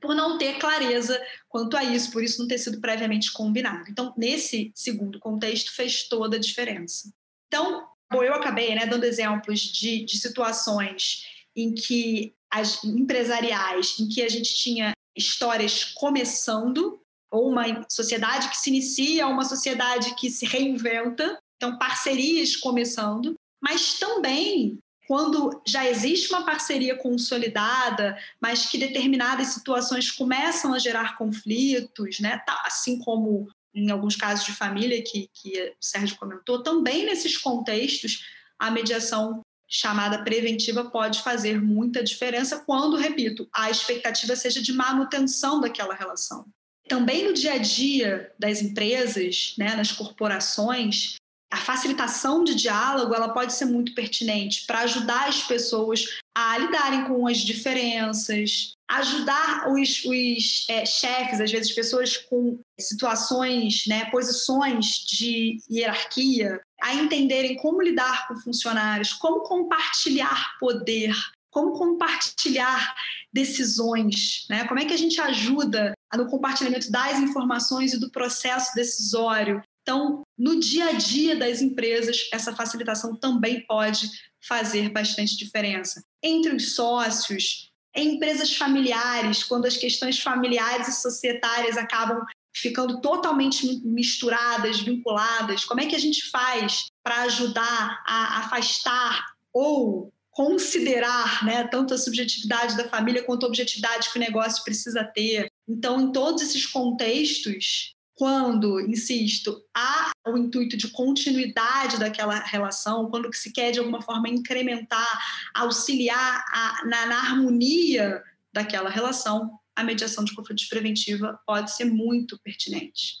por 0.00 0.14
não 0.14 0.38
ter 0.38 0.58
clareza 0.58 1.20
quanto 1.48 1.76
a 1.76 1.82
isso, 1.82 2.12
por 2.12 2.22
isso 2.22 2.40
não 2.40 2.48
ter 2.48 2.58
sido 2.58 2.80
previamente 2.80 3.32
combinado. 3.32 3.90
Então, 3.90 4.14
nesse 4.16 4.70
segundo 4.74 5.18
contexto, 5.18 5.74
fez 5.74 6.08
toda 6.08 6.36
a 6.36 6.40
diferença. 6.40 7.12
Então, 7.48 7.86
bom, 8.10 8.22
eu 8.22 8.34
acabei 8.34 8.74
né, 8.74 8.86
dando 8.86 9.04
exemplos 9.04 9.60
de, 9.60 10.04
de 10.04 10.18
situações 10.18 11.24
em 11.56 11.74
que 11.74 12.34
as 12.50 12.82
empresariais 12.84 13.98
em 13.98 14.08
que 14.08 14.22
a 14.22 14.28
gente 14.28 14.54
tinha 14.54 14.92
histórias 15.16 15.84
começando, 15.84 17.02
ou 17.30 17.50
uma 17.50 17.84
sociedade 17.90 18.48
que 18.48 18.56
se 18.56 18.70
inicia, 18.70 19.26
uma 19.26 19.44
sociedade 19.44 20.14
que 20.14 20.30
se 20.30 20.46
reinventa, 20.46 21.38
então 21.58 21.76
parcerias 21.76 22.56
começando, 22.56 23.34
mas 23.60 23.98
também 23.98 24.78
quando 25.08 25.62
já 25.66 25.88
existe 25.88 26.30
uma 26.30 26.44
parceria 26.44 26.94
consolidada, 26.94 28.18
mas 28.40 28.66
que 28.66 28.76
determinadas 28.76 29.48
situações 29.48 30.10
começam 30.10 30.74
a 30.74 30.78
gerar 30.78 31.16
conflitos, 31.16 32.20
né? 32.20 32.38
Tá, 32.46 32.62
assim 32.66 32.98
como 32.98 33.48
em 33.74 33.90
alguns 33.90 34.16
casos 34.16 34.44
de 34.44 34.52
família 34.52 35.02
que, 35.02 35.30
que 35.32 35.58
o 35.80 35.84
Sérgio 35.84 36.16
comentou, 36.18 36.62
também 36.62 37.06
nesses 37.06 37.36
contextos 37.38 38.24
a 38.58 38.70
mediação 38.70 39.40
chamada 39.68 40.22
preventiva 40.24 40.90
pode 40.90 41.22
fazer 41.22 41.60
muita 41.60 42.02
diferença 42.02 42.62
quando, 42.66 42.96
repito, 42.96 43.48
a 43.52 43.70
expectativa 43.70 44.34
seja 44.34 44.62
de 44.62 44.72
manutenção 44.72 45.60
daquela 45.60 45.94
relação. 45.94 46.46
Também 46.88 47.26
no 47.26 47.34
dia 47.34 47.52
a 47.52 47.58
dia 47.58 48.32
das 48.38 48.62
empresas, 48.62 49.54
né, 49.58 49.74
nas 49.76 49.92
corporações, 49.92 51.16
a 51.50 51.56
facilitação 51.56 52.44
de 52.44 52.54
diálogo 52.54 53.14
ela 53.14 53.32
pode 53.32 53.54
ser 53.54 53.64
muito 53.64 53.94
pertinente 53.94 54.66
para 54.66 54.80
ajudar 54.80 55.28
as 55.28 55.42
pessoas 55.42 56.18
a 56.36 56.58
lidarem 56.58 57.04
com 57.04 57.26
as 57.26 57.38
diferenças, 57.38 58.74
ajudar 58.88 59.70
os, 59.70 60.04
os 60.04 60.66
é, 60.68 60.84
chefes, 60.84 61.40
às 61.40 61.50
vezes 61.50 61.72
pessoas 61.72 62.16
com 62.16 62.60
situações, 62.78 63.84
né, 63.86 64.10
posições 64.10 64.86
de 65.06 65.58
hierarquia, 65.70 66.60
a 66.82 66.94
entenderem 66.94 67.56
como 67.56 67.82
lidar 67.82 68.28
com 68.28 68.36
funcionários, 68.36 69.12
como 69.14 69.40
compartilhar 69.40 70.56
poder, 70.60 71.14
como 71.50 71.72
compartilhar 71.72 72.94
decisões, 73.32 74.46
né? 74.48 74.66
Como 74.66 74.80
é 74.80 74.84
que 74.84 74.94
a 74.94 74.98
gente 74.98 75.20
ajuda 75.20 75.92
no 76.14 76.26
compartilhamento 76.26 76.90
das 76.90 77.18
informações 77.18 77.92
e 77.92 78.00
do 78.00 78.10
processo 78.10 78.74
decisório? 78.74 79.62
Então, 79.88 80.22
no 80.36 80.60
dia 80.60 80.90
a 80.90 80.92
dia 80.92 81.34
das 81.34 81.62
empresas, 81.62 82.28
essa 82.30 82.54
facilitação 82.54 83.16
também 83.16 83.64
pode 83.66 84.06
fazer 84.46 84.90
bastante 84.90 85.34
diferença. 85.34 86.04
Entre 86.22 86.54
os 86.54 86.74
sócios, 86.74 87.70
em 87.96 88.16
empresas 88.16 88.54
familiares, 88.54 89.42
quando 89.42 89.64
as 89.64 89.78
questões 89.78 90.20
familiares 90.20 90.88
e 90.88 91.00
societárias 91.00 91.78
acabam 91.78 92.22
ficando 92.54 93.00
totalmente 93.00 93.80
misturadas, 93.82 94.78
vinculadas, 94.80 95.64
como 95.64 95.80
é 95.80 95.86
que 95.86 95.96
a 95.96 96.00
gente 96.00 96.28
faz 96.28 96.84
para 97.02 97.22
ajudar 97.22 98.04
a 98.06 98.40
afastar 98.40 99.24
ou 99.54 100.12
considerar 100.30 101.46
né, 101.46 101.66
tanto 101.66 101.94
a 101.94 101.98
subjetividade 101.98 102.76
da 102.76 102.90
família 102.90 103.24
quanto 103.24 103.46
a 103.46 103.48
objetividade 103.48 104.10
que 104.12 104.18
o 104.18 104.20
negócio 104.20 104.62
precisa 104.64 105.02
ter? 105.02 105.48
Então, 105.66 105.98
em 105.98 106.12
todos 106.12 106.42
esses 106.42 106.66
contextos, 106.66 107.96
quando, 108.18 108.80
insisto, 108.80 109.64
há 109.72 110.10
o 110.26 110.36
intuito 110.36 110.76
de 110.76 110.88
continuidade 110.88 111.98
daquela 112.00 112.40
relação, 112.40 113.08
quando 113.08 113.32
se 113.32 113.52
quer 113.52 113.70
de 113.70 113.78
alguma 113.78 114.02
forma 114.02 114.28
incrementar, 114.28 115.22
auxiliar 115.54 116.44
a, 116.52 116.84
na, 116.84 117.06
na 117.06 117.18
harmonia 117.20 118.20
daquela 118.52 118.90
relação, 118.90 119.56
a 119.76 119.84
mediação 119.84 120.24
de 120.24 120.34
conflitos 120.34 120.64
preventiva 120.64 121.40
pode 121.46 121.70
ser 121.70 121.84
muito 121.84 122.36
pertinente. 122.40 123.18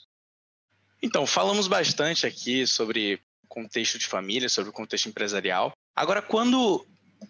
Então, 1.00 1.24
falamos 1.24 1.68
bastante 1.68 2.26
aqui 2.26 2.66
sobre 2.66 3.20
contexto 3.48 4.00
de 4.00 4.06
família, 4.08 4.48
sobre 4.48 4.70
o 4.70 4.72
contexto 4.72 5.08
empresarial. 5.08 5.70
Agora, 5.94 6.20
quando 6.20 6.84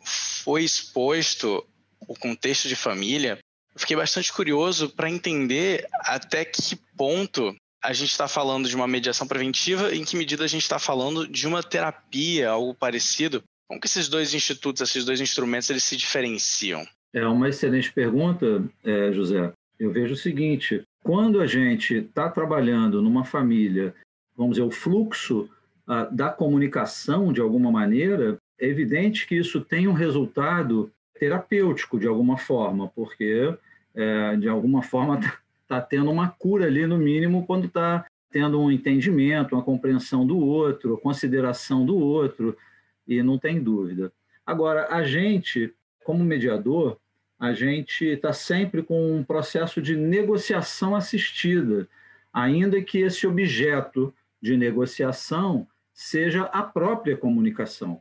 foi 0.07 0.65
exposto 0.65 1.63
o 2.01 2.15
contexto 2.15 2.67
de 2.67 2.75
família, 2.75 3.39
fiquei 3.79 3.97
bastante 3.97 4.33
curioso 4.33 4.91
para 4.91 5.11
entender 5.11 5.87
até 6.05 6.45
que 6.45 6.77
ponto 6.97 7.55
a 7.83 7.93
gente 7.93 8.11
está 8.11 8.27
falando 8.27 8.69
de 8.69 8.75
uma 8.75 8.89
mediação 8.89 9.27
preventiva, 9.27 9.95
em 9.95 10.05
que 10.05 10.17
medida 10.17 10.45
a 10.45 10.49
gente 10.49 10.63
está 10.63 10.79
falando 10.79 11.27
de 11.27 11.47
uma 11.47 11.63
terapia, 11.63 12.51
algo 12.51 12.75
parecido. 12.75 13.43
Como 13.69 13.81
que 13.81 13.87
esses 13.87 14.09
dois 14.09 14.35
institutos, 14.35 14.83
esses 14.83 15.05
dois 15.05 15.21
instrumentos, 15.21 15.71
eles 15.71 15.85
se 15.85 15.97
diferenciam? 15.97 16.87
É 17.13 17.27
uma 17.27 17.49
excelente 17.49 17.93
pergunta, 17.93 18.65
é, 18.85 19.13
José. 19.13 19.53
Eu 19.79 19.93
vejo 19.93 20.15
o 20.15 20.17
seguinte: 20.17 20.83
quando 21.03 21.41
a 21.41 21.47
gente 21.47 21.95
está 21.95 22.29
trabalhando 22.29 23.01
numa 23.01 23.25
família, 23.25 23.95
vamos 24.37 24.57
dizer, 24.57 24.67
o 24.67 24.71
fluxo 24.71 25.49
ah, 25.87 26.09
da 26.11 26.31
comunicação 26.31 27.33
de 27.33 27.41
alguma 27.41 27.71
maneira, 27.71 28.37
é 28.61 28.67
evidente 28.67 29.27
que 29.27 29.37
isso 29.37 29.61
tem 29.61 29.87
um 29.87 29.93
resultado 29.93 30.91
terapêutico 31.19 31.99
de 31.99 32.07
alguma 32.07 32.37
forma, 32.37 32.89
porque 32.95 33.55
é, 33.99 34.37
de 34.37 34.49
alguma 34.49 34.81
forma 34.81 35.19
está 35.19 35.39
tá 35.67 35.81
tendo 35.81 36.11
uma 36.11 36.29
cura 36.29 36.67
ali, 36.67 36.87
no 36.87 36.97
mínimo, 36.97 37.45
quando 37.45 37.67
está 37.67 38.07
tendo 38.31 38.61
um 38.61 38.71
entendimento, 38.71 39.57
uma 39.57 39.63
compreensão 39.63 40.25
do 40.25 40.39
outro, 40.39 40.99
consideração 40.99 41.85
do 41.85 41.99
outro, 41.99 42.57
e 43.07 43.23
não 43.23 43.39
tem 43.39 43.61
dúvida. 43.61 44.13
Agora, 44.47 44.87
a 44.91 45.03
gente, 45.03 45.75
como 46.05 46.25
mediador, 46.25 46.99
a 47.39 47.53
gente 47.53 48.05
está 48.05 48.33
sempre 48.33 48.83
com 48.83 49.17
um 49.17 49.25
processo 49.25 49.83
de 49.83 49.97
negociação 49.97 50.95
assistida, 50.95 51.89
ainda 52.33 52.81
que 52.81 52.99
esse 52.99 53.27
objeto 53.27 54.15
de 54.41 54.57
negociação 54.57 55.67
seja 55.93 56.45
a 56.45 56.63
própria 56.63 57.17
comunicação. 57.17 58.01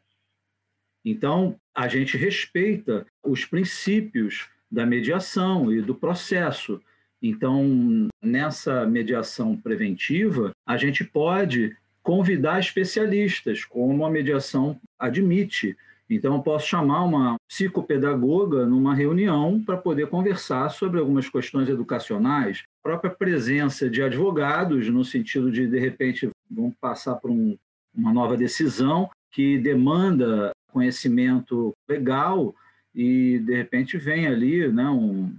Então, 1.03 1.59
a 1.73 1.87
gente 1.87 2.17
respeita 2.17 3.05
os 3.23 3.45
princípios 3.45 4.49
da 4.71 4.85
mediação 4.85 5.71
e 5.71 5.81
do 5.81 5.95
processo. 5.95 6.81
Então, 7.21 8.07
nessa 8.21 8.85
mediação 8.85 9.57
preventiva, 9.57 10.51
a 10.65 10.77
gente 10.77 11.03
pode 11.03 11.75
convidar 12.03 12.59
especialistas, 12.59 13.65
como 13.65 14.05
a 14.05 14.09
mediação 14.09 14.79
admite. 14.97 15.75
Então, 16.09 16.35
eu 16.35 16.41
posso 16.41 16.67
chamar 16.67 17.03
uma 17.03 17.35
psicopedagoga 17.49 18.65
numa 18.65 18.95
reunião 18.95 19.61
para 19.61 19.75
poder 19.75 20.07
conversar 20.07 20.69
sobre 20.69 20.99
algumas 20.99 21.27
questões 21.27 21.67
educacionais, 21.67 22.63
a 22.81 22.89
própria 22.89 23.11
presença 23.11 23.89
de 23.89 24.01
advogados, 24.01 24.87
no 24.87 25.03
sentido 25.03 25.51
de, 25.51 25.67
de 25.67 25.79
repente, 25.79 26.29
vão 26.49 26.71
passar 26.79 27.15
por 27.15 27.29
um, 27.29 27.57
uma 27.93 28.13
nova 28.13 28.37
decisão 28.37 29.09
que 29.31 29.57
demanda 29.57 30.51
conhecimento 30.71 31.73
legal 31.89 32.55
e 32.97 33.37
de 33.37 33.55
repente 33.55 33.95
vem 33.95 34.25
ali 34.25 34.67
né, 34.69 34.89
um, 34.89 35.31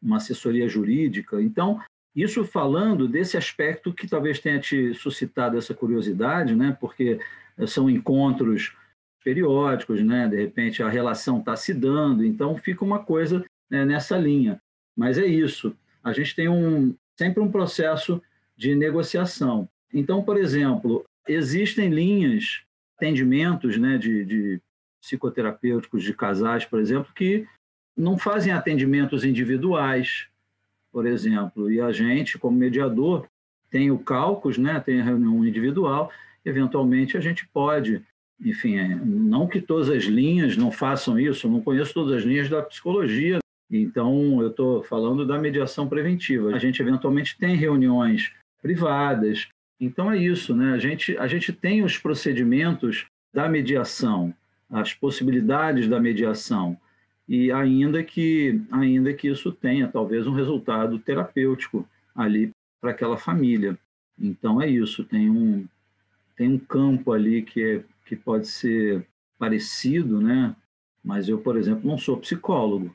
uma 0.00 0.18
assessoria 0.18 0.68
jurídica. 0.68 1.42
Então, 1.42 1.82
isso 2.14 2.44
falando 2.44 3.08
desse 3.08 3.36
aspecto 3.36 3.92
que 3.92 4.06
talvez 4.06 4.38
tenha 4.38 4.60
te 4.60 4.94
suscitado 4.94 5.58
essa 5.58 5.74
curiosidade, 5.74 6.54
né, 6.54 6.76
porque 6.80 7.18
são 7.66 7.90
encontros 7.90 8.72
periódicos, 9.24 10.02
né, 10.02 10.28
de 10.28 10.36
repente 10.36 10.84
a 10.84 10.88
relação 10.88 11.40
está 11.40 11.56
se 11.56 11.74
dando, 11.74 12.24
então 12.24 12.56
fica 12.56 12.84
uma 12.84 13.00
coisa 13.00 13.44
né, 13.68 13.84
nessa 13.84 14.16
linha. 14.16 14.60
Mas 14.96 15.18
é 15.18 15.26
isso, 15.26 15.76
a 16.02 16.12
gente 16.12 16.36
tem 16.36 16.48
um, 16.48 16.94
sempre 17.18 17.42
um 17.42 17.50
processo 17.50 18.22
de 18.56 18.76
negociação. 18.76 19.68
Então, 19.92 20.22
por 20.22 20.36
exemplo, 20.36 21.04
existem 21.26 21.88
linhas, 21.88 22.62
atendimentos 22.96 23.76
né, 23.76 23.98
de, 23.98 24.24
de 24.24 24.60
psicoterapêuticos 25.04 26.02
de 26.02 26.14
casais, 26.14 26.64
por 26.64 26.80
exemplo, 26.80 27.12
que 27.14 27.46
não 27.96 28.16
fazem 28.16 28.52
atendimentos 28.52 29.22
individuais, 29.22 30.26
por 30.90 31.06
exemplo, 31.06 31.70
e 31.70 31.80
a 31.80 31.92
gente, 31.92 32.38
como 32.38 32.56
mediador, 32.56 33.26
tem 33.70 33.90
o 33.90 33.98
cálculo, 33.98 34.58
né, 34.58 34.80
tem 34.80 35.00
a 35.00 35.04
reunião 35.04 35.44
individual, 35.44 36.10
eventualmente 36.44 37.18
a 37.18 37.20
gente 37.20 37.46
pode, 37.48 38.02
enfim, 38.40 38.76
é, 38.76 38.94
não 38.94 39.46
que 39.46 39.60
todas 39.60 39.90
as 39.90 40.04
linhas 40.04 40.56
não 40.56 40.70
façam 40.70 41.18
isso, 41.18 41.46
eu 41.46 41.50
não 41.50 41.60
conheço 41.60 41.92
todas 41.92 42.18
as 42.18 42.24
linhas 42.24 42.48
da 42.48 42.62
psicologia, 42.62 43.38
então 43.70 44.40
eu 44.40 44.48
estou 44.48 44.82
falando 44.84 45.26
da 45.26 45.38
mediação 45.38 45.88
preventiva. 45.88 46.54
A 46.54 46.58
gente 46.58 46.80
eventualmente 46.80 47.36
tem 47.36 47.56
reuniões 47.56 48.32
privadas, 48.62 49.48
então 49.80 50.10
é 50.10 50.18
isso, 50.18 50.54
né? 50.54 50.72
A 50.72 50.78
gente, 50.78 51.16
a 51.18 51.26
gente 51.26 51.52
tem 51.52 51.82
os 51.82 51.98
procedimentos 51.98 53.06
da 53.34 53.48
mediação, 53.48 54.32
as 54.70 54.92
possibilidades 54.92 55.88
da 55.88 56.00
mediação 56.00 56.76
e 57.28 57.50
ainda 57.50 58.02
que 58.02 58.60
ainda 58.70 59.12
que 59.14 59.28
isso 59.28 59.50
tenha 59.50 59.88
talvez 59.88 60.26
um 60.26 60.32
resultado 60.32 60.98
terapêutico 60.98 61.88
ali 62.14 62.50
para 62.80 62.90
aquela 62.90 63.16
família. 63.16 63.78
Então 64.18 64.60
é 64.60 64.68
isso, 64.68 65.04
tem 65.04 65.30
um 65.30 65.66
tem 66.36 66.48
um 66.48 66.58
campo 66.58 67.12
ali 67.12 67.42
que 67.42 67.62
é, 67.62 67.84
que 68.04 68.16
pode 68.16 68.48
ser 68.48 69.06
parecido, 69.38 70.20
né? 70.20 70.54
Mas 71.02 71.28
eu, 71.28 71.38
por 71.38 71.56
exemplo, 71.56 71.88
não 71.88 71.98
sou 71.98 72.16
psicólogo. 72.16 72.94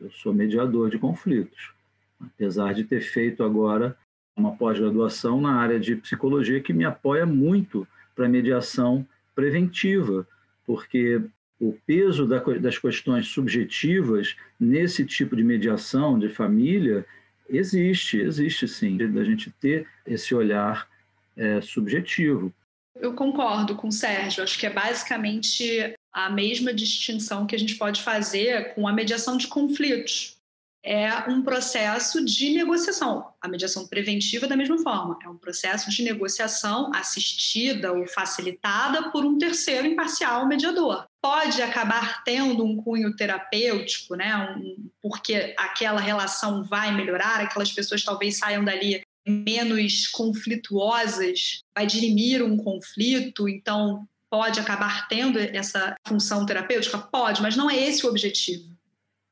Eu 0.00 0.10
sou 0.10 0.34
mediador 0.34 0.90
de 0.90 0.98
conflitos. 0.98 1.72
Apesar 2.18 2.74
de 2.74 2.84
ter 2.84 3.00
feito 3.00 3.44
agora 3.44 3.96
uma 4.36 4.56
pós-graduação 4.56 5.40
na 5.40 5.54
área 5.54 5.78
de 5.78 5.94
psicologia 5.96 6.60
que 6.60 6.72
me 6.72 6.84
apoia 6.84 7.24
muito 7.24 7.86
para 8.16 8.28
mediação 8.28 9.06
preventiva, 9.34 10.26
porque 10.66 11.20
o 11.60 11.72
peso 11.86 12.26
das 12.26 12.78
questões 12.78 13.28
subjetivas 13.28 14.36
nesse 14.58 15.04
tipo 15.04 15.36
de 15.36 15.44
mediação 15.44 16.18
de 16.18 16.28
família 16.28 17.06
existe, 17.48 18.18
existe 18.18 18.66
sim, 18.66 18.96
da 18.96 19.24
gente 19.24 19.50
ter 19.60 19.86
esse 20.06 20.34
olhar 20.34 20.88
é, 21.36 21.60
subjetivo. 21.60 22.52
Eu 22.96 23.14
concordo 23.14 23.74
com 23.74 23.88
o 23.88 23.92
Sérgio, 23.92 24.42
acho 24.42 24.58
que 24.58 24.66
é 24.66 24.70
basicamente 24.70 25.94
a 26.12 26.30
mesma 26.30 26.72
distinção 26.72 27.46
que 27.46 27.54
a 27.54 27.58
gente 27.58 27.74
pode 27.74 28.02
fazer 28.02 28.74
com 28.74 28.86
a 28.86 28.92
mediação 28.92 29.36
de 29.36 29.48
conflitos 29.48 30.36
é 30.84 31.30
um 31.30 31.42
processo 31.42 32.22
de 32.22 32.50
negociação. 32.50 33.32
A 33.40 33.48
mediação 33.48 33.86
preventiva, 33.86 34.46
da 34.46 34.54
mesma 34.54 34.76
forma, 34.78 35.18
é 35.24 35.28
um 35.28 35.38
processo 35.38 35.90
de 35.90 36.02
negociação 36.02 36.90
assistida 36.94 37.90
ou 37.90 38.06
facilitada 38.06 39.10
por 39.10 39.24
um 39.24 39.38
terceiro 39.38 39.86
imparcial 39.86 40.46
mediador. 40.46 41.06
Pode 41.22 41.62
acabar 41.62 42.22
tendo 42.22 42.62
um 42.62 42.76
cunho 42.76 43.16
terapêutico, 43.16 44.14
né? 44.14 44.36
Um, 44.36 44.90
porque 45.00 45.54
aquela 45.56 46.00
relação 46.00 46.62
vai 46.62 46.94
melhorar, 46.94 47.40
aquelas 47.40 47.72
pessoas 47.72 48.04
talvez 48.04 48.36
saiam 48.36 48.62
dali 48.62 49.00
menos 49.26 50.06
conflituosas, 50.08 51.62
vai 51.74 51.86
dirimir 51.86 52.44
um 52.44 52.58
conflito, 52.58 53.48
então 53.48 54.06
pode 54.28 54.60
acabar 54.60 55.08
tendo 55.08 55.38
essa 55.38 55.96
função 56.06 56.44
terapêutica? 56.44 56.98
Pode, 56.98 57.40
mas 57.40 57.56
não 57.56 57.70
é 57.70 57.76
esse 57.88 58.04
o 58.04 58.10
objetivo. 58.10 58.74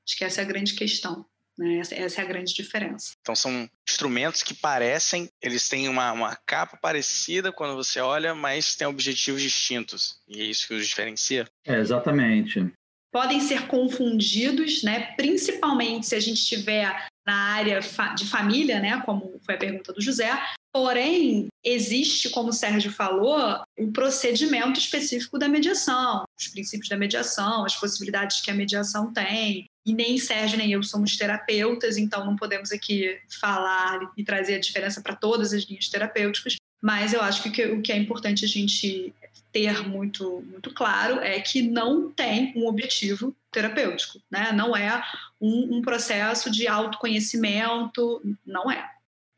Acho 0.08 0.16
que 0.16 0.24
essa 0.24 0.40
é 0.40 0.44
a 0.44 0.46
grande 0.46 0.72
questão. 0.72 1.26
Né? 1.58 1.78
Essa, 1.78 1.94
essa, 1.94 2.20
é 2.20 2.24
a 2.24 2.28
grande 2.28 2.54
diferença. 2.54 3.12
Então 3.20 3.34
são 3.34 3.68
instrumentos 3.88 4.42
que 4.42 4.54
parecem, 4.54 5.28
eles 5.40 5.68
têm 5.68 5.88
uma, 5.88 6.12
uma 6.12 6.36
capa 6.46 6.76
parecida 6.76 7.52
quando 7.52 7.74
você 7.74 8.00
olha, 8.00 8.34
mas 8.34 8.74
têm 8.74 8.86
objetivos 8.86 9.42
distintos. 9.42 10.18
E 10.26 10.40
é 10.40 10.44
isso 10.44 10.66
que 10.66 10.74
os 10.74 10.86
diferencia? 10.86 11.46
É, 11.66 11.78
exatamente. 11.78 12.72
Podem 13.12 13.40
ser 13.40 13.66
confundidos, 13.66 14.82
né? 14.82 15.12
principalmente 15.16 16.06
se 16.06 16.14
a 16.14 16.20
gente 16.20 16.38
estiver 16.38 17.06
na 17.26 17.34
área 17.34 17.80
de 18.16 18.26
família, 18.26 18.80
né? 18.80 19.02
como 19.04 19.38
foi 19.44 19.54
a 19.54 19.58
pergunta 19.58 19.92
do 19.92 20.00
José, 20.00 20.30
Porém, 20.72 21.48
existe, 21.62 22.30
como 22.30 22.48
o 22.48 22.52
Sérgio 22.52 22.90
falou, 22.90 23.62
um 23.78 23.92
procedimento 23.92 24.80
específico 24.80 25.38
da 25.38 25.46
mediação, 25.46 26.24
os 26.40 26.48
princípios 26.48 26.88
da 26.88 26.96
mediação, 26.96 27.66
as 27.66 27.76
possibilidades 27.76 28.40
que 28.40 28.50
a 28.50 28.54
mediação 28.54 29.12
tem, 29.12 29.66
e 29.84 29.92
nem 29.92 30.18
Sérgio 30.18 30.58
nem 30.58 30.72
eu 30.72 30.82
somos 30.82 31.16
terapeutas, 31.16 31.96
então 31.96 32.24
não 32.24 32.36
podemos 32.36 32.70
aqui 32.72 33.18
falar 33.40 34.12
e 34.16 34.24
trazer 34.24 34.54
a 34.54 34.60
diferença 34.60 35.00
para 35.00 35.16
todas 35.16 35.52
as 35.52 35.64
linhas 35.64 35.88
terapêuticas, 35.88 36.56
mas 36.80 37.12
eu 37.12 37.20
acho 37.20 37.50
que 37.50 37.64
o 37.66 37.82
que 37.82 37.92
é 37.92 37.96
importante 37.96 38.44
a 38.44 38.48
gente 38.48 39.12
ter 39.52 39.86
muito, 39.86 40.42
muito 40.50 40.72
claro 40.72 41.20
é 41.20 41.38
que 41.40 41.62
não 41.62 42.10
tem 42.10 42.52
um 42.56 42.66
objetivo 42.66 43.36
terapêutico, 43.52 44.18
né? 44.30 44.50
não 44.52 44.74
é 44.76 45.02
um, 45.40 45.76
um 45.76 45.82
processo 45.82 46.50
de 46.50 46.66
autoconhecimento, 46.66 48.22
não 48.46 48.70
é. 48.70 48.88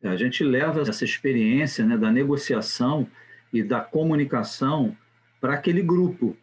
A 0.02 0.16
gente 0.16 0.44
leva 0.44 0.82
essa 0.82 1.04
experiência 1.04 1.84
né, 1.84 1.96
da 1.96 2.12
negociação 2.12 3.08
e 3.52 3.62
da 3.62 3.80
comunicação 3.80 4.96
para 5.40 5.54
aquele 5.54 5.82
grupo. 5.82 6.36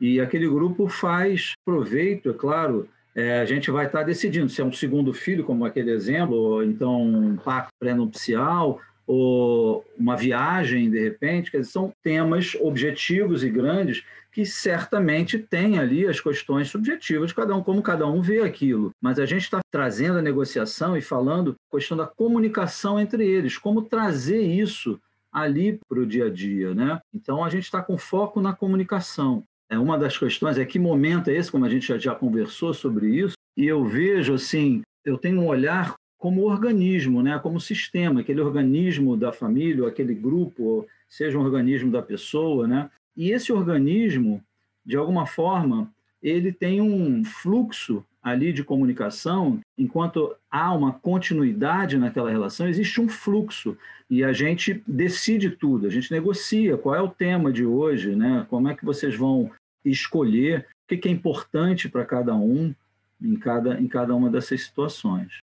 E 0.00 0.20
aquele 0.20 0.48
grupo 0.48 0.88
faz 0.88 1.52
proveito, 1.64 2.30
é 2.30 2.34
claro, 2.34 2.88
é, 3.14 3.40
a 3.40 3.44
gente 3.44 3.70
vai 3.70 3.86
estar 3.86 4.02
decidindo 4.02 4.48
se 4.48 4.60
é 4.60 4.64
um 4.64 4.72
segundo 4.72 5.12
filho, 5.12 5.44
como 5.44 5.64
aquele 5.64 5.90
exemplo, 5.90 6.36
ou 6.36 6.62
então 6.62 7.02
um 7.02 7.36
pacto 7.36 7.72
pré-nupcial, 7.78 8.80
ou 9.06 9.84
uma 9.96 10.16
viagem, 10.16 10.90
de 10.90 11.00
repente, 11.00 11.50
que 11.50 11.64
são 11.64 11.92
temas 12.02 12.54
objetivos 12.60 13.42
e 13.42 13.48
grandes 13.48 14.04
que 14.30 14.44
certamente 14.44 15.38
têm 15.38 15.78
ali 15.78 16.06
as 16.06 16.20
questões 16.20 16.68
subjetivas, 16.68 17.32
cada 17.32 17.56
um 17.56 17.62
como 17.62 17.82
cada 17.82 18.06
um 18.06 18.20
vê 18.20 18.42
aquilo. 18.42 18.92
Mas 19.00 19.18
a 19.18 19.26
gente 19.26 19.42
está 19.42 19.60
trazendo 19.70 20.18
a 20.18 20.22
negociação 20.22 20.96
e 20.96 21.00
falando 21.00 21.56
questão 21.72 21.96
da 21.96 22.06
comunicação 22.06 23.00
entre 23.00 23.26
eles, 23.26 23.56
como 23.56 23.82
trazer 23.82 24.42
isso 24.42 25.00
ali 25.32 25.80
para 25.88 26.00
o 26.00 26.06
dia 26.06 26.26
a 26.26 26.30
dia, 26.30 26.74
né? 26.74 27.00
Então 27.12 27.42
a 27.42 27.48
gente 27.48 27.64
está 27.64 27.82
com 27.82 27.96
foco 27.96 28.40
na 28.40 28.52
comunicação. 28.52 29.42
É 29.70 29.78
uma 29.78 29.98
das 29.98 30.16
questões 30.16 30.58
é 30.58 30.64
que 30.64 30.78
momento 30.78 31.28
é 31.28 31.36
esse, 31.36 31.50
como 31.50 31.64
a 31.64 31.68
gente 31.68 31.86
já, 31.86 31.98
já 31.98 32.14
conversou 32.14 32.72
sobre 32.72 33.08
isso, 33.08 33.34
e 33.56 33.66
eu 33.66 33.84
vejo 33.84 34.34
assim, 34.34 34.82
eu 35.04 35.18
tenho 35.18 35.40
um 35.40 35.46
olhar 35.46 35.94
como 36.16 36.42
organismo, 36.42 37.22
né, 37.22 37.38
como 37.38 37.60
sistema, 37.60 38.20
aquele 38.20 38.40
organismo 38.40 39.16
da 39.16 39.32
família, 39.32 39.82
ou 39.82 39.88
aquele 39.88 40.14
grupo, 40.14 40.86
seja 41.08 41.38
um 41.38 41.42
organismo 41.42 41.92
da 41.92 42.02
pessoa, 42.02 42.66
né? 42.66 42.90
E 43.16 43.30
esse 43.30 43.52
organismo, 43.52 44.42
de 44.84 44.96
alguma 44.96 45.26
forma, 45.26 45.92
ele 46.22 46.52
tem 46.52 46.80
um 46.80 47.24
fluxo 47.24 48.04
ali 48.22 48.52
de 48.52 48.64
comunicação, 48.64 49.60
enquanto 49.76 50.34
há 50.50 50.72
uma 50.74 50.92
continuidade 50.92 51.96
naquela 51.96 52.30
relação, 52.30 52.68
existe 52.68 53.00
um 53.00 53.08
fluxo 53.08 53.76
e 54.10 54.24
a 54.24 54.32
gente 54.32 54.82
decide 54.86 55.50
tudo, 55.50 55.86
a 55.86 55.90
gente 55.90 56.10
negocia 56.10 56.76
qual 56.76 56.94
é 56.94 57.00
o 57.00 57.08
tema 57.08 57.52
de 57.52 57.64
hoje, 57.64 58.16
né? 58.16 58.46
Como 58.50 58.68
é 58.68 58.74
que 58.74 58.84
vocês 58.84 59.14
vão 59.14 59.50
escolher 59.84 60.66
o 60.90 60.96
que 60.96 61.08
é 61.08 61.10
importante 61.10 61.88
para 61.88 62.04
cada 62.04 62.34
um 62.34 62.74
em 63.20 63.36
cada, 63.36 63.80
em 63.80 63.88
cada 63.88 64.14
uma 64.14 64.30
dessas 64.30 64.62
situações. 64.62 65.38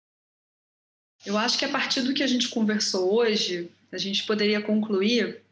Eu 1.25 1.37
acho 1.37 1.59
que 1.59 1.64
a 1.64 1.68
partir 1.68 2.03
do 2.03 2.14
que 2.14 2.23
a 2.23 2.27
gente 2.27 2.49
conversou 2.49 3.14
hoje, 3.14 3.71
a 3.93 3.99
gente 3.99 4.27
poderia 4.27 4.61
concluir 4.61 5.43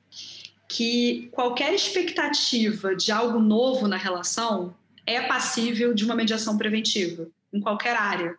que 0.68 1.28
qualquer 1.32 1.74
expectativa 1.74 2.94
de 2.94 3.10
algo 3.10 3.38
novo 3.40 3.88
na 3.88 3.96
relação 3.96 4.74
é 5.08 5.22
passível 5.22 5.94
de 5.94 6.04
uma 6.04 6.14
mediação 6.14 6.58
preventiva, 6.58 7.28
em 7.52 7.60
qualquer 7.60 7.96
área. 7.96 8.36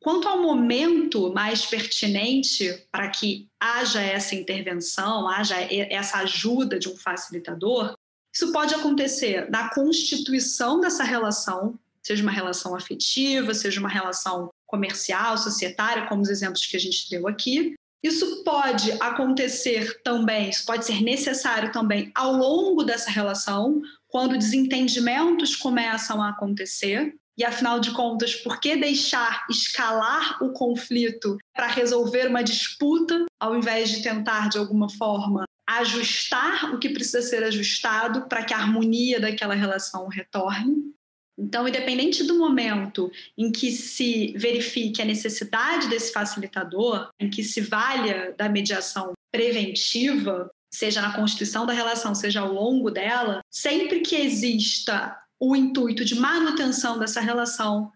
Quanto 0.00 0.28
ao 0.28 0.40
momento 0.40 1.32
mais 1.32 1.66
pertinente 1.66 2.84
para 2.90 3.08
que 3.08 3.46
haja 3.60 4.00
essa 4.00 4.34
intervenção, 4.34 5.28
haja 5.28 5.56
essa 5.70 6.18
ajuda 6.18 6.78
de 6.78 6.88
um 6.88 6.96
facilitador, 6.96 7.94
isso 8.32 8.52
pode 8.52 8.74
acontecer 8.74 9.50
na 9.50 9.70
constituição 9.70 10.80
dessa 10.80 11.04
relação, 11.04 11.78
seja 12.02 12.22
uma 12.22 12.32
relação 12.32 12.74
afetiva, 12.74 13.52
seja 13.52 13.80
uma 13.80 13.88
relação 13.88 14.50
comercial, 14.66 15.36
societária, 15.36 16.06
como 16.06 16.22
os 16.22 16.28
exemplos 16.28 16.64
que 16.64 16.76
a 16.76 16.80
gente 16.80 17.10
deu 17.10 17.26
aqui. 17.28 17.74
Isso 18.02 18.44
pode 18.44 18.92
acontecer 19.00 20.00
também, 20.02 20.50
isso 20.50 20.64
pode 20.64 20.84
ser 20.84 21.02
necessário 21.02 21.72
também 21.72 22.12
ao 22.14 22.32
longo 22.32 22.84
dessa 22.84 23.10
relação, 23.10 23.82
quando 24.08 24.38
desentendimentos 24.38 25.56
começam 25.56 26.22
a 26.22 26.30
acontecer. 26.30 27.14
E 27.38 27.44
afinal 27.44 27.78
de 27.78 27.90
contas, 27.90 28.34
por 28.34 28.58
que 28.60 28.76
deixar 28.76 29.44
escalar 29.50 30.42
o 30.42 30.52
conflito 30.52 31.36
para 31.54 31.66
resolver 31.66 32.28
uma 32.28 32.42
disputa, 32.42 33.26
ao 33.38 33.54
invés 33.54 33.90
de 33.90 34.02
tentar, 34.02 34.48
de 34.48 34.56
alguma 34.56 34.88
forma, 34.88 35.44
ajustar 35.68 36.72
o 36.72 36.78
que 36.78 36.88
precisa 36.88 37.20
ser 37.20 37.42
ajustado 37.42 38.26
para 38.28 38.44
que 38.44 38.54
a 38.54 38.58
harmonia 38.58 39.20
daquela 39.20 39.54
relação 39.54 40.08
retorne. 40.08 40.94
Então, 41.38 41.68
independente 41.68 42.24
do 42.24 42.38
momento 42.38 43.10
em 43.36 43.52
que 43.52 43.70
se 43.70 44.32
verifique 44.38 45.02
a 45.02 45.04
necessidade 45.04 45.88
desse 45.88 46.10
facilitador, 46.10 47.10
em 47.20 47.28
que 47.28 47.44
se 47.44 47.60
valha 47.60 48.34
da 48.38 48.48
mediação 48.48 49.12
preventiva, 49.30 50.50
seja 50.70 51.00
na 51.00 51.14
constituição 51.14 51.64
da 51.66 51.72
relação, 51.72 52.14
seja 52.14 52.40
ao 52.40 52.52
longo 52.52 52.90
dela, 52.90 53.40
sempre 53.50 54.00
que 54.00 54.16
exista 54.16 55.16
o 55.38 55.54
intuito 55.54 56.04
de 56.04 56.14
manutenção 56.14 56.98
dessa 56.98 57.20
relação, 57.20 57.92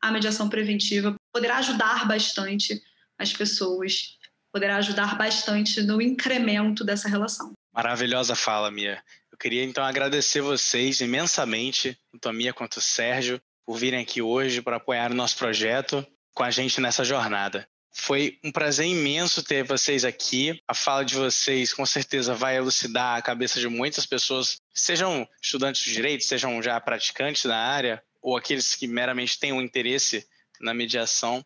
a 0.00 0.10
mediação 0.10 0.48
preventiva 0.48 1.14
poderá 1.32 1.58
ajudar 1.58 2.06
bastante 2.06 2.82
as 3.18 3.32
pessoas 3.32 4.16
poderá 4.52 4.76
ajudar 4.76 5.18
bastante 5.18 5.82
no 5.82 6.00
incremento 6.00 6.84
dessa 6.84 7.08
relação. 7.08 7.52
Maravilhosa 7.74 8.36
fala, 8.36 8.70
Mia. 8.70 9.02
Eu 9.32 9.36
queria 9.36 9.64
então 9.64 9.82
agradecer 9.82 10.40
vocês 10.40 11.00
imensamente, 11.00 11.98
tanto 12.12 12.28
a 12.28 12.32
Mia 12.32 12.54
quanto 12.54 12.76
o 12.76 12.80
Sérgio, 12.80 13.40
por 13.66 13.76
virem 13.76 14.00
aqui 14.00 14.22
hoje 14.22 14.62
para 14.62 14.76
apoiar 14.76 15.10
o 15.10 15.14
nosso 15.14 15.36
projeto 15.36 16.06
com 16.32 16.44
a 16.44 16.52
gente 16.52 16.80
nessa 16.80 17.02
jornada. 17.02 17.66
Foi 17.96 18.38
um 18.44 18.50
prazer 18.50 18.86
imenso 18.86 19.42
ter 19.42 19.62
vocês 19.62 20.04
aqui. 20.04 20.60
A 20.66 20.74
fala 20.74 21.04
de 21.04 21.14
vocês 21.14 21.72
com 21.72 21.86
certeza 21.86 22.34
vai 22.34 22.56
elucidar 22.56 23.16
a 23.16 23.22
cabeça 23.22 23.60
de 23.60 23.68
muitas 23.68 24.04
pessoas, 24.04 24.58
sejam 24.74 25.26
estudantes 25.40 25.82
de 25.84 25.92
direito, 25.92 26.24
sejam 26.24 26.60
já 26.60 26.78
praticantes 26.80 27.44
da 27.44 27.56
área, 27.56 28.02
ou 28.20 28.36
aqueles 28.36 28.74
que 28.74 28.88
meramente 28.88 29.38
têm 29.38 29.52
um 29.52 29.62
interesse 29.62 30.26
na 30.60 30.74
mediação. 30.74 31.44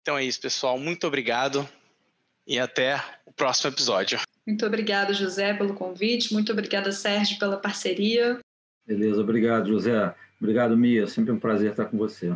Então 0.00 0.16
é 0.16 0.24
isso, 0.24 0.40
pessoal. 0.40 0.78
Muito 0.78 1.06
obrigado 1.06 1.68
e 2.46 2.58
até 2.58 3.02
o 3.26 3.32
próximo 3.32 3.70
episódio. 3.70 4.18
Muito 4.46 4.64
obrigada, 4.64 5.12
José, 5.12 5.52
pelo 5.54 5.74
convite. 5.74 6.32
Muito 6.32 6.50
obrigada, 6.50 6.92
Sérgio, 6.92 7.38
pela 7.38 7.58
parceria. 7.58 8.38
Beleza, 8.86 9.20
obrigado, 9.20 9.68
José. 9.68 10.14
Obrigado, 10.40 10.76
Mia. 10.76 11.06
Sempre 11.06 11.32
um 11.32 11.38
prazer 11.38 11.70
estar 11.70 11.86
com 11.86 11.98
você. 11.98 12.34